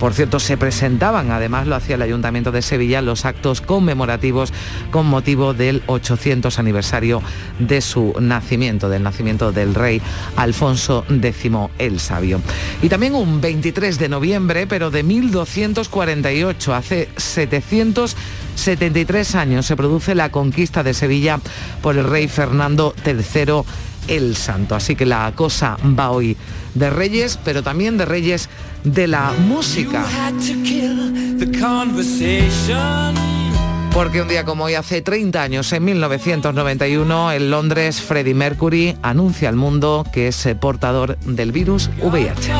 por 0.00 0.14
cierto, 0.14 0.40
se 0.40 0.56
presentaban, 0.56 1.30
además 1.30 1.66
lo 1.66 1.76
hacía 1.76 1.96
el 1.96 2.02
Ayuntamiento 2.02 2.52
de 2.52 2.62
Sevilla, 2.62 3.02
los 3.02 3.26
actos 3.26 3.60
conmemorativos 3.60 4.50
con 4.90 5.04
motivo 5.06 5.52
del 5.52 5.82
800 5.86 6.58
aniversario 6.58 7.20
de 7.58 7.82
su 7.82 8.14
nacimiento, 8.18 8.88
del 8.88 9.02
nacimiento 9.02 9.52
del 9.52 9.74
rey 9.74 10.00
Alfonso 10.36 11.04
X 11.10 11.52
el 11.78 12.00
Sabio. 12.00 12.40
Y 12.80 12.88
también 12.88 13.14
un 13.14 13.42
23 13.42 13.98
de 13.98 14.08
noviembre, 14.08 14.66
pero 14.66 14.90
de 14.90 15.02
1248, 15.02 16.74
hace 16.74 17.10
773 17.18 19.34
años, 19.34 19.66
se 19.66 19.76
produce 19.76 20.14
la 20.14 20.32
conquista 20.32 20.82
de 20.82 20.94
Sevilla 20.94 21.40
por 21.82 21.98
el 21.98 22.08
rey 22.08 22.26
Fernando 22.26 22.94
III 23.04 23.64
el 24.08 24.34
Santo. 24.34 24.74
Así 24.74 24.96
que 24.96 25.04
la 25.04 25.30
cosa 25.34 25.76
va 25.84 26.10
hoy 26.10 26.38
de 26.74 26.90
reyes, 26.90 27.38
pero 27.44 27.62
también 27.62 27.98
de 27.98 28.04
reyes 28.04 28.48
de 28.84 29.06
la 29.06 29.32
música. 29.46 30.04
Porque 33.92 34.22
un 34.22 34.28
día 34.28 34.44
como 34.44 34.64
hoy, 34.64 34.74
hace 34.74 35.02
30 35.02 35.42
años, 35.42 35.72
en 35.72 35.84
1991, 35.84 37.32
en 37.32 37.50
Londres, 37.50 38.00
Freddie 38.00 38.34
Mercury 38.34 38.96
anuncia 39.02 39.48
al 39.48 39.56
mundo 39.56 40.06
que 40.12 40.28
es 40.28 40.48
portador 40.60 41.18
del 41.18 41.50
virus 41.50 41.90
VIH. 42.00 42.52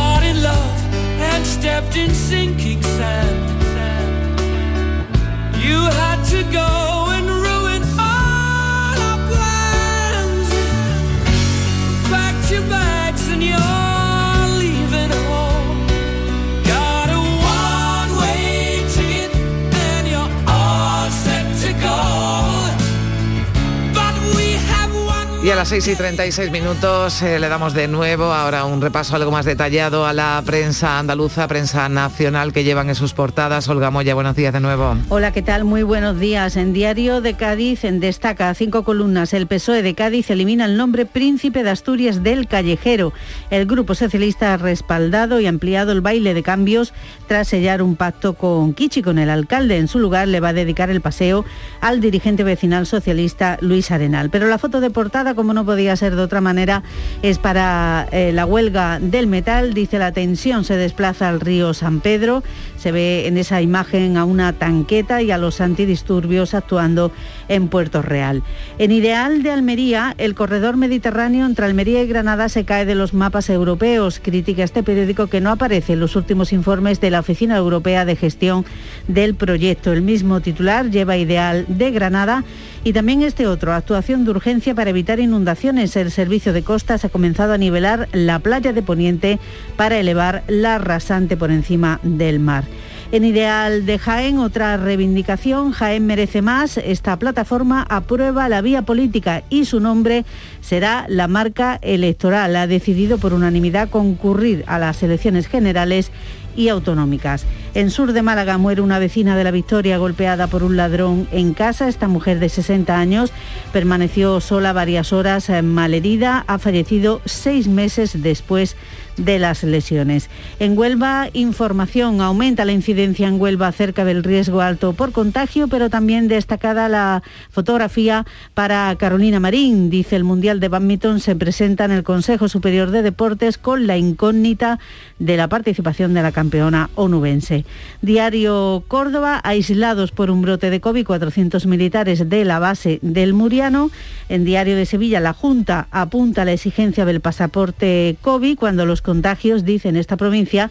Las 25.60 25.68
6 25.68 25.88
y 25.88 25.94
36 25.94 26.50
minutos 26.50 27.20
eh, 27.20 27.38
le 27.38 27.50
damos 27.50 27.74
de 27.74 27.86
nuevo 27.86 28.32
ahora 28.32 28.64
un 28.64 28.80
repaso 28.80 29.14
algo 29.14 29.30
más 29.30 29.44
detallado 29.44 30.06
a 30.06 30.14
la 30.14 30.42
prensa 30.46 30.98
andaluza, 30.98 31.46
prensa 31.48 31.86
nacional 31.90 32.54
que 32.54 32.64
llevan 32.64 32.88
en 32.88 32.94
sus 32.94 33.12
portadas. 33.12 33.68
Olga 33.68 33.90
Moya, 33.90 34.14
buenos 34.14 34.34
días 34.34 34.54
de 34.54 34.60
nuevo. 34.60 34.96
Hola, 35.10 35.32
¿qué 35.32 35.42
tal? 35.42 35.64
Muy 35.64 35.82
buenos 35.82 36.18
días. 36.18 36.56
En 36.56 36.72
Diario 36.72 37.20
de 37.20 37.34
Cádiz 37.34 37.84
en 37.84 38.00
destaca 38.00 38.54
cinco 38.54 38.84
columnas. 38.84 39.34
El 39.34 39.46
PSOE 39.46 39.82
de 39.82 39.94
Cádiz 39.94 40.30
elimina 40.30 40.64
el 40.64 40.78
nombre 40.78 41.04
Príncipe 41.04 41.62
de 41.62 41.68
Asturias 41.68 42.22
del 42.22 42.48
Callejero. 42.48 43.12
El 43.50 43.66
Grupo 43.66 43.94
Socialista 43.94 44.54
ha 44.54 44.56
respaldado 44.56 45.40
y 45.40 45.46
ampliado 45.46 45.92
el 45.92 46.00
baile 46.00 46.32
de 46.32 46.42
cambios 46.42 46.94
tras 47.28 47.48
sellar 47.48 47.82
un 47.82 47.96
pacto 47.96 48.32
con 48.32 48.72
Kichi, 48.72 49.02
con 49.02 49.18
el 49.18 49.28
alcalde. 49.28 49.76
En 49.76 49.88
su 49.88 49.98
lugar 49.98 50.26
le 50.26 50.40
va 50.40 50.48
a 50.48 50.54
dedicar 50.54 50.88
el 50.88 51.02
paseo 51.02 51.44
al 51.82 52.00
dirigente 52.00 52.44
vecinal 52.44 52.86
socialista 52.86 53.58
Luis 53.60 53.90
Arenal. 53.90 54.30
Pero 54.30 54.48
la 54.48 54.56
foto 54.56 54.80
de 54.80 54.88
portada 54.88 55.34
como 55.34 55.49
no 55.54 55.64
podía 55.64 55.96
ser 55.96 56.16
de 56.16 56.22
otra 56.22 56.40
manera, 56.40 56.82
es 57.22 57.38
para 57.38 58.08
eh, 58.12 58.32
la 58.32 58.46
huelga 58.46 58.98
del 59.00 59.26
metal. 59.26 59.74
Dice 59.74 59.98
la 59.98 60.12
tensión 60.12 60.64
se 60.64 60.76
desplaza 60.76 61.28
al 61.28 61.40
río 61.40 61.74
San 61.74 62.00
Pedro. 62.00 62.42
Se 62.76 62.92
ve 62.92 63.26
en 63.26 63.36
esa 63.36 63.60
imagen 63.60 64.16
a 64.16 64.24
una 64.24 64.52
tanqueta 64.52 65.22
y 65.22 65.30
a 65.30 65.38
los 65.38 65.60
antidisturbios 65.60 66.54
actuando 66.54 67.12
en 67.50 67.68
Puerto 67.68 68.00
Real. 68.00 68.42
En 68.78 68.92
Ideal 68.92 69.42
de 69.42 69.50
Almería, 69.50 70.14
el 70.16 70.34
corredor 70.34 70.78
mediterráneo 70.78 71.44
entre 71.44 71.66
Almería 71.66 72.02
y 72.02 72.06
Granada 72.06 72.48
se 72.48 72.64
cae 72.64 72.86
de 72.86 72.94
los 72.94 73.12
mapas 73.12 73.50
europeos. 73.50 74.20
Critica 74.20 74.64
este 74.64 74.82
periódico 74.82 75.26
que 75.26 75.42
no 75.42 75.50
aparece 75.50 75.92
en 75.92 76.00
los 76.00 76.16
últimos 76.16 76.52
informes 76.52 77.00
de 77.00 77.10
la 77.10 77.20
Oficina 77.20 77.56
Europea 77.56 78.04
de 78.04 78.16
Gestión 78.16 78.64
del 79.08 79.34
proyecto. 79.34 79.92
El 79.92 80.02
mismo 80.02 80.40
titular 80.40 80.90
lleva 80.90 81.16
Ideal 81.16 81.66
de 81.68 81.90
Granada 81.90 82.44
y 82.84 82.92
también 82.92 83.22
este 83.22 83.46
otro, 83.46 83.74
actuación 83.74 84.24
de 84.24 84.30
urgencia 84.30 84.74
para 84.74 84.90
evitar 84.90 85.18
inundaciones. 85.18 85.96
El 85.96 86.12
servicio 86.12 86.52
de 86.52 86.62
costas 86.62 87.04
ha 87.04 87.08
comenzado 87.08 87.52
a 87.52 87.58
nivelar 87.58 88.08
la 88.12 88.38
playa 88.38 88.72
de 88.72 88.82
Poniente 88.82 89.40
para 89.76 89.98
elevar 89.98 90.44
la 90.46 90.78
rasante 90.78 91.36
por 91.36 91.50
encima 91.50 91.98
del 92.04 92.38
mar. 92.38 92.64
En 93.12 93.24
Ideal 93.24 93.86
de 93.86 93.98
Jaén, 93.98 94.38
otra 94.38 94.76
reivindicación, 94.76 95.72
Jaén 95.72 96.06
merece 96.06 96.42
más. 96.42 96.76
Esta 96.76 97.18
plataforma 97.18 97.84
aprueba 97.90 98.48
la 98.48 98.60
vía 98.60 98.82
política 98.82 99.42
y 99.50 99.64
su 99.64 99.80
nombre 99.80 100.24
será 100.60 101.06
la 101.08 101.26
marca 101.26 101.80
electoral. 101.82 102.54
Ha 102.54 102.68
decidido 102.68 103.18
por 103.18 103.32
unanimidad 103.32 103.90
concurrir 103.90 104.62
a 104.68 104.78
las 104.78 105.02
elecciones 105.02 105.48
generales 105.48 106.12
y 106.54 106.68
autonómicas. 106.68 107.46
En 107.72 107.90
sur 107.90 108.12
de 108.12 108.22
Málaga 108.22 108.58
muere 108.58 108.80
una 108.80 108.98
vecina 108.98 109.36
de 109.36 109.44
la 109.44 109.52
Victoria 109.52 109.96
golpeada 109.96 110.48
por 110.48 110.64
un 110.64 110.76
ladrón 110.76 111.28
en 111.30 111.54
casa. 111.54 111.88
Esta 111.88 112.08
mujer 112.08 112.40
de 112.40 112.48
60 112.48 112.98
años 112.98 113.32
permaneció 113.72 114.40
sola 114.40 114.72
varias 114.72 115.12
horas 115.12 115.48
eh, 115.48 115.62
malherida. 115.62 116.44
Ha 116.48 116.58
fallecido 116.58 117.20
seis 117.26 117.68
meses 117.68 118.20
después 118.22 118.76
de 119.16 119.38
las 119.38 119.62
lesiones. 119.62 120.30
En 120.58 120.76
Huelva, 120.76 121.28
información, 121.32 122.20
aumenta 122.20 122.64
la 122.64 122.72
incidencia 122.72 123.28
en 123.28 123.40
Huelva 123.40 123.70
cerca 123.72 124.04
del 124.04 124.24
riesgo 124.24 124.60
alto 124.60 124.92
por 124.92 125.12
contagio, 125.12 125.68
pero 125.68 125.90
también 125.90 126.28
destacada 126.28 126.88
la 126.88 127.22
fotografía 127.50 128.26
para 128.54 128.94
Carolina 128.96 129.40
Marín. 129.40 129.90
Dice 129.90 130.16
el 130.16 130.24
Mundial 130.24 130.58
de 130.58 130.68
Badminton 130.68 131.20
se 131.20 131.36
presenta 131.36 131.84
en 131.84 131.92
el 131.92 132.02
Consejo 132.02 132.48
Superior 132.48 132.90
de 132.90 133.02
Deportes 133.02 133.58
con 133.58 133.86
la 133.86 133.96
incógnita 133.96 134.78
de 135.18 135.36
la 135.36 135.48
participación 135.48 136.14
de 136.14 136.22
la 136.22 136.32
campeona 136.32 136.90
onubense. 136.94 137.59
Diario 138.02 138.84
Córdoba, 138.88 139.40
aislados 139.42 140.12
por 140.12 140.30
un 140.30 140.42
brote 140.42 140.70
de 140.70 140.80
COVID, 140.80 141.06
400 141.06 141.66
militares 141.66 142.28
de 142.28 142.44
la 142.44 142.58
base 142.58 142.98
del 143.02 143.34
Muriano. 143.34 143.90
En 144.28 144.44
Diario 144.44 144.76
de 144.76 144.86
Sevilla, 144.86 145.20
la 145.20 145.32
Junta 145.32 145.88
apunta 145.90 146.44
la 146.44 146.52
exigencia 146.52 147.04
del 147.04 147.20
pasaporte 147.20 148.16
COVID 148.22 148.58
cuando 148.58 148.86
los 148.86 149.02
contagios, 149.02 149.64
dice 149.64 149.88
en 149.88 149.96
esta 149.96 150.16
provincia, 150.16 150.70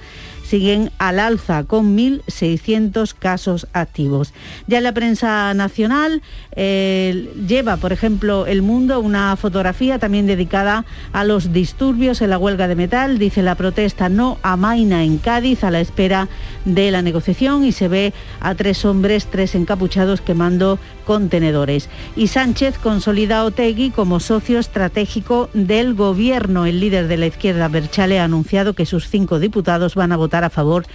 siguen 0.49 0.91
al 0.97 1.19
alza 1.19 1.63
con 1.63 1.95
1.600 1.95 3.13
casos 3.13 3.67
activos. 3.73 4.33
Ya 4.65 4.81
la 4.81 4.93
prensa 4.93 5.53
nacional 5.53 6.23
eh, 6.55 7.31
lleva, 7.47 7.77
por 7.77 7.93
ejemplo, 7.93 8.47
El 8.47 8.63
Mundo 8.63 8.99
una 8.99 9.35
fotografía 9.35 9.99
también 9.99 10.25
dedicada 10.25 10.85
a 11.13 11.23
los 11.23 11.53
disturbios 11.53 12.21
en 12.21 12.31
la 12.31 12.39
huelga 12.39 12.67
de 12.67 12.75
metal. 12.75 13.19
Dice 13.19 13.43
la 13.43 13.55
protesta 13.55 14.09
no 14.09 14.39
amaina 14.41 15.03
en 15.03 15.19
Cádiz 15.19 15.63
a 15.63 15.71
la 15.71 15.81
espera 15.81 16.27
de 16.65 16.89
la 16.89 17.03
negociación 17.03 17.63
y 17.63 17.71
se 17.71 17.87
ve 17.87 18.13
a 18.39 18.55
tres 18.55 18.85
hombres, 18.85 19.27
tres 19.27 19.53
encapuchados 19.53 20.21
quemando 20.21 20.79
contenedores. 21.09 21.89
Y 22.15 22.27
Sánchez 22.27 22.77
consolida 22.77 23.39
a 23.39 23.45
Otegui 23.45 23.89
como 23.89 24.19
socio 24.19 24.59
estratégico 24.59 25.49
del 25.55 25.95
gobierno. 25.95 26.67
El 26.67 26.79
líder 26.79 27.07
de 27.07 27.17
la 27.17 27.25
izquierda, 27.25 27.67
Berchale, 27.67 28.19
ha 28.19 28.25
anunciado 28.25 28.75
que 28.75 28.85
sus 28.85 29.09
cinco 29.09 29.39
diputados 29.39 29.95
van 29.95 30.11
a 30.11 30.17
votar 30.17 30.43
a 30.43 30.51
favor 30.51 30.85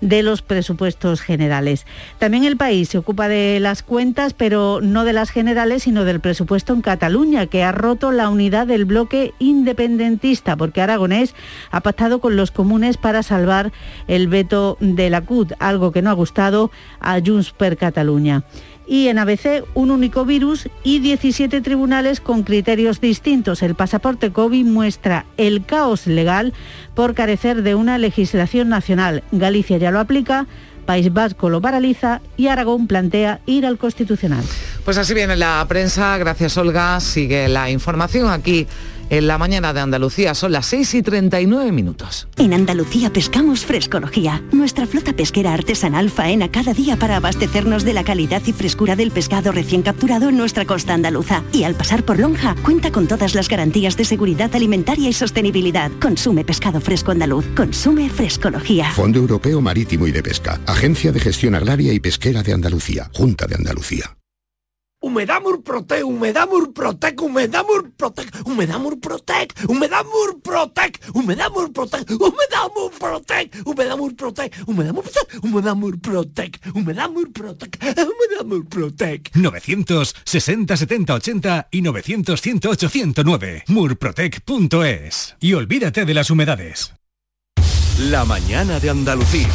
de 0.00 0.22
los 0.22 0.42
presupuestos 0.42 1.20
generales. 1.20 1.86
También 2.18 2.44
el 2.44 2.56
país 2.56 2.88
se 2.90 2.98
ocupa 2.98 3.26
de 3.26 3.58
las 3.58 3.82
cuentas, 3.82 4.32
pero 4.32 4.80
no 4.80 5.02
de 5.02 5.12
las 5.12 5.30
generales, 5.30 5.82
sino 5.82 6.04
del 6.04 6.20
presupuesto 6.20 6.72
en 6.72 6.80
Cataluña, 6.80 7.46
que 7.46 7.64
ha 7.64 7.72
roto 7.72 8.12
la 8.12 8.28
unidad 8.28 8.68
del 8.68 8.84
bloque 8.84 9.34
independentista, 9.40 10.56
porque 10.56 10.82
Aragonés 10.82 11.34
ha 11.72 11.80
pactado 11.80 12.20
con 12.20 12.36
los 12.36 12.52
comunes 12.52 12.96
para 12.96 13.24
salvar 13.24 13.72
el 14.06 14.28
veto 14.28 14.76
de 14.78 15.10
la 15.10 15.22
CUT, 15.22 15.54
algo 15.58 15.90
que 15.90 16.02
no 16.02 16.10
ha 16.10 16.14
gustado 16.14 16.70
a 17.00 17.18
Junts 17.20 17.50
per 17.50 17.76
Cataluña 17.76 18.44
y 18.86 19.08
en 19.08 19.18
ABC 19.18 19.64
un 19.74 19.90
único 19.90 20.24
virus 20.24 20.68
y 20.82 21.00
17 21.00 21.60
tribunales 21.60 22.20
con 22.20 22.42
criterios 22.42 23.00
distintos. 23.00 23.62
El 23.62 23.74
pasaporte 23.74 24.30
COVID 24.30 24.64
muestra 24.64 25.26
el 25.36 25.64
caos 25.64 26.06
legal 26.06 26.52
por 26.94 27.14
carecer 27.14 27.62
de 27.62 27.74
una 27.74 27.98
legislación 27.98 28.68
nacional. 28.68 29.22
Galicia 29.32 29.78
ya 29.78 29.90
lo 29.90 30.00
aplica. 30.00 30.46
País 30.84 31.12
Vasco 31.12 31.48
lo 31.48 31.62
paraliza 31.62 32.20
y 32.36 32.48
Aragón 32.48 32.86
plantea 32.86 33.40
ir 33.46 33.64
al 33.64 33.78
Constitucional. 33.78 34.44
Pues 34.84 34.98
así 34.98 35.14
viene 35.14 35.34
la 35.34 35.64
prensa, 35.66 36.18
gracias 36.18 36.58
Olga, 36.58 37.00
sigue 37.00 37.48
la 37.48 37.70
información 37.70 38.28
aquí 38.28 38.66
en 39.10 39.26
la 39.26 39.38
mañana 39.38 39.72
de 39.72 39.80
Andalucía. 39.80 40.34
Son 40.34 40.52
las 40.52 40.66
6 40.66 40.94
y 40.94 41.02
39 41.02 41.72
minutos. 41.72 42.28
En 42.36 42.52
Andalucía 42.52 43.12
pescamos 43.12 43.64
frescología. 43.64 44.42
Nuestra 44.52 44.86
flota 44.86 45.12
pesquera 45.12 45.52
artesanal 45.52 46.10
faena 46.10 46.50
cada 46.50 46.74
día 46.74 46.96
para 46.96 47.16
abastecernos 47.16 47.84
de 47.84 47.92
la 47.92 48.04
calidad 48.04 48.42
y 48.46 48.52
frescura 48.52 48.96
del 48.96 49.10
pescado 49.10 49.52
recién 49.52 49.82
capturado 49.82 50.28
en 50.28 50.36
nuestra 50.36 50.64
costa 50.64 50.94
andaluza. 50.94 51.42
Y 51.52 51.64
al 51.64 51.74
pasar 51.74 52.04
por 52.04 52.18
Lonja, 52.18 52.54
cuenta 52.62 52.90
con 52.92 53.06
todas 53.06 53.34
las 53.34 53.48
garantías 53.48 53.96
de 53.96 54.04
seguridad 54.04 54.54
alimentaria 54.54 55.08
y 55.08 55.12
sostenibilidad. 55.12 55.90
Consume 56.00 56.44
pescado 56.44 56.80
fresco 56.80 57.12
andaluz. 57.12 57.44
Consume 57.56 58.10
frescología. 58.10 58.90
Fondo 58.92 59.18
Europeo 59.18 59.60
Marítimo 59.60 60.06
y 60.06 60.12
de 60.12 60.22
Pesca. 60.22 60.60
Agencia 60.66 61.12
de 61.12 61.20
Gestión 61.20 61.54
Agraria 61.54 61.92
y 61.92 62.00
Pesquera 62.00 62.42
de 62.42 62.52
Andalucía. 62.52 63.10
Junta 63.12 63.46
de 63.46 63.56
Andalucía. 63.56 64.16
Humedad 65.04 65.42
Murprotec, 65.42 66.02
Humedad 66.02 66.48
Murprotec, 66.48 67.20
Humedad 67.20 67.62
Murprotec, 67.66 68.46
Humedad 68.46 68.78
Murprotec, 68.80 69.52
Humedad 69.68 70.02
Murprotec, 70.06 70.98
Humedad 71.12 71.50
Murprotec, 71.52 72.08
Humedad 72.18 72.70
Murprotec, 72.74 73.50
Humedad 73.66 73.98
Murprotec, 73.98 74.54
Humedad 74.64 74.94
Murprotec, 74.94 75.36
Humedad 75.42 75.76
Murprotec, 75.76 76.60
Humedad 76.74 77.10
Murprotec, 77.10 77.78
Humedad 77.82 78.46
Murprotec. 78.46 79.30
960 79.34 80.76
70 80.78 81.14
80 81.14 81.68
y 81.70 81.82
900 81.82 82.40
108 82.40 82.88
109. 82.88 83.64
Murprotec.es. 83.68 85.36
Y 85.38 85.52
olvídate 85.52 86.06
de 86.06 86.14
las 86.14 86.30
humedades. 86.30 86.94
La 87.98 88.24
mañana 88.24 88.80
de 88.80 88.88
Andalucía. 88.88 89.50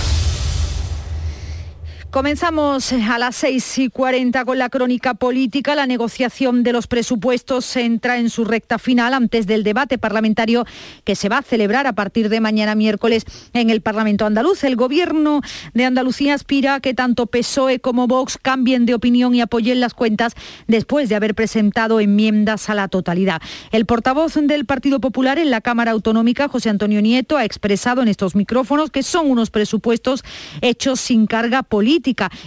Comenzamos 2.11 2.91
a 2.91 3.19
las 3.19 3.35
6 3.35 3.77
y 3.77 3.89
40 3.89 4.43
con 4.43 4.57
la 4.57 4.69
crónica 4.69 5.13
política. 5.13 5.75
La 5.75 5.85
negociación 5.85 6.63
de 6.63 6.73
los 6.73 6.87
presupuestos 6.87 7.75
entra 7.75 8.17
en 8.17 8.31
su 8.31 8.45
recta 8.45 8.79
final 8.79 9.13
antes 9.13 9.45
del 9.45 9.63
debate 9.63 9.99
parlamentario 9.99 10.65
que 11.03 11.15
se 11.15 11.29
va 11.29 11.37
a 11.37 11.43
celebrar 11.43 11.85
a 11.85 11.93
partir 11.93 12.29
de 12.29 12.41
mañana 12.41 12.73
miércoles 12.73 13.25
en 13.53 13.69
el 13.69 13.81
Parlamento 13.81 14.25
andaluz. 14.25 14.63
El 14.63 14.75
gobierno 14.75 15.41
de 15.75 15.85
Andalucía 15.85 16.33
aspira 16.33 16.73
a 16.73 16.79
que 16.79 16.95
tanto 16.95 17.27
PSOE 17.27 17.79
como 17.79 18.07
Vox 18.07 18.39
cambien 18.41 18.87
de 18.87 18.95
opinión 18.95 19.35
y 19.35 19.41
apoyen 19.41 19.79
las 19.79 19.93
cuentas 19.93 20.33
después 20.65 21.09
de 21.09 21.15
haber 21.15 21.35
presentado 21.35 21.99
enmiendas 21.99 22.71
a 22.71 22.73
la 22.73 22.87
totalidad. 22.87 23.39
El 23.71 23.85
portavoz 23.85 24.33
del 24.33 24.65
Partido 24.65 24.99
Popular 24.99 25.37
en 25.37 25.51
la 25.51 25.61
Cámara 25.61 25.91
Autonómica, 25.91 26.47
José 26.47 26.71
Antonio 26.71 27.03
Nieto, 27.03 27.37
ha 27.37 27.45
expresado 27.45 28.01
en 28.01 28.07
estos 28.07 28.35
micrófonos 28.35 28.89
que 28.89 29.03
son 29.03 29.29
unos 29.29 29.51
presupuestos 29.51 30.23
hechos 30.61 30.99
sin 30.99 31.27
carga 31.27 31.61
política 31.61 31.98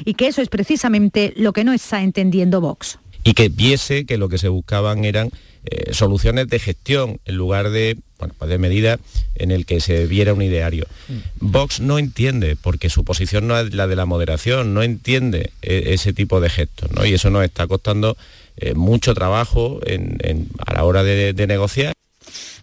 y 0.04 0.14
que 0.14 0.26
eso 0.26 0.42
es 0.42 0.48
precisamente 0.48 1.32
lo 1.36 1.52
que 1.52 1.64
no 1.64 1.72
está 1.72 2.02
entendiendo 2.02 2.60
Vox. 2.60 2.98
Y 3.24 3.34
que 3.34 3.48
viese 3.48 4.04
que 4.04 4.18
lo 4.18 4.28
que 4.28 4.38
se 4.38 4.48
buscaban 4.48 5.04
eran 5.04 5.30
eh, 5.64 5.94
soluciones 5.94 6.48
de 6.48 6.58
gestión 6.58 7.20
en 7.24 7.36
lugar 7.36 7.70
de, 7.70 7.96
bueno, 8.18 8.34
pues 8.36 8.50
de 8.50 8.58
medidas 8.58 8.98
en 9.36 9.52
el 9.52 9.64
que 9.64 9.80
se 9.80 10.06
viera 10.06 10.34
un 10.34 10.42
ideario. 10.42 10.86
Mm. 11.08 11.12
Vox 11.38 11.80
no 11.80 11.98
entiende, 12.00 12.56
porque 12.60 12.90
su 12.90 13.04
posición 13.04 13.46
no 13.46 13.56
es 13.58 13.72
la 13.72 13.86
de 13.86 13.94
la 13.94 14.04
moderación, 14.04 14.74
no 14.74 14.82
entiende 14.82 15.52
eh, 15.62 15.84
ese 15.88 16.12
tipo 16.12 16.40
de 16.40 16.50
gestos, 16.50 16.90
¿no? 16.90 17.06
Y 17.06 17.14
eso 17.14 17.30
nos 17.30 17.44
está 17.44 17.68
costando 17.68 18.16
eh, 18.56 18.74
mucho 18.74 19.14
trabajo 19.14 19.80
a 20.66 20.74
la 20.74 20.84
hora 20.84 21.04
de 21.04 21.46
negociar. 21.46 21.94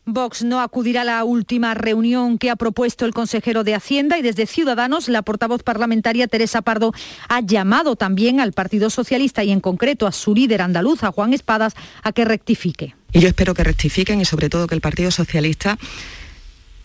Vox 0.05 0.43
no 0.43 0.61
acudirá 0.61 1.01
a 1.01 1.05
la 1.05 1.23
última 1.23 1.73
reunión 1.73 2.37
que 2.37 2.49
ha 2.49 2.55
propuesto 2.55 3.05
el 3.05 3.13
consejero 3.13 3.63
de 3.63 3.75
Hacienda 3.75 4.17
y 4.17 4.21
desde 4.21 4.45
Ciudadanos 4.45 5.07
la 5.07 5.21
portavoz 5.21 5.63
parlamentaria 5.63 6.27
Teresa 6.27 6.61
Pardo 6.61 6.93
ha 7.27 7.41
llamado 7.41 7.95
también 7.95 8.39
al 8.39 8.53
Partido 8.53 8.89
Socialista 8.89 9.43
y 9.43 9.51
en 9.51 9.59
concreto 9.59 10.07
a 10.07 10.11
su 10.11 10.33
líder 10.33 10.61
andaluz, 10.61 11.03
a 11.03 11.11
Juan 11.11 11.33
Espadas, 11.33 11.73
a 12.03 12.11
que 12.11 12.25
rectifique. 12.25 12.95
Y 13.11 13.19
yo 13.19 13.27
espero 13.27 13.53
que 13.53 13.63
rectifiquen 13.63 14.21
y 14.21 14.25
sobre 14.25 14.49
todo 14.49 14.67
que 14.67 14.75
el 14.75 14.81
Partido 14.81 15.11
Socialista 15.11 15.77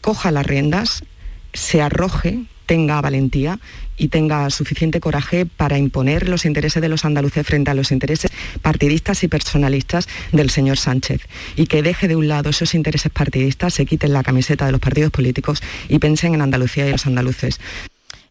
coja 0.01 0.31
las 0.31 0.47
riendas, 0.47 1.03
se 1.53 1.81
arroje, 1.81 2.45
tenga 2.67 3.01
valentía 3.01 3.59
y 3.97 4.09
tenga 4.09 4.49
suficiente 4.51 5.01
coraje 5.01 5.47
para 5.47 5.79
imponer 5.79 6.29
los 6.29 6.45
intereses 6.45 6.83
de 6.83 6.89
los 6.89 7.05
andaluces 7.05 7.47
frente 7.47 7.71
a 7.71 7.75
los 7.75 7.93
intereses 7.93 8.31
partidistas 8.63 9.23
y 9.23 9.29
personalistas 9.29 10.09
del 10.33 10.51
señor 10.51 10.79
Sánchez 10.79 11.23
y 11.57 11.67
que 11.67 11.83
deje 11.83 12.09
de 12.09 12.17
un 12.17 12.29
lado 12.29 12.51
esos 12.51 12.75
intereses 12.75 13.13
partidistas, 13.13 13.75
se 13.75 13.87
quiten 13.87 14.13
la 14.13 14.23
camiseta 14.23 14.67
de 14.67 14.73
los 14.73 14.81
partidos 14.81 15.13
políticos 15.13 15.63
y 15.89 15.99
pensen 15.99 16.35
en 16.35 16.43
Andalucía 16.43 16.89
y 16.89 16.93
los 16.93 17.07
andaluces. 17.07 17.61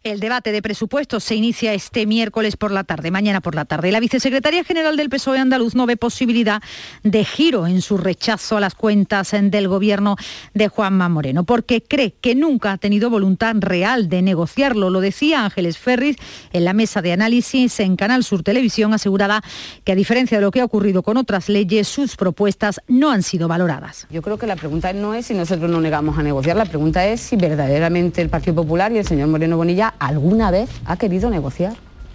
El 0.04 0.20
debate 0.20 0.52
de 0.52 0.60
presupuestos 0.60 1.24
se 1.24 1.34
inicia 1.34 1.72
este 1.72 2.04
miércoles 2.04 2.58
por 2.58 2.70
la 2.70 2.84
tarde, 2.84 3.10
mañana 3.10 3.40
por 3.40 3.54
la 3.54 3.64
tarde. 3.64 3.90
La 3.90 4.00
vicesecretaria 4.00 4.62
general 4.62 4.98
del 4.98 5.08
PSOE 5.08 5.38
andaluz 5.38 5.74
no 5.74 5.86
ve 5.86 5.96
posibilidad 5.96 6.60
de 7.02 7.24
giro 7.24 7.66
en 7.66 7.80
su 7.80 7.96
rechazo 7.96 8.58
a 8.58 8.60
las 8.60 8.74
cuentas 8.74 9.30
del 9.32 9.66
gobierno 9.66 10.16
de 10.52 10.68
Juanma 10.68 11.08
Moreno, 11.08 11.44
porque 11.44 11.82
cree 11.82 12.12
que 12.20 12.34
nunca 12.34 12.72
ha 12.72 12.76
tenido 12.76 13.08
voluntad 13.08 13.54
real 13.60 14.10
de 14.10 14.20
negociarlo. 14.20 14.90
Lo 14.90 15.00
decía 15.00 15.42
Ángeles 15.42 15.78
Ferriz 15.78 16.18
en 16.52 16.66
la 16.66 16.74
mesa 16.74 17.00
de 17.00 17.14
análisis 17.14 17.80
en 17.80 17.96
Canal 17.96 18.24
Sur 18.24 18.42
Televisión, 18.42 18.92
asegurada 18.92 19.40
que 19.84 19.92
a 19.92 19.94
diferencia 19.94 20.36
de 20.36 20.42
lo 20.42 20.50
que 20.50 20.60
ha 20.60 20.66
ocurrido 20.66 21.02
con 21.02 21.16
otras 21.16 21.48
leyes, 21.48 21.88
sus 21.88 22.16
propuestas 22.16 22.82
no 22.88 23.10
han 23.10 23.22
sido 23.22 23.48
valoradas. 23.48 24.06
Yo 24.10 24.20
creo 24.20 24.36
que 24.36 24.46
la 24.46 24.56
pregunta 24.56 24.92
no 24.92 25.14
es 25.14 25.24
si 25.24 25.34
nosotros 25.34 25.70
no 25.70 25.80
negamos 25.80 26.18
a 26.18 26.22
negociar, 26.22 26.58
la 26.58 26.66
pregunta 26.66 27.06
es 27.06 27.22
si 27.22 27.36
verdaderamente 27.36 28.20
el 28.20 28.28
Partido 28.28 28.56
Popular 28.56 28.92
y 28.92 28.98
el 28.98 29.06
señor 29.06 29.28
Moreno 29.28 29.56
Bonilla 29.56 29.93
alguna 29.98 30.50
vez 30.50 30.70
ha 30.84 30.96
querido 30.96 31.30
negociar, 31.30 31.74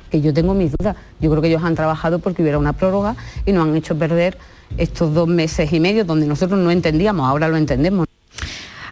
que 0.10 0.22
yo 0.22 0.34
tengo 0.34 0.54
mis 0.54 0.72
dudas. 0.72 0.96
Yo 1.20 1.30
creo 1.30 1.42
que 1.42 1.50
ellos 1.50 1.64
han 1.64 1.76
trabajado 1.76 2.20
porque 2.20 2.42
hubiera 2.42 2.58
una 2.58 2.74
prórroga 2.74 3.16
y 3.46 3.52
nos 3.52 3.68
han 3.68 3.76
hecho 3.76 3.98
perder 3.98 4.38
estos 4.78 5.14
dos 5.14 5.28
meses 5.28 5.72
y 5.74 5.80
medio 5.80 6.06
donde 6.06 6.28
nosotros 6.28 6.60
no 6.60 6.72
entendíamos, 6.72 7.28
ahora 7.28 7.48
lo 7.48 7.58
entendemos. 7.58 8.08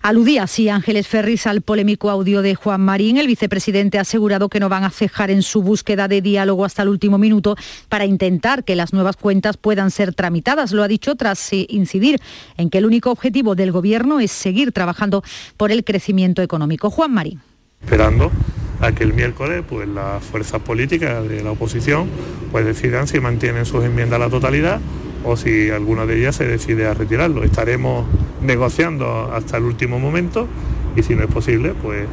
Aludía 0.01 0.43
así 0.43 0.69
Ángeles 0.69 1.05
Ferris 1.05 1.47
al 1.47 1.61
polémico 1.61 2.09
audio 2.09 2.41
de 2.41 2.55
Juan 2.55 2.79
Marín. 2.79 3.17
El 3.17 3.27
vicepresidente 3.27 3.97
ha 3.97 4.01
asegurado 4.01 4.47
que 4.47 4.61
no 4.61 4.69
van 4.69 4.85
a 4.85 4.89
cejar 4.89 5.31
en 5.31 5.41
su 5.41 5.61
búsqueda 5.61 6.07
de 6.07 6.21
diálogo 6.21 6.63
hasta 6.63 6.83
el 6.83 6.87
último 6.87 7.17
minuto 7.17 7.57
para 7.89 8.05
intentar 8.05 8.63
que 8.63 8.77
las 8.77 8.93
nuevas 8.93 9.17
cuentas 9.17 9.57
puedan 9.57 9.91
ser 9.91 10.13
tramitadas. 10.13 10.71
Lo 10.71 10.83
ha 10.83 10.87
dicho 10.87 11.15
tras 11.15 11.51
eh, 11.51 11.65
incidir 11.69 12.21
en 12.55 12.69
que 12.69 12.77
el 12.77 12.85
único 12.85 13.11
objetivo 13.11 13.55
del 13.55 13.73
Gobierno 13.73 14.21
es 14.21 14.31
seguir 14.31 14.71
trabajando 14.71 15.23
por 15.57 15.73
el 15.73 15.83
crecimiento 15.83 16.41
económico. 16.41 16.89
Juan 16.89 17.13
Marín. 17.13 17.41
Esperando 17.81 18.31
a 18.79 18.91
que 18.91 19.03
el 19.03 19.13
miércoles 19.13 19.63
pues 19.67 19.87
las 19.87 20.23
fuerzas 20.23 20.61
políticas 20.61 21.27
de 21.27 21.43
la 21.43 21.51
oposición 21.51 22.07
pues 22.51 22.65
decidan 22.65 23.07
si 23.07 23.19
mantienen 23.19 23.65
sus 23.65 23.83
enmiendas 23.83 24.17
a 24.17 24.25
la 24.25 24.29
totalidad 24.29 24.79
o 25.23 25.35
si 25.35 25.69
alguna 25.69 26.05
de 26.05 26.19
ellas 26.19 26.35
se 26.35 26.45
decide 26.45 26.87
a 26.87 26.93
retirarlo. 26.93 27.43
Estaremos 27.43 28.05
negociando 28.41 29.31
hasta 29.33 29.57
el 29.57 29.63
último 29.63 29.99
momento 29.99 30.47
y 30.95 31.03
si 31.03 31.15
no 31.15 31.23
es 31.23 31.29
posible, 31.29 31.73
pues 31.81 32.05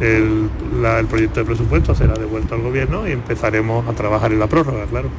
el, 0.00 0.48
el 0.84 1.06
proyecto 1.06 1.40
de 1.40 1.46
presupuesto 1.46 1.94
será 1.94 2.14
devuelto 2.14 2.54
al 2.54 2.62
gobierno 2.62 3.06
y 3.06 3.12
empezaremos 3.12 3.86
a 3.88 3.92
trabajar 3.92 4.32
en 4.32 4.38
la 4.38 4.46
prórroga, 4.46 4.86
claro. 4.86 5.10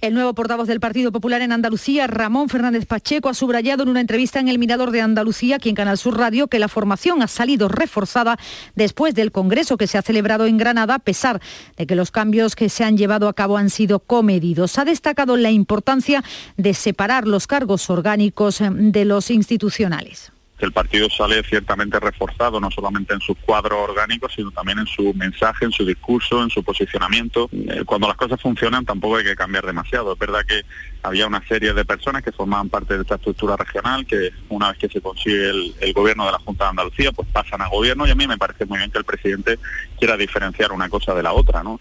El 0.00 0.14
nuevo 0.14 0.34
portavoz 0.34 0.68
del 0.68 0.80
Partido 0.80 1.10
Popular 1.10 1.40
en 1.42 1.52
Andalucía, 1.52 2.06
Ramón 2.06 2.48
Fernández 2.48 2.84
Pacheco, 2.86 3.28
ha 3.28 3.34
subrayado 3.34 3.82
en 3.82 3.88
una 3.88 4.00
entrevista 4.00 4.40
en 4.40 4.48
El 4.48 4.58
Mirador 4.58 4.90
de 4.90 5.00
Andalucía, 5.00 5.56
aquí 5.56 5.70
en 5.70 5.74
Canal 5.74 5.96
Sur 5.96 6.18
Radio, 6.18 6.48
que 6.48 6.58
la 6.58 6.68
formación 6.68 7.22
ha 7.22 7.28
salido 7.28 7.68
reforzada 7.68 8.38
después 8.74 9.14
del 9.14 9.32
Congreso 9.32 9.76
que 9.76 9.86
se 9.86 9.96
ha 9.96 10.02
celebrado 10.02 10.46
en 10.46 10.58
Granada, 10.58 10.96
a 10.96 10.98
pesar 10.98 11.40
de 11.76 11.86
que 11.86 11.96
los 11.96 12.10
cambios 12.10 12.56
que 12.56 12.68
se 12.68 12.84
han 12.84 12.96
llevado 12.96 13.28
a 13.28 13.34
cabo 13.34 13.56
han 13.56 13.70
sido 13.70 14.00
comedidos. 14.00 14.78
Ha 14.78 14.84
destacado 14.84 15.36
la 15.36 15.50
importancia 15.50 16.22
de 16.56 16.74
separar 16.74 17.26
los 17.26 17.46
cargos 17.46 17.88
orgánicos 17.88 18.60
de 18.60 19.04
los 19.04 19.30
institucionales 19.30 20.32
el 20.58 20.72
partido 20.72 21.10
sale 21.10 21.42
ciertamente 21.42 22.00
reforzado, 22.00 22.60
no 22.60 22.70
solamente 22.70 23.12
en 23.12 23.20
sus 23.20 23.36
cuadros 23.38 23.78
orgánicos, 23.78 24.32
sino 24.34 24.50
también 24.50 24.78
en 24.78 24.86
su 24.86 25.12
mensaje, 25.14 25.66
en 25.66 25.72
su 25.72 25.84
discurso, 25.84 26.42
en 26.42 26.48
su 26.48 26.64
posicionamiento. 26.64 27.48
Eh, 27.52 27.82
cuando 27.84 28.08
las 28.08 28.16
cosas 28.16 28.40
funcionan 28.40 28.84
tampoco 28.84 29.16
hay 29.16 29.24
que 29.24 29.36
cambiar 29.36 29.66
demasiado. 29.66 30.14
Es 30.14 30.18
verdad 30.18 30.40
que 30.46 30.62
había 31.02 31.26
una 31.26 31.46
serie 31.46 31.74
de 31.74 31.84
personas 31.84 32.22
que 32.22 32.32
formaban 32.32 32.70
parte 32.70 32.94
de 32.94 33.02
esta 33.02 33.16
estructura 33.16 33.56
regional, 33.56 34.06
que 34.06 34.30
una 34.48 34.70
vez 34.70 34.78
que 34.78 34.88
se 34.88 35.00
consigue 35.00 35.50
el, 35.50 35.74
el 35.80 35.92
gobierno 35.92 36.24
de 36.24 36.32
la 36.32 36.38
Junta 36.38 36.64
de 36.64 36.70
Andalucía, 36.70 37.12
pues 37.12 37.28
pasan 37.32 37.60
a 37.60 37.68
gobierno 37.68 38.06
y 38.06 38.10
a 38.10 38.14
mí 38.14 38.26
me 38.26 38.38
parece 38.38 38.64
muy 38.64 38.78
bien 38.78 38.90
que 38.90 38.98
el 38.98 39.04
presidente 39.04 39.58
quiera 39.98 40.16
diferenciar 40.16 40.72
una 40.72 40.88
cosa 40.88 41.14
de 41.14 41.22
la 41.22 41.32
otra, 41.32 41.62
¿no? 41.62 41.80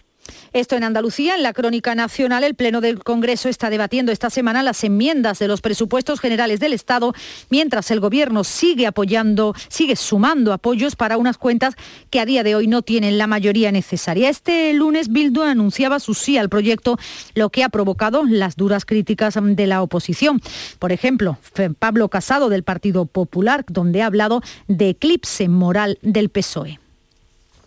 Esto 0.54 0.78
en 0.78 0.84
Andalucía, 0.86 1.36
en 1.36 1.44
la 1.44 1.52
crónica 1.52 1.96
nacional, 1.96 2.44
el 2.46 2.56
Pleno 2.56 2.80
del 2.80 3.04
Congreso 3.04 3.50
está 3.50 3.70
debatiendo 3.70 4.14
esta 4.14 4.30
semana 4.30 4.64
las 4.64 4.84
enmiendas 4.86 5.38
de 5.40 5.50
los 5.50 5.60
presupuestos 5.60 6.22
generales 6.22 6.60
del 6.60 6.72
Estado, 6.72 7.14
mientras 7.50 7.92
el 7.92 8.00
Gobierno 8.00 8.46
sigue 8.46 8.88
apoyando, 8.88 9.54
sigue 9.68 9.98
sumando 9.98 10.54
apoyos 10.54 10.96
para 10.96 11.18
unas 11.18 11.38
cuentas 11.38 11.76
que 12.10 12.22
a 12.22 12.26
día 12.26 12.44
de 12.44 12.56
hoy 12.56 12.68
no 12.68 12.84
tienen 12.84 13.18
la 13.18 13.28
mayoría 13.28 13.72
necesaria. 13.74 14.30
Este 14.30 14.74
lunes 14.74 15.10
Bildu 15.10 15.42
anunciaba 15.42 16.00
su 16.00 16.14
sí 16.14 16.38
al 16.38 16.48
proyecto, 16.48 16.98
lo 17.34 17.50
que 17.50 17.64
ha 17.64 17.70
provocado 17.70 18.24
las 18.24 18.56
duras 18.56 18.86
críticas 18.86 19.38
de 19.42 19.68
la 19.68 19.82
oposición. 19.82 20.42
Por 20.80 20.92
ejemplo, 20.92 21.38
Pablo 21.80 22.08
Casado 22.10 22.48
del 22.48 22.64
Partido 22.64 23.06
Popular, 23.06 23.66
donde 23.68 24.02
ha 24.02 24.06
hablado 24.06 24.42
de 24.68 24.90
eclipse 24.90 25.50
moral 25.50 26.00
del 26.02 26.30
PSOE. 26.30 26.80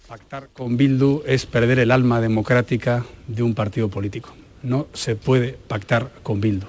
Pactar 0.09 0.49
con 0.55 0.79
Bildu 0.79 1.23
es 1.27 1.45
perder 1.45 1.79
el 1.79 1.91
alma 1.91 2.21
democrática 2.21 3.05
de 3.27 3.43
un 3.43 3.55
partido 3.55 3.91
político. 3.91 4.35
No 4.63 4.87
se 4.95 5.17
puede 5.17 5.53
pactar 5.53 6.11
con 6.23 6.41
Bildu, 6.41 6.67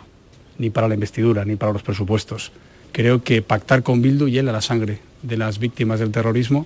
ni 0.58 0.70
para 0.70 0.90
la 0.90 0.94
investidura, 0.96 1.46
ni 1.46 1.56
para 1.56 1.72
los 1.72 1.82
presupuestos, 1.82 2.52
Creo 2.92 3.24
que 3.24 3.42
pactar 3.42 3.84
con 3.84 4.02
Bildu 4.02 4.28
hiela 4.28 4.52
la 4.52 4.62
sangre 4.62 5.00
de 5.22 5.38
las 5.38 5.60
víctimas 5.60 6.00
del 6.00 6.12
terrorismo 6.12 6.66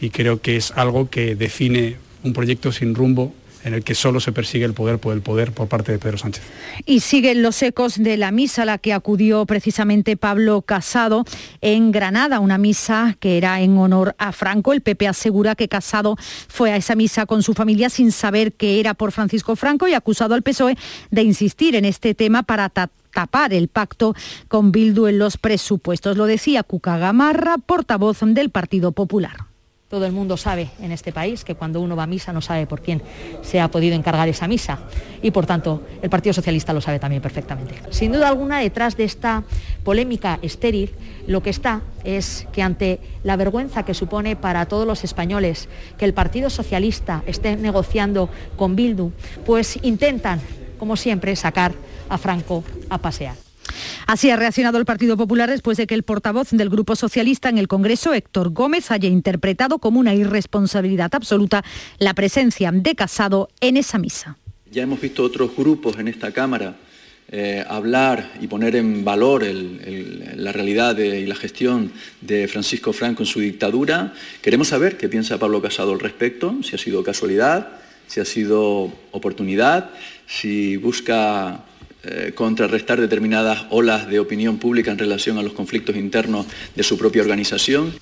y 0.00 0.10
creo 0.10 0.40
que 0.40 0.56
es 0.56 0.72
algo 0.72 1.08
que 1.08 1.34
define 1.34 1.96
un 2.22 2.32
proyecto 2.32 2.70
sin 2.72 2.94
rumbo 2.94 3.34
en 3.64 3.74
el 3.74 3.82
que 3.82 3.94
solo 3.94 4.20
se 4.20 4.32
persigue 4.32 4.64
el 4.64 4.74
poder 4.74 4.98
por 4.98 5.14
el 5.14 5.22
poder 5.22 5.52
por 5.52 5.68
parte 5.68 5.92
de 5.92 5.98
Pedro 5.98 6.18
Sánchez. 6.18 6.42
Y 6.84 7.00
siguen 7.00 7.42
los 7.42 7.62
ecos 7.62 8.02
de 8.02 8.16
la 8.16 8.30
misa 8.30 8.62
a 8.62 8.66
la 8.66 8.78
que 8.78 8.92
acudió 8.92 9.46
precisamente 9.46 10.16
Pablo 10.16 10.62
Casado 10.62 11.24
en 11.60 11.90
Granada, 11.90 12.40
una 12.40 12.58
misa 12.58 13.16
que 13.20 13.38
era 13.38 13.60
en 13.60 13.76
honor 13.78 14.14
a 14.18 14.32
Franco. 14.32 14.72
El 14.72 14.82
PP 14.82 15.08
asegura 15.08 15.54
que 15.54 15.68
Casado 15.68 16.16
fue 16.48 16.72
a 16.72 16.76
esa 16.76 16.94
misa 16.94 17.26
con 17.26 17.42
su 17.42 17.54
familia 17.54 17.90
sin 17.90 18.12
saber 18.12 18.52
que 18.52 18.80
era 18.80 18.94
por 18.94 19.12
Francisco 19.12 19.56
Franco 19.56 19.88
y 19.88 19.94
acusado 19.94 20.34
al 20.34 20.42
PSOE 20.42 20.76
de 21.10 21.22
insistir 21.22 21.74
en 21.74 21.84
este 21.84 22.14
tema 22.14 22.42
para 22.42 22.68
tapar 22.68 23.54
el 23.54 23.68
pacto 23.68 24.14
con 24.48 24.72
Bildu 24.72 25.06
en 25.06 25.18
los 25.18 25.38
presupuestos. 25.38 26.16
Lo 26.16 26.26
decía 26.26 26.62
Cuca 26.62 26.98
Gamarra, 26.98 27.56
portavoz 27.58 28.18
del 28.20 28.50
Partido 28.50 28.92
Popular. 28.92 29.53
Todo 29.94 30.06
el 30.06 30.12
mundo 30.12 30.36
sabe 30.36 30.70
en 30.80 30.90
este 30.90 31.12
país 31.12 31.44
que 31.44 31.54
cuando 31.54 31.80
uno 31.80 31.94
va 31.94 32.02
a 32.02 32.08
misa 32.08 32.32
no 32.32 32.40
sabe 32.40 32.66
por 32.66 32.82
quién 32.82 33.00
se 33.42 33.60
ha 33.60 33.68
podido 33.68 33.94
encargar 33.94 34.28
esa 34.28 34.48
misa 34.48 34.80
y 35.22 35.30
por 35.30 35.46
tanto 35.46 35.84
el 36.02 36.10
Partido 36.10 36.32
Socialista 36.32 36.72
lo 36.72 36.80
sabe 36.80 36.98
también 36.98 37.22
perfectamente. 37.22 37.76
Sin 37.90 38.10
duda 38.10 38.26
alguna 38.26 38.58
detrás 38.58 38.96
de 38.96 39.04
esta 39.04 39.44
polémica 39.84 40.40
estéril 40.42 40.90
lo 41.28 41.44
que 41.44 41.50
está 41.50 41.82
es 42.02 42.48
que 42.52 42.60
ante 42.60 42.98
la 43.22 43.36
vergüenza 43.36 43.84
que 43.84 43.94
supone 43.94 44.34
para 44.34 44.66
todos 44.66 44.84
los 44.84 45.04
españoles 45.04 45.68
que 45.96 46.06
el 46.06 46.12
Partido 46.12 46.50
Socialista 46.50 47.22
esté 47.28 47.54
negociando 47.54 48.28
con 48.56 48.74
Bildu, 48.74 49.12
pues 49.46 49.78
intentan, 49.82 50.40
como 50.76 50.96
siempre, 50.96 51.36
sacar 51.36 51.72
a 52.08 52.18
Franco 52.18 52.64
a 52.90 52.98
pasear. 52.98 53.43
Así 54.06 54.30
ha 54.30 54.36
reaccionado 54.36 54.78
el 54.78 54.84
Partido 54.84 55.16
Popular 55.16 55.50
después 55.50 55.76
de 55.76 55.86
que 55.86 55.94
el 55.94 56.02
portavoz 56.02 56.50
del 56.50 56.70
Grupo 56.70 56.96
Socialista 56.96 57.48
en 57.48 57.58
el 57.58 57.68
Congreso, 57.68 58.12
Héctor 58.12 58.50
Gómez, 58.50 58.90
haya 58.90 59.08
interpretado 59.08 59.78
como 59.78 60.00
una 60.00 60.14
irresponsabilidad 60.14 61.14
absoluta 61.14 61.64
la 61.98 62.14
presencia 62.14 62.70
de 62.72 62.94
Casado 62.94 63.48
en 63.60 63.76
esa 63.76 63.98
misa. 63.98 64.38
Ya 64.70 64.82
hemos 64.82 65.00
visto 65.00 65.22
otros 65.22 65.54
grupos 65.56 65.98
en 65.98 66.08
esta 66.08 66.32
Cámara 66.32 66.76
eh, 67.28 67.64
hablar 67.66 68.32
y 68.40 68.46
poner 68.48 68.76
en 68.76 69.02
valor 69.02 69.44
la 69.44 70.52
realidad 70.52 70.98
y 70.98 71.24
la 71.24 71.34
gestión 71.34 71.90
de 72.20 72.46
Francisco 72.48 72.92
Franco 72.92 73.22
en 73.22 73.26
su 73.26 73.40
dictadura. 73.40 74.12
Queremos 74.42 74.68
saber 74.68 74.98
qué 74.98 75.08
piensa 75.08 75.38
Pablo 75.38 75.62
Casado 75.62 75.92
al 75.92 76.00
respecto, 76.00 76.54
si 76.62 76.76
ha 76.76 76.78
sido 76.78 77.02
casualidad, 77.02 77.80
si 78.06 78.20
ha 78.20 78.24
sido 78.26 78.92
oportunidad, 79.10 79.90
si 80.26 80.76
busca 80.76 81.64
eh, 82.06 82.32
contrarrestar 82.34 83.00
determinadas 83.00 83.64
olas 83.70 84.08
de 84.08 84.20
opinión 84.20 84.58
pública 84.58 84.90
en 84.90 84.98
relación 84.98 85.38
a 85.38 85.42
los 85.42 85.52
conflictos 85.52 85.96
internos 85.96 86.46
de 86.74 86.82
su 86.82 86.98
propia 86.98 87.22
organización. 87.22 87.92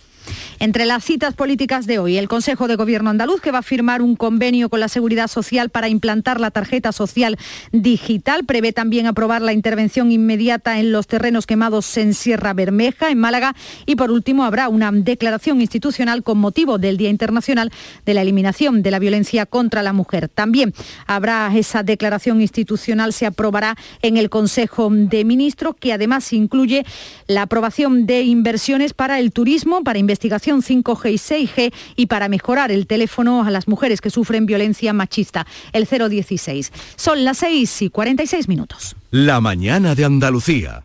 Entre 0.59 0.85
las 0.87 1.05
citas 1.05 1.35
políticas 1.35 1.87
de 1.87 1.99
hoy, 1.99 2.17
el 2.17 2.29
Consejo 2.29 2.69
de 2.69 2.77
Gobierno 2.77 3.11
andaluz 3.11 3.41
que 3.41 3.51
va 3.51 3.59
a 3.59 3.63
firmar 3.63 4.03
un 4.03 4.17
convenio 4.17 4.69
con 4.69 4.81
la 4.81 4.89
Seguridad 4.89 5.29
Social 5.29 5.71
para 5.71 5.89
implantar 5.89 6.41
la 6.41 6.51
tarjeta 6.51 6.93
social 6.93 7.39
digital. 7.73 8.45
Prevé 8.45 8.73
también 8.73 9.07
aprobar 9.07 9.43
la 9.43 9.53
intervención 9.53 10.13
inmediata 10.13 10.79
en 10.79 10.93
los 10.93 11.07
terrenos 11.07 11.47
quemados 11.47 11.97
en 11.97 12.15
Sierra 12.15 12.53
Bermeja, 12.53 13.11
en 13.11 13.19
Málaga. 13.19 13.55
Y 13.87 13.97
por 13.97 14.11
último, 14.11 14.45
habrá 14.45 14.69
una 14.69 14.91
declaración 14.93 15.61
institucional 15.61 16.23
con 16.23 16.39
motivo 16.39 16.79
del 16.79 16.97
Día 16.97 17.11
Internacional 17.11 17.73
de 18.07 18.15
la 18.15 18.23
Eliminación 18.23 18.83
de 18.83 18.91
la 18.91 18.99
Violencia 18.99 19.47
contra 19.47 19.83
la 19.83 19.93
Mujer. 19.93 20.29
También 20.29 20.75
habrá 21.07 21.51
esa 21.57 21.83
declaración 21.83 22.41
institucional, 22.41 23.13
se 23.13 23.27
aprobará 23.27 23.77
en 24.03 24.17
el 24.17 24.31
Consejo 24.31 24.89
de 24.91 25.25
Ministros, 25.25 25.75
que 25.79 25.93
además 25.93 26.33
incluye 26.33 26.85
la 27.27 27.43
aprobación 27.43 28.07
de 28.07 28.23
inversiones 28.23 28.93
para 28.95 29.19
el 29.19 29.33
turismo, 29.33 29.83
para 29.83 29.99
investigación 30.13 30.63
5G 30.63 31.11
y 31.11 31.17
6G 31.17 31.73
y 31.97 32.07
para 32.07 32.29
mejorar 32.29 32.71
el 32.71 32.87
teléfono 32.87 33.45
a 33.45 33.51
las 33.51 33.67
mujeres 33.67 34.01
que 34.01 34.11
sufren 34.11 34.47
violencia 34.47 34.93
machista, 34.93 35.47
el 35.73 35.87
016. 35.87 36.71
Son 36.97 37.25
las 37.25 37.39
6 37.39 37.83
y 37.83 37.91
46 37.91 38.47
minutos. 38.49 38.95
La 39.11 39.41
mañana 39.41 39.95
de 39.95 40.05
Andalucía. 40.05 40.85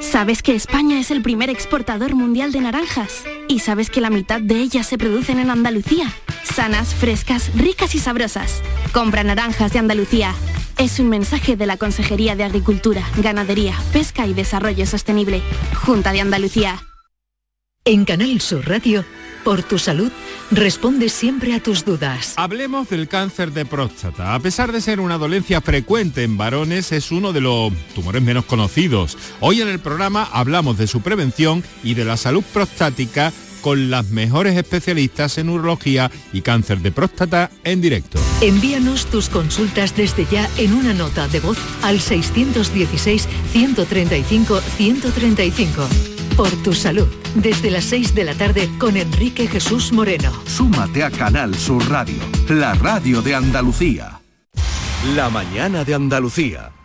¿Sabes 0.00 0.42
que 0.42 0.54
España 0.54 1.00
es 1.00 1.10
el 1.10 1.22
primer 1.22 1.48
exportador 1.50 2.14
mundial 2.14 2.52
de 2.52 2.60
naranjas? 2.60 3.24
¿Y 3.48 3.60
sabes 3.60 3.90
que 3.90 4.00
la 4.00 4.10
mitad 4.10 4.40
de 4.40 4.56
ellas 4.60 4.86
se 4.86 4.98
producen 4.98 5.38
en 5.38 5.50
Andalucía? 5.50 6.12
Sanas, 6.44 6.94
frescas, 6.94 7.50
ricas 7.56 7.94
y 7.94 7.98
sabrosas. 7.98 8.62
Compra 8.92 9.24
naranjas 9.24 9.72
de 9.72 9.78
Andalucía. 9.78 10.34
Es 10.78 11.00
un 11.00 11.08
mensaje 11.08 11.56
de 11.56 11.66
la 11.66 11.78
Consejería 11.78 12.36
de 12.36 12.44
Agricultura, 12.44 13.02
Ganadería, 13.16 13.74
Pesca 13.92 14.26
y 14.26 14.34
Desarrollo 14.34 14.84
Sostenible, 14.84 15.42
Junta 15.74 16.12
de 16.12 16.20
Andalucía. 16.20 16.82
En 17.88 18.04
Canal 18.04 18.40
Sur 18.40 18.68
Radio, 18.68 19.04
por 19.44 19.62
tu 19.62 19.78
salud, 19.78 20.10
responde 20.50 21.08
siempre 21.08 21.54
a 21.54 21.62
tus 21.62 21.84
dudas. 21.84 22.34
Hablemos 22.36 22.88
del 22.88 23.06
cáncer 23.06 23.52
de 23.52 23.64
próstata. 23.64 24.34
A 24.34 24.40
pesar 24.40 24.72
de 24.72 24.80
ser 24.80 24.98
una 24.98 25.18
dolencia 25.18 25.60
frecuente 25.60 26.24
en 26.24 26.36
varones, 26.36 26.90
es 26.90 27.12
uno 27.12 27.32
de 27.32 27.42
los 27.42 27.72
tumores 27.94 28.22
menos 28.22 28.44
conocidos. 28.44 29.16
Hoy 29.38 29.60
en 29.60 29.68
el 29.68 29.78
programa 29.78 30.28
hablamos 30.32 30.78
de 30.78 30.88
su 30.88 31.00
prevención 31.00 31.62
y 31.84 31.94
de 31.94 32.04
la 32.04 32.16
salud 32.16 32.42
prostática 32.52 33.32
con 33.60 33.88
las 33.88 34.06
mejores 34.06 34.56
especialistas 34.56 35.38
en 35.38 35.48
urología 35.48 36.10
y 36.32 36.40
cáncer 36.40 36.80
de 36.80 36.90
próstata 36.90 37.52
en 37.62 37.80
directo. 37.80 38.18
Envíanos 38.40 39.06
tus 39.06 39.28
consultas 39.28 39.94
desde 39.94 40.26
ya 40.26 40.50
en 40.58 40.74
una 40.74 40.92
nota 40.92 41.28
de 41.28 41.38
voz 41.38 41.58
al 41.82 42.00
616 42.00 43.28
135 43.52 44.60
135 44.60 46.15
por 46.36 46.50
tu 46.62 46.72
salud. 46.72 47.08
Desde 47.34 47.70
las 47.70 47.84
6 47.84 48.14
de 48.14 48.24
la 48.24 48.34
tarde 48.34 48.70
con 48.78 48.96
Enrique 48.96 49.48
Jesús 49.48 49.92
Moreno. 49.92 50.32
Súmate 50.46 51.02
a 51.02 51.10
Canal 51.10 51.54
Sur 51.54 51.88
Radio, 51.88 52.22
la 52.48 52.74
radio 52.74 53.22
de 53.22 53.34
Andalucía. 53.34 54.20
La 55.14 55.30
mañana 55.30 55.84
de 55.84 55.94
Andalucía. 55.94 56.75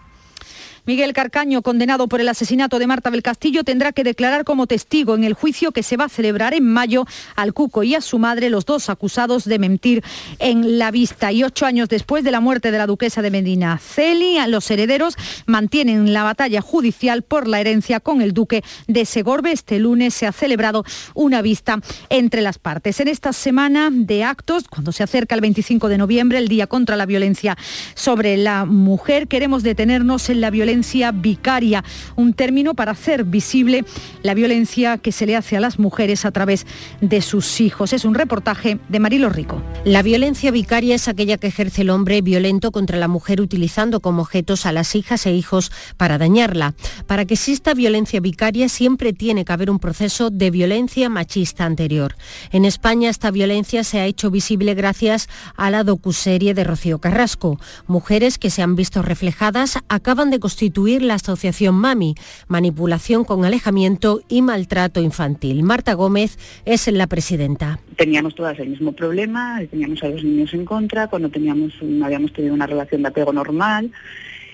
Miguel 0.91 1.13
Carcaño, 1.13 1.61
condenado 1.61 2.09
por 2.09 2.19
el 2.19 2.27
asesinato 2.27 2.77
de 2.77 2.85
Marta 2.85 3.09
del 3.11 3.23
Castillo, 3.23 3.63
tendrá 3.63 3.93
que 3.93 4.03
declarar 4.03 4.43
como 4.43 4.67
testigo 4.67 5.15
en 5.15 5.23
el 5.23 5.35
juicio 5.35 5.71
que 5.71 5.83
se 5.83 5.95
va 5.95 6.03
a 6.03 6.09
celebrar 6.09 6.53
en 6.53 6.65
mayo 6.65 7.05
al 7.37 7.53
Cuco 7.53 7.83
y 7.83 7.95
a 7.95 8.01
su 8.01 8.19
madre, 8.19 8.49
los 8.49 8.65
dos 8.65 8.89
acusados 8.89 9.45
de 9.45 9.57
mentir 9.57 10.03
en 10.39 10.79
la 10.79 10.91
vista. 10.91 11.31
Y 11.31 11.45
ocho 11.45 11.65
años 11.65 11.87
después 11.87 12.25
de 12.25 12.31
la 12.31 12.41
muerte 12.41 12.71
de 12.71 12.77
la 12.77 12.87
duquesa 12.87 13.21
de 13.21 13.31
Medina 13.31 13.77
Celi, 13.77 14.35
los 14.49 14.69
herederos 14.69 15.15
mantienen 15.45 16.11
la 16.11 16.23
batalla 16.23 16.59
judicial 16.59 17.21
por 17.21 17.47
la 17.47 17.61
herencia 17.61 18.01
con 18.01 18.21
el 18.21 18.33
duque 18.33 18.61
de 18.87 19.05
Segorbe. 19.05 19.53
Este 19.53 19.79
lunes 19.79 20.13
se 20.13 20.27
ha 20.27 20.33
celebrado 20.33 20.83
una 21.13 21.41
vista 21.41 21.79
entre 22.09 22.41
las 22.41 22.59
partes. 22.59 22.99
En 22.99 23.07
esta 23.07 23.31
semana 23.31 23.87
de 23.93 24.25
actos, 24.25 24.65
cuando 24.67 24.91
se 24.91 25.03
acerca 25.03 25.35
el 25.35 25.41
25 25.41 25.87
de 25.87 25.97
noviembre, 25.97 26.37
el 26.37 26.49
Día 26.49 26.67
contra 26.67 26.97
la 26.97 27.05
Violencia 27.05 27.57
sobre 27.95 28.35
la 28.35 28.65
Mujer, 28.65 29.29
queremos 29.29 29.63
detenernos 29.63 30.29
en 30.29 30.41
la 30.41 30.49
violencia 30.49 30.80
vicaria, 31.13 31.83
un 32.15 32.33
término 32.33 32.73
para 32.73 32.91
hacer 32.91 33.23
visible 33.23 33.85
la 34.23 34.33
violencia 34.33 34.97
que 34.97 35.11
se 35.11 35.25
le 35.25 35.35
hace 35.35 35.57
a 35.57 35.59
las 35.59 35.79
mujeres 35.79 36.25
a 36.25 36.31
través 36.31 36.65
de 37.01 37.21
sus 37.21 37.61
hijos. 37.61 37.93
Es 37.93 38.05
un 38.05 38.15
reportaje 38.15 38.79
de 38.89 38.99
Marilo 38.99 39.29
Rico. 39.29 39.61
La 39.85 40.01
violencia 40.01 40.51
vicaria 40.51 40.95
es 40.95 41.07
aquella 41.07 41.37
que 41.37 41.47
ejerce 41.47 41.81
el 41.81 41.89
hombre 41.89 42.21
violento 42.21 42.71
contra 42.71 42.97
la 42.97 43.07
mujer 43.07 43.41
utilizando 43.41 43.99
como 43.99 44.21
objetos 44.21 44.65
a 44.65 44.71
las 44.71 44.95
hijas 44.95 45.25
e 45.25 45.33
hijos 45.33 45.71
para 45.97 46.17
dañarla. 46.17 46.73
Para 47.07 47.25
que 47.25 47.35
exista 47.35 47.73
violencia 47.73 48.19
vicaria 48.19 48.69
siempre 48.69 49.13
tiene 49.13 49.45
que 49.45 49.53
haber 49.53 49.69
un 49.69 49.79
proceso 49.79 50.29
de 50.29 50.51
violencia 50.51 51.09
machista 51.09 51.65
anterior. 51.65 52.15
En 52.51 52.65
España 52.65 53.09
esta 53.09 53.31
violencia 53.31 53.83
se 53.83 53.99
ha 53.99 54.05
hecho 54.05 54.31
visible 54.31 54.73
gracias 54.73 55.27
a 55.55 55.69
la 55.69 55.83
docuserie 55.83 56.53
de 56.53 56.63
Rocío 56.63 56.99
Carrasco. 56.99 57.59
Mujeres 57.87 58.37
que 58.37 58.49
se 58.49 58.61
han 58.61 58.75
visto 58.75 59.01
reflejadas 59.01 59.77
acaban 59.89 60.29
de 60.29 60.39
constituir 60.39 60.60
la 61.01 61.15
asociación 61.15 61.75
MAMI, 61.75 62.15
manipulación 62.47 63.23
con 63.23 63.45
alejamiento 63.45 64.21
y 64.29 64.43
maltrato 64.43 65.01
infantil. 65.01 65.63
Marta 65.63 65.93
Gómez 65.93 66.37
es 66.65 66.87
la 66.91 67.07
presidenta. 67.07 67.79
Teníamos 67.95 68.35
todas 68.35 68.59
el 68.59 68.69
mismo 68.69 68.91
problema, 68.91 69.59
teníamos 69.71 70.03
a 70.03 70.09
los 70.09 70.23
niños 70.23 70.53
en 70.53 70.65
contra, 70.65 71.07
cuando 71.07 71.29
teníamos, 71.29 71.73
habíamos 72.03 72.31
tenido 72.33 72.53
una 72.53 72.67
relación 72.67 73.01
de 73.01 73.07
apego 73.07 73.33
normal, 73.33 73.91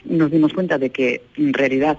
nos 0.06 0.32
dimos 0.32 0.54
cuenta 0.54 0.78
de 0.78 0.92
que 0.92 1.24
en 1.36 1.54
realidad 1.54 1.98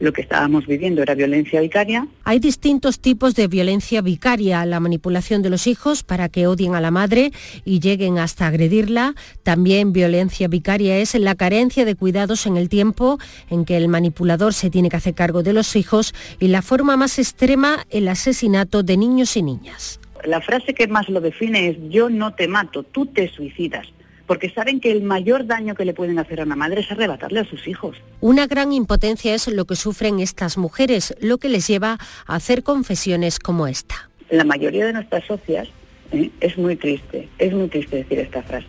lo 0.00 0.12
que 0.12 0.22
estábamos 0.22 0.66
viviendo 0.66 1.02
era 1.02 1.14
violencia 1.14 1.60
vicaria. 1.60 2.06
Hay 2.24 2.38
distintos 2.38 3.00
tipos 3.00 3.34
de 3.34 3.48
violencia 3.48 4.00
vicaria, 4.00 4.64
la 4.66 4.80
manipulación 4.80 5.42
de 5.42 5.50
los 5.50 5.66
hijos 5.66 6.02
para 6.02 6.28
que 6.28 6.46
odien 6.46 6.74
a 6.74 6.80
la 6.80 6.90
madre 6.90 7.32
y 7.64 7.80
lleguen 7.80 8.18
hasta 8.18 8.46
agredirla. 8.46 9.14
También 9.42 9.92
violencia 9.92 10.48
vicaria 10.48 10.98
es 10.98 11.14
la 11.14 11.34
carencia 11.34 11.84
de 11.84 11.94
cuidados 11.94 12.46
en 12.46 12.56
el 12.56 12.68
tiempo 12.68 13.18
en 13.50 13.64
que 13.64 13.76
el 13.76 13.88
manipulador 13.88 14.54
se 14.54 14.70
tiene 14.70 14.88
que 14.88 14.96
hacer 14.96 15.14
cargo 15.14 15.42
de 15.42 15.52
los 15.52 15.76
hijos 15.76 16.14
y 16.40 16.48
la 16.48 16.62
forma 16.62 16.96
más 16.96 17.18
extrema, 17.18 17.84
el 17.90 18.08
asesinato 18.08 18.82
de 18.82 18.96
niños 18.96 19.36
y 19.36 19.42
niñas. 19.42 20.00
La 20.24 20.40
frase 20.40 20.72
que 20.72 20.86
más 20.86 21.08
lo 21.08 21.20
define 21.20 21.68
es 21.68 21.76
yo 21.90 22.08
no 22.08 22.34
te 22.34 22.48
mato, 22.48 22.82
tú 22.82 23.06
te 23.06 23.28
suicidas 23.28 23.86
porque 24.26 24.50
saben 24.50 24.80
que 24.80 24.90
el 24.90 25.02
mayor 25.02 25.46
daño 25.46 25.74
que 25.74 25.84
le 25.84 25.94
pueden 25.94 26.18
hacer 26.18 26.40
a 26.40 26.44
una 26.44 26.56
madre 26.56 26.80
es 26.80 26.90
arrebatarle 26.90 27.40
a 27.40 27.44
sus 27.44 27.66
hijos. 27.68 27.96
Una 28.20 28.46
gran 28.46 28.72
impotencia 28.72 29.34
es 29.34 29.48
lo 29.48 29.64
que 29.66 29.76
sufren 29.76 30.20
estas 30.20 30.56
mujeres, 30.56 31.14
lo 31.20 31.38
que 31.38 31.48
les 31.48 31.66
lleva 31.66 31.98
a 32.26 32.34
hacer 32.34 32.62
confesiones 32.62 33.38
como 33.38 33.66
esta. 33.66 34.08
La 34.30 34.44
mayoría 34.44 34.86
de 34.86 34.94
nuestras 34.94 35.24
socias 35.24 35.68
¿eh? 36.12 36.30
es 36.40 36.56
muy 36.56 36.76
triste, 36.76 37.28
es 37.38 37.52
muy 37.52 37.68
triste 37.68 37.96
decir 37.96 38.18
esta 38.18 38.42
frase. 38.42 38.66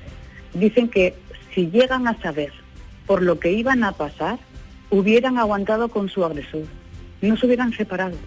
Dicen 0.53 0.89
que 0.89 1.15
si 1.53 1.67
llegan 1.67 2.07
a 2.07 2.19
saber 2.21 2.51
por 3.05 3.21
lo 3.21 3.39
que 3.39 3.51
iban 3.51 3.83
a 3.83 3.93
pasar, 3.93 4.39
hubieran 4.89 5.37
aguantado 5.37 5.89
con 5.89 6.09
su 6.09 6.25
agresor, 6.25 6.63
no 7.21 7.37
se 7.37 7.45
hubieran 7.45 7.73
separado 7.73 8.17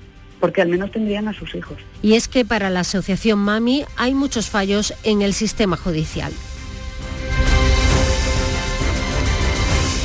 porque 0.40 0.62
al 0.62 0.68
menos 0.68 0.92
tendrían 0.92 1.28
a 1.28 1.32
sus 1.32 1.54
hijos. 1.54 1.76
Y 2.02 2.14
es 2.14 2.28
que 2.28 2.44
para 2.44 2.70
la 2.70 2.80
asociación 2.80 3.38
Mami 3.40 3.84
hay 3.96 4.14
muchos 4.14 4.48
fallos 4.48 4.94
en 5.02 5.22
el 5.22 5.34
sistema 5.34 5.76
judicial. 5.76 6.32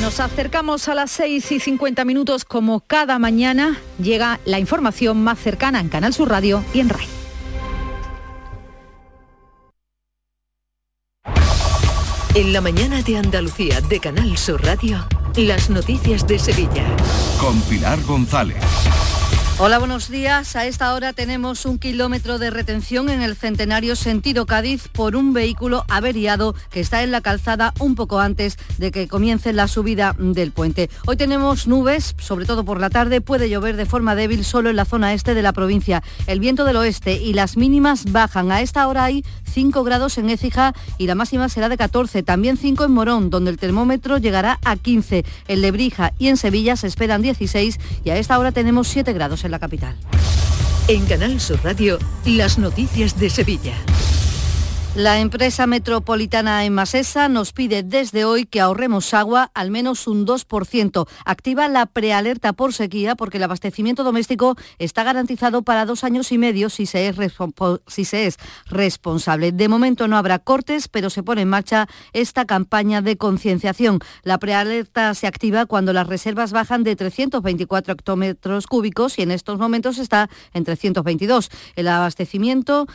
Nos 0.04 0.20
acercamos 0.20 0.90
a 0.90 0.96
las 0.96 1.12
6 1.12 1.50
y 1.54 1.60
50 1.62 2.04
minutos 2.04 2.44
como 2.44 2.82
cada 2.82 3.20
mañana. 3.20 3.80
Llega 4.00 4.42
la 4.44 4.60
información 4.60 5.24
más 5.24 5.40
cercana 5.40 5.80
en 5.80 5.88
Canal 5.88 6.14
Sur 6.14 6.28
Radio 6.28 6.62
y 6.74 6.82
en 6.82 6.90
RAI. 6.90 7.08
En 12.36 12.52
la 12.52 12.60
mañana 12.60 13.02
de 13.02 13.18
Andalucía 13.18 13.80
de 13.80 14.02
Canal 14.02 14.38
Sur 14.38 14.62
Radio, 14.66 15.08
las 15.38 15.70
noticias 15.70 16.28
de 16.28 16.38
Sevilla. 16.38 16.84
Con 17.40 17.62
Pilar 17.62 18.04
González. 18.04 18.62
Hola, 19.66 19.80
buenos 19.80 20.10
días. 20.10 20.58
A 20.58 20.66
esta 20.66 20.94
hora 20.94 21.14
tenemos 21.14 21.66
un 21.66 21.80
kilómetro 21.80 22.38
de 22.38 22.50
retención 22.50 23.10
en 23.10 23.22
el 23.22 23.38
centenario 23.38 23.96
sentido 23.96 24.46
Cádiz 24.46 24.90
por 24.90 25.16
un 25.16 25.32
vehículo 25.32 25.86
averiado 25.88 26.54
que 26.70 26.82
está 26.82 27.02
en 27.02 27.12
la 27.12 27.22
calzada 27.22 27.74
un 27.80 27.96
poco 27.96 28.20
antes 28.20 28.58
de 28.78 28.92
que 28.92 29.08
comience 29.08 29.54
la 29.54 29.70
subida 29.70 30.18
del 30.20 30.52
puente. 30.52 30.90
Hoy 31.06 31.16
tenemos 31.16 31.66
nubes, 31.66 32.14
sobre 32.20 32.46
todo 32.46 32.66
por 32.66 32.82
la 32.82 32.90
tarde, 32.90 33.22
puede 33.22 33.50
llover 33.50 33.78
de 33.78 33.86
forma 33.86 34.16
débil 34.16 34.44
solo 34.44 34.70
en 34.70 34.76
la 34.76 34.84
zona 34.84 35.14
este 35.14 35.34
de 35.34 35.42
la 35.42 35.54
provincia. 35.54 36.04
El 36.28 36.42
viento 36.42 36.66
del 36.66 36.76
oeste 36.76 37.14
y 37.14 37.32
las 37.32 37.56
mínimas 37.56 38.12
bajan. 38.12 38.52
A 38.52 38.60
esta 38.60 38.86
hora 38.86 39.06
hay 39.06 39.24
5 39.46 39.82
grados 39.86 40.18
en 40.18 40.30
Écija 40.30 40.74
y 40.98 41.08
la 41.08 41.16
máxima 41.16 41.48
será 41.48 41.70
de 41.70 41.78
14. 41.78 42.22
También 42.22 42.58
5 42.58 42.84
en 42.84 42.92
Morón, 42.92 43.30
donde 43.30 43.52
el 43.52 43.58
termómetro 43.58 44.18
llegará 44.18 44.60
a 44.66 44.76
15. 44.76 45.24
En 45.48 45.62
Lebrija 45.62 46.12
y 46.20 46.28
en 46.28 46.36
Sevilla 46.36 46.76
se 46.76 46.88
esperan 46.88 47.22
16 47.22 47.80
y 48.04 48.10
a 48.10 48.18
esta 48.18 48.38
hora 48.38 48.52
tenemos 48.52 48.90
7 48.90 49.14
grados 49.14 49.46
en 49.46 49.53
capital. 49.60 49.96
En 50.88 51.06
Canal 51.06 51.40
Sur 51.40 51.64
Radio, 51.64 51.98
las 52.26 52.58
noticias 52.58 53.20
de 53.20 53.30
Sevilla. 53.30 53.74
La 54.96 55.20
empresa 55.20 55.66
metropolitana 55.66 56.66
en 56.66 56.76
Masesa 56.76 57.28
nos 57.28 57.52
pide 57.52 57.82
desde 57.82 58.26
hoy 58.26 58.46
que 58.46 58.62
ahorremos 58.62 59.16
agua 59.16 59.50
al 59.56 59.72
menos 59.72 60.06
un 60.06 60.28
2%. 60.28 61.08
Activa 61.26 61.68
la 61.68 61.88
prealerta 61.88 62.54
por 62.54 62.74
sequía 62.74 63.16
porque 63.16 63.38
el 63.38 63.44
abastecimiento 63.44 64.04
doméstico 64.04 64.56
está 64.78 65.04
garantizado 65.04 65.64
para 65.64 65.88
dos 65.88 66.04
años 66.04 66.32
y 66.32 66.38
medio 66.38 66.70
si 66.70 66.86
se 66.86 67.08
es, 67.08 67.16
si 67.88 68.06
se 68.06 68.28
es 68.28 68.38
responsable. 68.68 69.52
De 69.52 69.68
momento 69.68 70.08
no 70.08 70.16
habrá 70.16 70.38
cortes, 70.38 70.88
pero 70.88 71.10
se 71.10 71.24
pone 71.24 71.42
en 71.42 71.50
marcha 71.50 71.88
esta 72.14 72.46
campaña 72.46 73.02
de 73.02 73.18
concienciación. 73.18 73.98
La 74.22 74.38
prealerta 74.38 75.16
se 75.16 75.26
activa 75.26 75.66
cuando 75.66 75.92
las 75.94 76.06
reservas 76.06 76.52
bajan 76.52 76.84
de 76.84 76.96
324 76.96 77.94
hectómetros 77.94 78.68
cúbicos 78.68 79.18
y 79.18 79.24
en 79.24 79.32
estos 79.32 79.58
momentos 79.58 79.98
está 79.98 80.30
en 80.54 80.66
322. 80.66 81.50
El 81.76 81.88
abastecimiento 81.88 82.86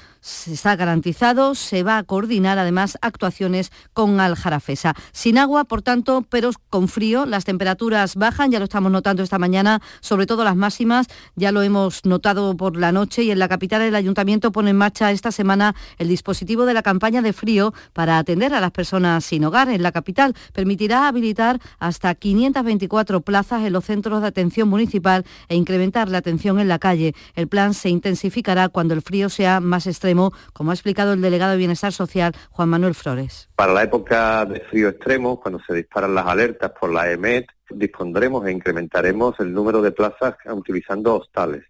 está 0.46 0.76
garantizado, 0.76 1.56
se 1.56 1.87
a 1.96 2.02
coordinar 2.02 2.58
además 2.58 2.98
actuaciones 3.00 3.72
con 3.94 4.20
Aljarafesa. 4.20 4.94
Sin 5.12 5.38
agua, 5.38 5.64
por 5.64 5.82
tanto, 5.82 6.26
pero 6.28 6.50
con 6.68 6.88
frío, 6.88 7.26
las 7.26 7.44
temperaturas 7.44 8.16
bajan, 8.16 8.50
ya 8.50 8.58
lo 8.58 8.64
estamos 8.64 8.92
notando 8.92 9.22
esta 9.22 9.38
mañana, 9.38 9.80
sobre 10.00 10.26
todo 10.26 10.44
las 10.44 10.56
máximas, 10.56 11.06
ya 11.36 11.52
lo 11.52 11.62
hemos 11.62 12.04
notado 12.04 12.56
por 12.56 12.76
la 12.76 12.92
noche 12.92 13.22
y 13.22 13.30
en 13.30 13.38
la 13.38 13.48
capital 13.48 13.82
el 13.82 13.94
ayuntamiento 13.94 14.52
pone 14.52 14.70
en 14.70 14.76
marcha 14.76 15.10
esta 15.10 15.32
semana 15.32 15.74
el 15.98 16.08
dispositivo 16.08 16.66
de 16.66 16.74
la 16.74 16.82
campaña 16.82 17.22
de 17.22 17.32
frío 17.32 17.72
para 17.92 18.18
atender 18.18 18.52
a 18.54 18.60
las 18.60 18.70
personas 18.70 19.24
sin 19.24 19.44
hogar 19.44 19.68
en 19.68 19.82
la 19.82 19.92
capital. 19.92 20.34
Permitirá 20.52 21.08
habilitar 21.08 21.60
hasta 21.78 22.14
524 22.14 23.20
plazas 23.22 23.64
en 23.64 23.72
los 23.72 23.84
centros 23.84 24.20
de 24.20 24.28
atención 24.28 24.68
municipal 24.68 25.24
e 25.48 25.56
incrementar 25.56 26.08
la 26.08 26.18
atención 26.18 26.60
en 26.60 26.68
la 26.68 26.78
calle. 26.78 27.14
El 27.34 27.48
plan 27.48 27.74
se 27.74 27.88
intensificará 27.88 28.68
cuando 28.68 28.94
el 28.94 29.02
frío 29.02 29.28
sea 29.28 29.60
más 29.60 29.86
extremo, 29.86 30.32
como 30.52 30.70
ha 30.70 30.74
explicado 30.74 31.12
el 31.12 31.20
delegado 31.20 31.52
de 31.52 31.58
Bienestar 31.58 31.77
Social, 31.78 32.32
Juan 32.50 32.68
Manuel 32.68 32.94
Flores. 32.94 33.48
Para 33.54 33.72
la 33.72 33.82
época 33.82 34.44
de 34.44 34.60
frío 34.60 34.88
extremo, 34.88 35.40
cuando 35.40 35.60
se 35.66 35.74
disparan 35.74 36.14
las 36.14 36.26
alertas 36.26 36.72
por 36.78 36.92
la 36.92 37.10
EMET, 37.10 37.46
dispondremos 37.70 38.46
e 38.46 38.52
incrementaremos 38.52 39.34
el 39.40 39.52
número 39.52 39.80
de 39.82 39.92
plazas 39.92 40.36
utilizando 40.50 41.16
hostales. 41.16 41.64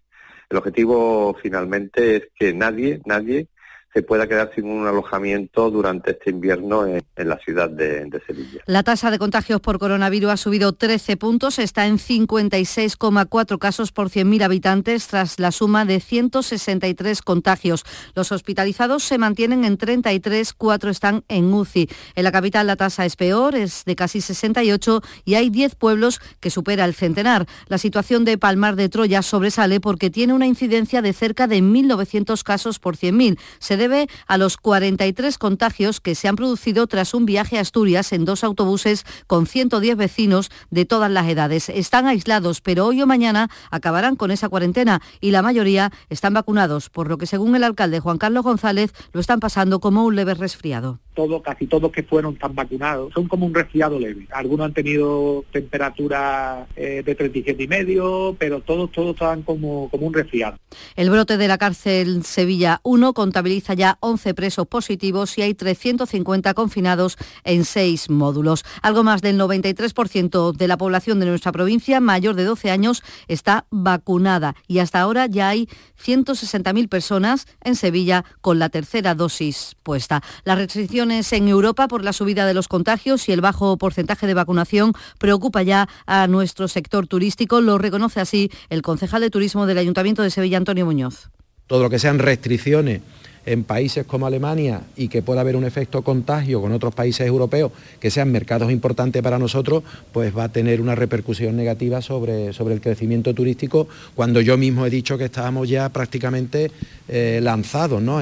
El 0.49 0.57
objetivo 0.57 1.37
finalmente 1.41 2.15
es 2.15 2.23
que 2.35 2.53
nadie, 2.53 3.01
nadie 3.05 3.47
se 3.93 4.03
pueda 4.03 4.27
quedar 4.27 4.51
sin 4.53 4.65
un 4.65 4.85
alojamiento 4.87 5.71
durante 5.71 6.11
este 6.11 6.29
invierno 6.29 6.85
en, 6.85 7.03
la 7.15 7.37
ciudad 7.39 7.69
de, 7.69 8.07
Sevilla. 8.25 8.61
La 8.65 8.83
tasa 8.83 9.09
de 9.09 9.17
contagios 9.17 9.61
por 9.61 9.79
coronavirus 9.79 10.31
ha 10.31 10.37
subido 10.37 10.73
13 10.73 11.17
puntos, 11.17 11.57
está 11.57 11.87
en 11.87 11.97
56,4 11.97 13.57
casos 13.57 13.91
por 13.91 14.09
100.000 14.09 14.43
habitantes 14.43 15.07
tras 15.07 15.39
la 15.39 15.51
suma 15.51 15.85
de 15.85 15.99
163 15.99 17.21
contagios. 17.21 17.83
Los 18.13 18.31
hospitalizados 18.31 19.03
se 19.03 19.17
mantienen 19.17 19.65
en 19.65 19.77
33, 19.77 20.53
4 20.53 20.89
están 20.91 21.23
en 21.27 21.51
UCI. 21.51 21.89
En 22.15 22.23
la 22.23 22.31
capital 22.31 22.67
la 22.67 22.75
tasa 22.75 23.05
es 23.05 23.15
peor, 23.15 23.55
es 23.55 23.85
de 23.85 23.95
casi 23.95 24.21
68 24.21 25.01
y 25.25 25.35
hay 25.35 25.49
10 25.49 25.75
pueblos 25.75 26.21
que 26.39 26.51
supera 26.51 26.85
el 26.85 26.93
centenar. 26.93 27.47
La 27.67 27.79
situación 27.79 28.23
de 28.23 28.37
Palmar 28.37 28.75
de 28.75 28.89
Troya 28.89 29.23
sobresale 29.23 29.79
porque 29.79 30.11
tiene 30.11 30.33
una 30.33 30.45
incidencia 30.45 31.01
de 31.01 31.13
cerca 31.13 31.47
de 31.47 31.61
1.900 31.61 32.43
casos 32.43 32.77
por 32.77 32.95
100.000. 32.95 33.39
Se 33.57 33.78
debe 33.79 34.07
a 34.27 34.37
los 34.37 34.57
43 34.57 35.39
contagios 35.39 35.99
que 35.99 36.13
se 36.13 36.27
han 36.27 36.35
producido 36.35 36.85
tras 36.85 37.15
un 37.15 37.25
viaje 37.25 37.57
a 37.57 37.61
Asturias 37.61 38.13
en 38.13 38.25
dos 38.25 38.43
autobuses 38.43 39.05
con 39.25 39.47
110 39.47 39.97
vecinos 39.97 40.51
de 40.69 40.85
todas 40.85 41.09
las 41.09 41.27
edades. 41.27 41.69
Están 41.69 42.05
aislados, 42.05 42.61
pero 42.61 42.85
hoy 42.85 43.01
o 43.01 43.07
mañana 43.07 43.49
acabarán 43.71 44.15
con 44.15 44.29
esa 44.29 44.49
cuarentena 44.49 45.01
y 45.19 45.31
la 45.31 45.41
mayoría 45.41 45.91
están 46.09 46.35
vacunados, 46.35 46.89
por 46.91 47.09
lo 47.09 47.17
que 47.17 47.25
según 47.25 47.55
el 47.55 47.63
alcalde 47.63 47.99
Juan 47.99 48.19
Carlos 48.19 48.43
González 48.43 48.93
lo 49.13 49.19
están 49.19 49.39
pasando 49.39 49.79
como 49.79 50.05
un 50.05 50.15
leve 50.15 50.35
resfriado 50.35 50.99
todo, 51.19 51.41
casi 51.41 51.67
todos 51.67 51.91
que 51.91 52.01
fueron 52.01 52.37
tan 52.37 52.55
vacunados, 52.55 53.11
son 53.13 53.27
como 53.27 53.45
un 53.45 53.53
resfriado 53.53 53.99
leve. 53.99 54.25
Algunos 54.31 54.67
han 54.67 54.73
tenido 54.73 55.43
temperatura 55.51 56.65
eh, 56.77 57.03
de 57.03 57.13
37 57.13 57.61
y 57.61 57.67
medio, 57.67 58.37
pero 58.39 58.61
todos, 58.61 58.89
todos 58.93 59.15
estaban 59.15 59.41
como, 59.41 59.89
como 59.89 60.07
un 60.07 60.13
resfriado. 60.13 60.57
El 60.95 61.09
brote 61.09 61.35
de 61.35 61.49
la 61.49 61.57
cárcel 61.57 62.23
Sevilla 62.23 62.79
1 62.83 63.11
contabiliza 63.11 63.68
ya 63.73 63.97
11 64.01 64.33
presos 64.33 64.67
positivos 64.67 65.37
y 65.37 65.41
hay 65.41 65.53
350 65.53 66.53
confinados 66.53 67.17
en 67.43 67.65
seis 67.65 68.09
módulos. 68.09 68.63
Algo 68.81 69.03
más 69.03 69.21
del 69.21 69.39
93% 69.39 70.55
de 70.55 70.67
la 70.67 70.77
población 70.77 71.19
de 71.19 71.25
nuestra 71.25 71.51
provincia 71.51 71.99
mayor 71.99 72.35
de 72.35 72.43
12 72.43 72.71
años 72.71 73.03
está 73.27 73.65
vacunada 73.69 74.55
y 74.67 74.79
hasta 74.79 74.99
ahora 74.99 75.27
ya 75.27 75.49
hay 75.49 75.67
160.000 76.03 76.87
personas 76.89 77.47
en 77.63 77.75
Sevilla 77.75 78.25
con 78.41 78.59
la 78.59 78.69
tercera 78.69 79.15
dosis 79.15 79.75
puesta. 79.83 80.21
Las 80.43 80.57
restricciones 80.57 81.31
en 81.33 81.47
Europa 81.47 81.87
por 81.87 82.03
la 82.03 82.13
subida 82.13 82.45
de 82.45 82.53
los 82.53 82.67
contagios 82.67 83.27
y 83.29 83.31
el 83.31 83.41
bajo 83.41 83.77
porcentaje 83.77 84.27
de 84.27 84.33
vacunación 84.33 84.93
preocupa 85.17 85.63
ya 85.63 85.87
a 86.05 86.27
nuestro 86.27 86.67
sector 86.67 87.07
turístico. 87.07 87.61
Lo 87.61 87.77
reconoce 87.77 88.19
así 88.19 88.51
el 88.69 88.81
concejal 88.81 89.21
de 89.21 89.29
turismo 89.29 89.65
del 89.65 89.77
Ayuntamiento 89.77 90.23
de 90.23 90.29
Sevilla, 90.29 90.57
Antonio 90.57 90.85
Muñoz. 90.85 91.29
Todo 91.67 91.83
lo 91.83 91.89
que 91.89 91.99
sean 91.99 92.19
restricciones 92.19 93.01
en 93.45 93.63
países 93.63 94.05
como 94.05 94.27
Alemania 94.27 94.81
y 94.95 95.07
que 95.07 95.21
pueda 95.21 95.41
haber 95.41 95.55
un 95.55 95.65
efecto 95.65 96.01
contagio 96.01 96.61
con 96.61 96.71
otros 96.71 96.93
países 96.93 97.27
europeos 97.27 97.71
que 97.99 98.11
sean 98.11 98.31
mercados 98.31 98.71
importantes 98.71 99.21
para 99.21 99.39
nosotros, 99.39 99.83
pues 100.11 100.35
va 100.37 100.45
a 100.45 100.49
tener 100.49 100.81
una 100.81 100.95
repercusión 100.95 101.55
negativa 101.55 102.01
sobre, 102.01 102.53
sobre 102.53 102.73
el 102.73 102.81
crecimiento 102.81 103.33
turístico, 103.33 103.87
cuando 104.15 104.41
yo 104.41 104.57
mismo 104.57 104.85
he 104.85 104.89
dicho 104.89 105.17
que 105.17 105.25
estábamos 105.25 105.69
ya 105.69 105.89
prácticamente 105.89 106.71
eh, 107.07 107.39
lanzados. 107.41 108.01
¿no? 108.01 108.21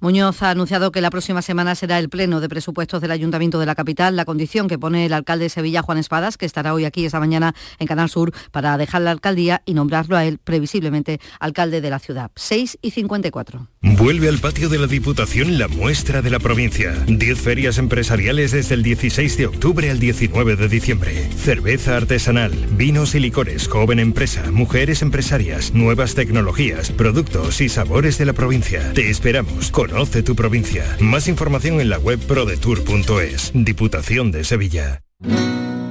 Muñoz 0.00 0.42
ha 0.42 0.50
anunciado 0.50 0.92
que 0.92 1.00
la 1.00 1.10
próxima 1.10 1.42
semana 1.42 1.74
será 1.74 1.98
el 1.98 2.08
pleno 2.08 2.40
de 2.40 2.48
presupuestos 2.48 3.00
del 3.00 3.10
Ayuntamiento 3.10 3.58
de 3.58 3.66
la 3.66 3.74
capital, 3.74 4.16
la 4.16 4.24
condición 4.24 4.68
que 4.68 4.78
pone 4.78 5.06
el 5.06 5.12
alcalde 5.12 5.44
de 5.44 5.48
Sevilla, 5.50 5.82
Juan 5.82 5.98
Espadas, 5.98 6.36
que 6.36 6.46
estará 6.46 6.74
hoy 6.74 6.84
aquí 6.84 7.04
esta 7.04 7.20
mañana 7.20 7.54
en 7.78 7.86
Canal 7.86 8.08
Sur 8.08 8.32
para 8.50 8.76
dejar 8.76 9.02
la 9.02 9.10
alcaldía 9.10 9.62
y 9.64 9.74
nombrarlo 9.74 10.16
a 10.16 10.24
él 10.24 10.38
previsiblemente 10.38 11.20
alcalde 11.40 11.80
de 11.80 11.90
la 11.90 11.98
ciudad. 11.98 12.30
6 12.34 12.78
y 12.82 12.90
54. 12.90 13.68
Vuelve 13.82 14.28
al 14.28 14.38
patio 14.38 14.68
de 14.68 14.78
la 14.78 14.86
Diputación 14.86 15.58
la 15.58 15.68
muestra 15.68 16.22
de 16.22 16.30
la 16.30 16.38
provincia. 16.38 16.92
10 17.06 17.40
ferias 17.40 17.78
empresariales 17.78 18.52
desde 18.52 18.74
el 18.74 18.82
16 18.82 19.36
de 19.36 19.46
octubre 19.46 19.90
al 19.90 19.98
19 19.98 20.56
de 20.56 20.68
diciembre. 20.68 21.28
Cerveza 21.36 21.96
artesanal, 21.96 22.52
vinos 22.72 23.14
y 23.14 23.20
licores, 23.20 23.68
joven 23.68 23.98
empresa, 23.98 24.50
mujeres 24.50 25.02
empresarias, 25.02 25.74
nuevas 25.74 26.14
tecnologías, 26.14 26.90
productos 26.90 27.60
y 27.60 27.68
sabores 27.68 28.18
de 28.18 28.26
la 28.26 28.32
provincia. 28.32 28.92
Te 28.92 29.10
esperamos 29.10 29.70
con 29.70 29.83
Conoce 29.86 30.22
tu 30.22 30.34
provincia. 30.34 30.96
Más 30.98 31.28
información 31.28 31.78
en 31.78 31.90
la 31.90 31.98
web 31.98 32.18
prodetour.es. 32.18 33.52
Diputación 33.52 34.32
de 34.32 34.42
Sevilla. 34.42 35.02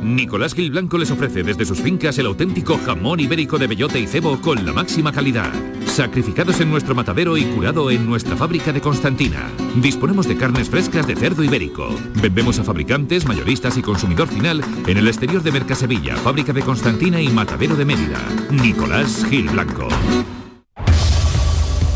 Nicolás 0.02 0.56
Gil 0.56 0.72
Blanco 0.72 0.98
les 0.98 1.12
ofrece 1.12 1.44
desde 1.44 1.64
sus 1.64 1.80
fincas 1.80 2.18
el 2.18 2.26
auténtico 2.26 2.80
jamón 2.84 3.20
ibérico 3.20 3.60
de 3.60 3.68
bellota 3.68 4.00
y 4.00 4.08
cebo 4.08 4.42
con 4.42 4.66
la 4.66 4.74
máxima 4.74 5.12
calidad. 5.12 5.54
Sacrificados 5.86 6.60
en 6.60 6.72
nuestro 6.72 6.96
matadero 6.96 7.38
y 7.38 7.44
curado 7.44 7.92
en 7.92 8.08
nuestra 8.08 8.36
fábrica 8.36 8.74
de 8.74 8.82
Constantina. 8.82 9.48
Disponemos 9.76 10.28
de 10.28 10.38
carnes 10.38 10.72
frescas 10.72 11.06
de 11.06 11.16
cerdo 11.16 11.44
ibérico. 11.44 11.96
Vendemos 12.16 12.58
a 12.58 12.64
fabricantes, 12.64 13.28
mayoristas 13.28 13.78
y 13.78 13.84
consumidor 13.84 14.28
final 14.28 14.64
en 14.88 14.98
el 14.98 15.08
exterior 15.08 15.44
de 15.44 15.52
Mercasevilla, 15.52 16.16
fábrica 16.16 16.52
de 16.52 16.64
Constantina 16.64 17.22
y 17.22 17.28
matadero 17.28 17.76
de 17.76 17.86
Mérida. 17.86 18.20
Nicolás 18.50 19.24
Gil 19.30 19.50
Blanco. 19.50 19.88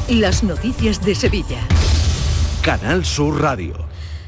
Las 0.09 0.43
noticias 0.43 1.03
de 1.03 1.15
Sevilla. 1.15 1.67
Canal 2.67 3.05
Sur 3.05 3.41
Radio. 3.41 3.77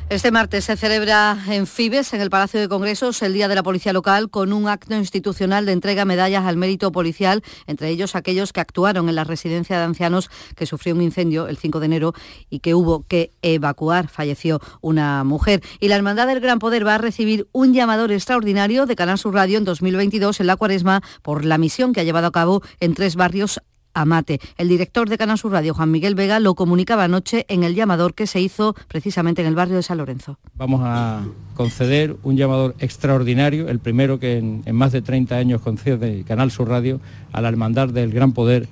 Este 0.10 0.32
martes 0.32 0.64
se 0.64 0.78
celebra 0.78 1.38
en 1.50 1.68
Fibes, 1.68 2.14
en 2.14 2.22
el 2.22 2.30
Palacio 2.30 2.58
de 2.58 2.70
Congresos, 2.70 3.22
el 3.22 3.34
Día 3.34 3.50
de 3.50 3.56
la 3.56 3.64
Policía 3.64 3.92
Local, 3.92 4.30
con 4.30 4.54
un 4.54 4.70
acto 4.70 4.96
institucional 4.96 5.66
de 5.66 5.74
entrega 5.74 6.06
medallas 6.06 6.46
al 6.46 6.56
mérito 6.56 6.94
policial, 6.94 7.44
entre 7.68 7.90
ellos 7.90 8.16
aquellos 8.16 8.54
que 8.54 8.62
actuaron 8.62 9.10
en 9.10 9.16
la 9.16 9.26
residencia 9.26 9.78
de 9.78 9.84
ancianos 9.84 10.32
que 10.56 10.66
sufrió 10.66 10.96
un 10.96 11.02
incendio 11.02 11.50
el 11.50 11.58
5 11.58 11.82
de 11.82 11.86
enero 11.86 12.14
y 12.50 12.60
que 12.60 12.76
hubo 12.76 13.06
que 13.10 13.32
evacuar. 13.42 14.08
Falleció 14.08 14.62
una 14.80 15.26
mujer. 15.26 15.62
Y 15.82 15.90
la 15.90 15.98
Hermandad 15.98 16.28
del 16.28 16.40
Gran 16.40 16.60
Poder 16.60 16.88
va 16.88 16.96
a 16.96 16.98
recibir 16.98 17.50
un 17.52 17.74
llamador 17.74 18.14
extraordinario 18.14 18.86
de 18.86 18.96
Canal 18.96 19.18
Sur 19.18 19.34
Radio 19.34 19.58
en 19.58 19.66
2022 19.66 20.40
en 20.40 20.48
la 20.48 20.56
cuaresma 20.56 21.04
por 21.24 21.44
la 21.44 21.58
misión 21.58 21.92
que 21.92 22.00
ha 22.00 22.06
llevado 22.06 22.28
a 22.28 22.32
cabo 22.32 22.64
en 22.80 22.94
tres 22.94 23.18
barrios 23.18 23.60
Amate. 24.02 24.39
El 24.58 24.70
director 24.70 25.10
de 25.10 25.18
Canal 25.18 25.38
Sur 25.38 25.52
Radio, 25.52 25.74
Juan 25.74 25.91
Miguel 25.91 26.16
Vega, 26.16 26.39
lo 26.39 26.56
comunicaba 26.56 27.04
anoche 27.04 27.45
en 27.50 27.64
el 27.64 27.76
llamador 27.76 28.14
que 28.14 28.28
se 28.28 28.41
hizo 28.41 28.76
precisamente 28.88 29.41
en 29.41 29.47
el 29.47 29.56
barrio 29.56 29.76
de 29.76 29.84
San 29.84 29.97
Lorenzo. 29.97 30.38
Vamos 30.56 30.82
a 30.84 31.24
conceder 31.56 32.16
un 32.24 32.38
llamador 32.38 32.76
extraordinario, 32.80 33.68
el 33.68 33.80
primero 33.80 34.20
que 34.20 34.38
en, 34.38 34.64
más 34.76 34.91
de 34.91 35.02
30 35.02 35.36
años 35.36 35.62
concede 35.62 36.24
Canal 36.24 36.52
Sur 36.52 36.70
Radio 36.70 37.02
a 37.34 37.41
la 37.41 37.50
Hermandad 37.50 37.89
del 37.89 38.12
Gran 38.12 38.32
Poder 38.32 38.68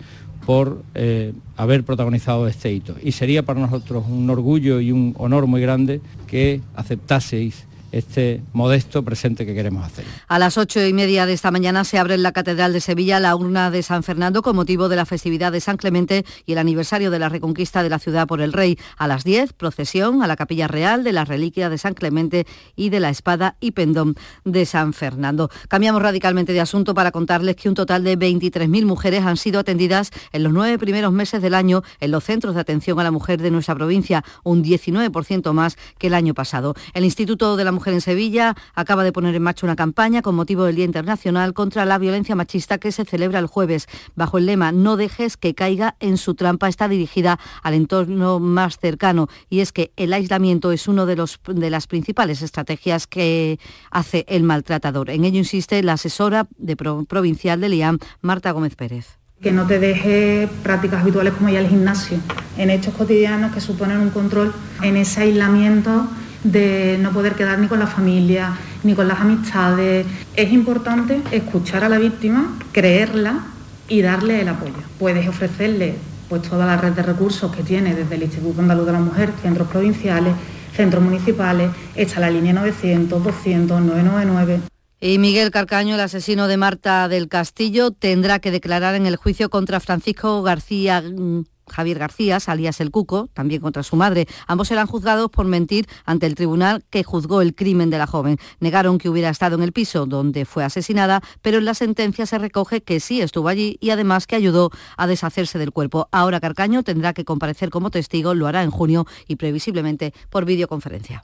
por 0.46 0.84
eh, 0.96 1.34
haber 1.58 1.84
protagonizado 1.84 2.48
este 2.48 2.72
hito. 2.72 2.96
Y 3.04 3.12
sería 3.12 3.44
para 3.44 3.60
nosotros 3.60 4.06
un 4.08 4.30
orgullo 4.30 4.80
y 4.80 4.94
un 4.94 5.14
honor 5.18 5.46
muy 5.46 5.60
grande 5.60 6.00
que 6.26 6.62
aceptaseis 6.74 7.67
este 7.92 8.42
modesto 8.54 9.04
presente 9.04 9.46
que 9.46 9.54
queremos 9.54 9.86
hacer. 9.86 10.06
A 10.28 10.40
las 10.40 10.58
ocho 10.58 10.86
y 10.86 10.94
media 10.94 11.26
de 11.26 11.34
esta 11.34 11.52
mañana 11.52 11.84
se 11.84 11.98
abre 11.98 12.16
en 12.16 12.24
la 12.24 12.32
Catedral 12.32 12.74
de 12.74 12.82
Sevilla 12.82 13.20
la 13.20 13.36
urna 13.36 13.72
de 13.72 13.84
San 13.84 14.04
Fernando 14.04 14.42
con 14.42 14.56
motivo 14.56 14.90
de 14.90 14.96
la 14.96 15.06
festividad 15.06 15.52
de 15.52 15.62
San 15.62 15.78
Clemente 15.78 16.26
y 16.46 16.54
el 16.54 16.58
aniversario 16.58 17.12
de 17.12 17.20
la 17.20 17.30
reconquista 17.30 17.84
de 17.84 17.90
la 17.90 18.00
ciudad 18.00 18.28
por 18.28 18.42
el 18.42 18.54
rey. 18.54 18.78
A 18.98 19.08
las 19.08 19.24
10, 19.24 19.54
procesión 19.54 20.22
a 20.22 20.28
la 20.28 20.36
Capilla 20.36 20.68
Real 20.68 21.04
de 21.04 21.14
la 21.14 21.26
reliquia 21.26 21.70
de 21.70 21.78
San 21.78 21.94
Clemente 21.94 22.46
y 22.76 22.90
de 22.90 23.00
la 23.00 23.10
espada 23.10 23.56
y 23.60 23.72
pendón 23.72 24.16
de 24.44 24.66
San 24.66 24.94
Fernando. 24.94 25.50
Cambiamos 25.68 26.02
radicalmente 26.02 26.54
de 26.54 26.62
asunto 26.62 26.94
para 26.94 27.12
contarles 27.12 27.56
que 27.56 27.70
un 27.70 27.76
total 27.76 28.04
de 28.04 28.18
23.000 28.18 28.86
mujeres 28.86 29.24
han 29.24 29.38
sido 29.38 29.60
atendidas 29.60 30.12
en 30.32 30.44
los 30.44 30.54
nueve 30.54 30.78
primeros 30.78 31.12
meses 31.14 31.42
del 31.42 31.54
año 31.54 31.84
en 32.00 32.12
los 32.12 32.24
centros 32.24 32.56
de 32.56 32.62
atención 32.62 33.00
a 33.00 33.04
la 33.04 33.12
mujer 33.12 33.42
de 33.42 33.52
nuestra 33.52 33.76
provincia, 33.76 34.24
un 34.44 34.64
19% 34.64 35.54
más 35.54 35.78
que 35.98 36.08
el 36.08 36.14
año 36.14 36.34
pasado. 36.34 36.76
El 36.94 37.06
Instituto 37.06 37.56
de 37.56 37.64
la 37.64 37.72
Mujer 37.78 37.94
en 37.94 38.02
Sevilla 38.02 38.56
acaba 38.74 39.04
de 39.04 39.12
poner 39.12 39.36
en 39.36 39.44
marcha 39.44 39.68
una 39.68 39.76
campaña 39.76 40.24
con 40.24 40.34
motivo 40.34 40.64
del 40.64 40.78
Día 40.78 40.86
Internacional 40.86 41.54
contra 41.54 41.86
la 41.86 42.00
Violencia 42.00 42.36
Machista 42.36 42.80
que 42.80 42.92
se 42.92 43.06
celebra 43.06 43.38
el 43.38 43.46
jueves. 43.46 43.86
Bajo 44.16 44.40
el 44.40 44.48
lema 44.48 44.72
No 44.72 44.98
dejes 44.98 45.38
que 45.38 45.54
caiga 45.54 45.96
en 46.00 46.18
su 46.18 46.34
trampa 46.34 46.70
está 46.70 46.88
dirigida 46.88 47.38
al 47.62 47.76
entorno 47.76 48.40
más 48.40 48.80
cercano 48.80 49.28
y 49.48 49.60
es 49.60 49.72
que 49.72 49.92
el 49.96 50.12
aislamiento 50.14 50.72
es 50.72 50.88
una 50.88 51.06
de, 51.06 51.18
los, 51.18 51.40
de 51.46 51.70
las 51.70 51.86
principales 51.86 52.42
estrategias 52.42 53.06
que 53.06 53.60
hace 53.92 54.26
el 54.28 54.42
maltratador. 54.42 55.12
En 55.12 55.24
ello 55.24 55.38
insiste 55.38 55.84
la 55.84 55.94
asesora 55.94 56.48
de 56.58 56.76
provincial 56.76 57.62
de 57.62 57.70
Liam, 57.70 58.00
Marta 58.22 58.50
Gómez 58.50 58.76
Pérez 58.76 59.20
que 59.40 59.52
no 59.52 59.68
te 59.68 59.78
deje 59.78 60.50
prácticas 60.64 61.02
habituales 61.02 61.34
como 61.34 61.50
ya 61.50 61.60
el 61.60 61.68
gimnasio, 61.68 62.18
en 62.58 62.72
hechos 62.72 62.96
cotidianos 62.96 63.54
que 63.54 63.62
suponen 63.62 64.00
un 64.00 64.10
control 64.10 64.52
en 64.82 64.98
ese 64.98 65.22
aislamiento 65.22 66.08
de 66.44 66.98
no 67.02 67.12
poder 67.12 67.36
quedar 67.36 67.60
ni 67.60 67.68
con 67.68 67.80
la 67.80 67.88
familia, 67.88 68.58
ni 68.84 68.94
con 68.94 69.08
las 69.08 69.20
amistades. 69.20 70.06
Es 70.36 70.52
importante 70.52 71.22
escuchar 71.32 71.84
a 71.84 71.90
la 71.90 71.98
víctima, 71.98 72.58
creerla 72.72 73.46
y 73.88 74.02
darle 74.02 74.42
el 74.42 74.48
apoyo. 74.48 74.74
Puedes 75.00 75.28
ofrecerle 75.28 75.96
pues, 76.30 76.42
toda 76.44 76.66
la 76.66 76.78
red 76.78 76.94
de 76.94 77.04
recursos 77.04 77.54
que 77.56 77.64
tiene 77.64 77.96
desde 77.96 78.16
el 78.16 78.24
Instituto 78.24 78.62
Andaluz 78.62 78.86
de 78.86 78.92
la 78.92 79.00
Mujer, 79.00 79.32
centros 79.42 79.68
provinciales, 79.68 80.34
centros 80.76 81.04
municipales, 81.04 81.72
está 81.96 82.20
la 82.20 82.30
línea 82.30 82.54
900, 82.54 83.24
200, 83.24 83.82
999. 83.82 84.62
Y 85.00 85.20
Miguel 85.20 85.52
Carcaño, 85.52 85.96
el 85.96 86.02
asesino 86.02 86.48
de 86.48 86.58
Marta 86.58 87.08
del 87.08 87.28
Castillo, 87.28 87.92
tendrá 87.92 88.40
que 88.40 88.52
declarar 88.52 88.96
en 88.96 89.06
el 89.06 89.16
juicio 89.16 89.50
contra 89.50 89.80
Francisco 89.80 90.42
García 90.42 91.02
mm, 91.02 91.44
Javier 91.70 92.00
García, 92.00 92.38
alias 92.48 92.80
El 92.82 92.92
Cuco, 92.92 93.30
también 93.34 93.62
contra 93.62 93.84
su 93.84 93.96
madre. 93.96 94.28
Ambos 94.48 94.72
eran 94.72 94.88
juzgados 94.88 95.30
por 95.30 95.46
mentir 95.46 95.88
ante 96.06 96.26
el 96.26 96.36
tribunal 96.36 96.84
que 96.90 97.04
juzgó 97.04 97.42
el 97.42 97.56
crimen 97.56 97.90
de 97.90 97.98
la 97.98 98.08
joven. 98.08 98.38
Negaron 98.60 98.98
que 98.98 99.10
hubiera 99.10 99.30
estado 99.30 99.56
en 99.56 99.64
el 99.64 99.74
piso 99.74 100.06
donde 100.06 100.46
fue 100.46 100.64
asesinada, 100.64 101.22
pero 101.42 101.58
en 101.58 101.66
la 101.66 101.74
sentencia 101.74 102.26
se 102.26 102.38
recoge 102.38 102.82
que 102.82 103.00
sí 103.00 103.22
estuvo 103.22 103.48
allí 103.48 103.78
y 103.80 103.90
además 103.90 104.28
que 104.28 104.36
ayudó 104.36 104.72
a 104.98 105.08
deshacerse 105.08 105.60
del 105.60 105.72
cuerpo. 105.72 106.08
Ahora 106.12 106.40
Carcaño 106.40 106.84
tendrá 106.84 107.14
que 107.14 107.26
comparecer 107.26 107.70
como 107.70 107.92
testigo, 107.92 108.34
lo 108.34 108.48
hará 108.48 108.64
en 108.64 108.72
junio 108.72 109.06
y 109.28 109.36
previsiblemente 109.36 110.14
por 110.30 110.46
videoconferencia. 110.46 111.24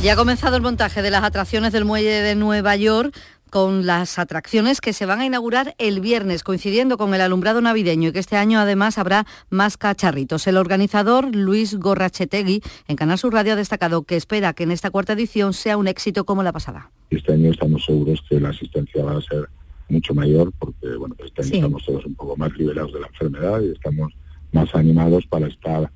Ya 0.00 0.12
ha 0.12 0.16
comenzado 0.16 0.54
el 0.54 0.62
montaje 0.62 1.02
de 1.02 1.10
las 1.10 1.24
atracciones 1.24 1.72
del 1.72 1.84
muelle 1.84 2.22
de 2.22 2.36
Nueva 2.36 2.76
York 2.76 3.12
con 3.50 3.84
las 3.84 4.20
atracciones 4.20 4.80
que 4.80 4.92
se 4.92 5.06
van 5.06 5.18
a 5.18 5.26
inaugurar 5.26 5.74
el 5.78 6.00
viernes, 6.00 6.44
coincidiendo 6.44 6.96
con 6.96 7.14
el 7.14 7.20
alumbrado 7.20 7.60
navideño 7.60 8.10
y 8.10 8.12
que 8.12 8.20
este 8.20 8.36
año 8.36 8.60
además 8.60 8.96
habrá 8.96 9.26
más 9.50 9.76
cacharritos. 9.76 10.46
El 10.46 10.56
organizador 10.56 11.34
Luis 11.34 11.74
Gorrachetegui 11.74 12.62
en 12.86 12.94
Canal 12.94 13.18
Sur 13.18 13.32
Radio 13.32 13.54
ha 13.54 13.56
destacado 13.56 14.04
que 14.04 14.14
espera 14.14 14.52
que 14.52 14.62
en 14.62 14.70
esta 14.70 14.90
cuarta 14.90 15.14
edición 15.14 15.52
sea 15.52 15.76
un 15.76 15.88
éxito 15.88 16.24
como 16.24 16.44
la 16.44 16.52
pasada. 16.52 16.92
Este 17.10 17.32
año 17.32 17.50
estamos 17.50 17.84
seguros 17.84 18.22
que 18.28 18.38
la 18.38 18.50
asistencia 18.50 19.04
va 19.04 19.18
a 19.18 19.22
ser 19.22 19.48
mucho 19.88 20.14
mayor 20.14 20.52
porque 20.60 20.94
bueno, 20.96 21.16
pues 21.16 21.32
este 21.36 21.42
año 21.42 21.66
estamos 21.66 21.84
todos 21.84 22.06
un 22.06 22.14
poco 22.14 22.36
más 22.36 22.56
liberados 22.56 22.92
de 22.92 23.00
la 23.00 23.08
enfermedad 23.08 23.60
y 23.62 23.72
estamos 23.72 24.12
más 24.52 24.72
animados 24.76 25.26
para 25.26 25.48
estar 25.48 25.90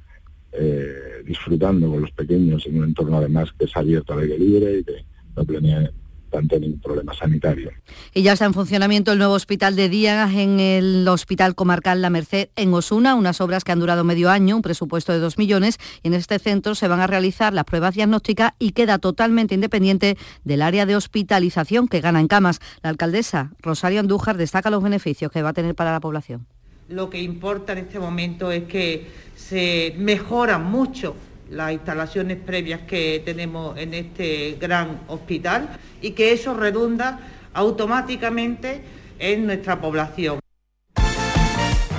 eh, 0.53 1.23
disfrutando 1.25 1.91
con 1.91 2.03
los 2.03 2.11
pequeños 2.11 2.67
en 2.67 2.79
un 2.79 2.85
entorno 2.85 3.19
además 3.19 3.51
que 3.59 3.65
es 3.65 3.77
abierto 3.77 4.13
al 4.13 4.21
aire 4.21 4.39
libre 4.39 4.79
y 4.79 4.85
que 4.85 5.05
no 5.35 5.45
tiene 5.45 5.91
tanto 6.33 6.59
ningún 6.59 6.81
problema 6.81 7.15
sanitario. 7.15 7.71
Y 8.13 8.23
ya 8.23 8.33
está 8.33 8.47
en 8.47 8.55
funcionamiento 8.55 9.13
el 9.13 9.19
nuevo 9.19 9.35
hospital 9.35 9.77
de 9.77 9.89
día 9.89 10.29
en 10.33 10.59
el 10.59 11.07
Hospital 11.07 11.55
Comarcal 11.55 12.03
La 12.03 12.11
Merced 12.11 12.49
en 12.57 12.75
Osuna, 12.75 13.15
unas 13.15 13.41
obras 13.41 13.63
que 13.63 13.71
han 13.71 13.79
durado 13.79 14.03
medio 14.03 14.31
año, 14.31 14.57
un 14.57 14.63
presupuesto 14.63 15.13
de 15.13 15.21
dos 15.21 15.39
millones, 15.39 15.79
y 16.03 16.09
en 16.09 16.15
este 16.15 16.39
centro 16.39 16.75
se 16.75 16.89
van 16.89 17.01
a 17.01 17.07
realizar 17.07 17.53
las 17.53 17.65
pruebas 17.65 17.95
diagnósticas 17.95 18.53
y 18.59 18.73
queda 18.73 18.99
totalmente 18.99 19.55
independiente 19.55 20.17
del 20.43 20.63
área 20.63 20.87
de 20.87 20.97
hospitalización 20.97 21.87
que 21.87 22.01
gana 22.01 22.21
en 22.21 22.29
camas. 22.29 22.61
La 22.83 22.91
alcaldesa 22.91 23.53
Rosario 23.61 24.01
Andújar 24.01 24.39
destaca 24.39 24.71
los 24.71 24.83
beneficios 24.83 25.31
que 25.31 25.43
va 25.43 25.51
a 25.51 25.55
tener 25.55 25.75
para 25.75 25.93
la 25.93 26.01
población. 26.01 26.47
Lo 26.93 27.09
que 27.09 27.23
importa 27.23 27.73
en 27.73 27.79
este 27.79 27.99
momento 27.99 28.53
es 28.53 28.65
que 28.65 29.07
se 29.35 29.95
mejoran 29.97 30.71
mucho 30.71 31.17
las 31.51 31.73
instalaciones 31.73 32.37
previas 32.37 32.83
que 32.83 33.23
tenemos 33.25 33.79
en 33.79 33.95
este 33.95 34.59
gran 34.61 35.01
hospital 35.09 35.71
y 36.03 36.11
que 36.11 36.33
eso 36.33 36.53
redunda 36.53 37.19
automáticamente 37.55 38.83
en 39.19 39.47
nuestra 39.47 39.81
población. 39.81 40.42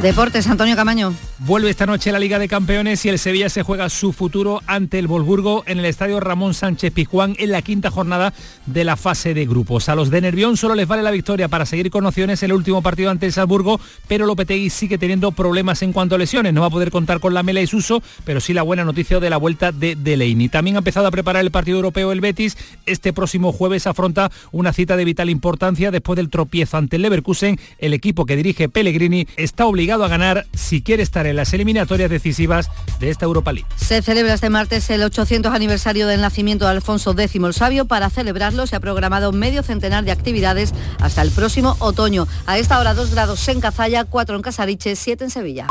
Deportes, 0.03 0.47
Antonio 0.47 0.75
Camaño. 0.75 1.13
Vuelve 1.39 1.69
esta 1.69 1.85
noche 1.85 2.11
la 2.11 2.19
Liga 2.19 2.37
de 2.37 2.49
Campeones 2.49 3.05
y 3.05 3.09
el 3.09 3.17
Sevilla 3.17 3.47
se 3.47 3.63
juega 3.63 3.87
su 3.87 4.11
futuro 4.11 4.61
ante 4.67 4.99
el 4.99 5.07
Volburgo 5.07 5.63
en 5.65 5.79
el 5.79 5.85
estadio 5.85 6.19
Ramón 6.19 6.53
Sánchez 6.53 6.91
Pizjuán 6.91 7.35
en 7.39 7.51
la 7.51 7.61
quinta 7.61 7.89
jornada 7.89 8.33
de 8.65 8.83
la 8.83 8.97
fase 8.97 9.33
de 9.33 9.45
grupos. 9.45 9.87
A 9.87 9.95
los 9.95 10.09
de 10.09 10.19
Nervión 10.19 10.57
solo 10.57 10.75
les 10.75 10.89
vale 10.89 11.03
la 11.03 11.11
victoria 11.11 11.47
para 11.47 11.65
seguir 11.65 11.89
con 11.89 12.05
opciones 12.05 12.43
el 12.43 12.51
último 12.51 12.81
partido 12.81 13.11
ante 13.11 13.27
el 13.27 13.31
Salzburgo, 13.31 13.79
pero 14.09 14.25
Lopetegui 14.25 14.69
sigue 14.69 14.97
teniendo 14.97 15.31
problemas 15.31 15.81
en 15.81 15.93
cuanto 15.93 16.15
a 16.15 16.17
lesiones. 16.17 16.53
No 16.53 16.61
va 16.61 16.67
a 16.67 16.69
poder 16.69 16.91
contar 16.91 17.21
con 17.21 17.33
la 17.33 17.41
Mela 17.41 17.61
y 17.61 17.67
Suso, 17.67 18.03
pero 18.25 18.41
sí 18.41 18.53
la 18.53 18.63
buena 18.63 18.83
noticia 18.83 19.21
de 19.21 19.29
la 19.29 19.37
vuelta 19.37 19.71
de 19.71 19.95
Delaney. 19.95 20.49
También 20.49 20.75
ha 20.75 20.79
empezado 20.79 21.07
a 21.07 21.11
preparar 21.11 21.45
el 21.45 21.51
partido 21.51 21.77
europeo 21.77 22.11
el 22.11 22.19
Betis. 22.19 22.57
Este 22.85 23.13
próximo 23.13 23.53
jueves 23.53 23.87
afronta 23.87 24.31
una 24.51 24.73
cita 24.73 24.97
de 24.97 25.05
vital 25.05 25.29
importancia 25.29 25.91
después 25.91 26.17
del 26.17 26.29
tropiezo 26.29 26.75
ante 26.75 26.97
el 26.97 27.03
Leverkusen. 27.03 27.57
El 27.79 27.93
equipo 27.93 28.25
que 28.25 28.35
dirige 28.35 28.67
Pellegrini 28.67 29.27
está 29.37 29.65
a 30.01 30.07
ganar 30.07 30.45
si 30.53 30.81
quiere 30.81 31.03
estar 31.03 31.27
en 31.27 31.35
las 31.35 31.53
eliminatorias 31.53 32.09
decisivas 32.09 32.69
de 32.99 33.09
esta 33.09 33.25
Europa 33.25 33.51
League. 33.51 33.67
Se 33.75 34.01
celebra 34.01 34.33
este 34.33 34.49
martes 34.49 34.89
el 34.89 35.03
800 35.03 35.53
aniversario 35.53 36.07
del 36.07 36.21
nacimiento 36.21 36.65
de 36.65 36.71
Alfonso 36.71 37.11
X 37.17 37.35
el 37.35 37.53
Sabio. 37.53 37.85
Para 37.85 38.09
celebrarlo 38.09 38.65
se 38.67 38.75
ha 38.75 38.79
programado 38.79 39.31
medio 39.31 39.63
centenar 39.63 40.03
de 40.03 40.11
actividades 40.11 40.73
hasta 40.99 41.21
el 41.21 41.31
próximo 41.31 41.75
otoño. 41.79 42.27
A 42.45 42.57
esta 42.57 42.79
hora 42.79 42.93
2 42.93 43.11
grados 43.11 43.47
en 43.47 43.61
Cazalla, 43.61 44.05
4 44.05 44.35
en 44.35 44.41
Casariche, 44.41 44.95
7 44.95 45.25
en 45.25 45.29
Sevilla. 45.29 45.67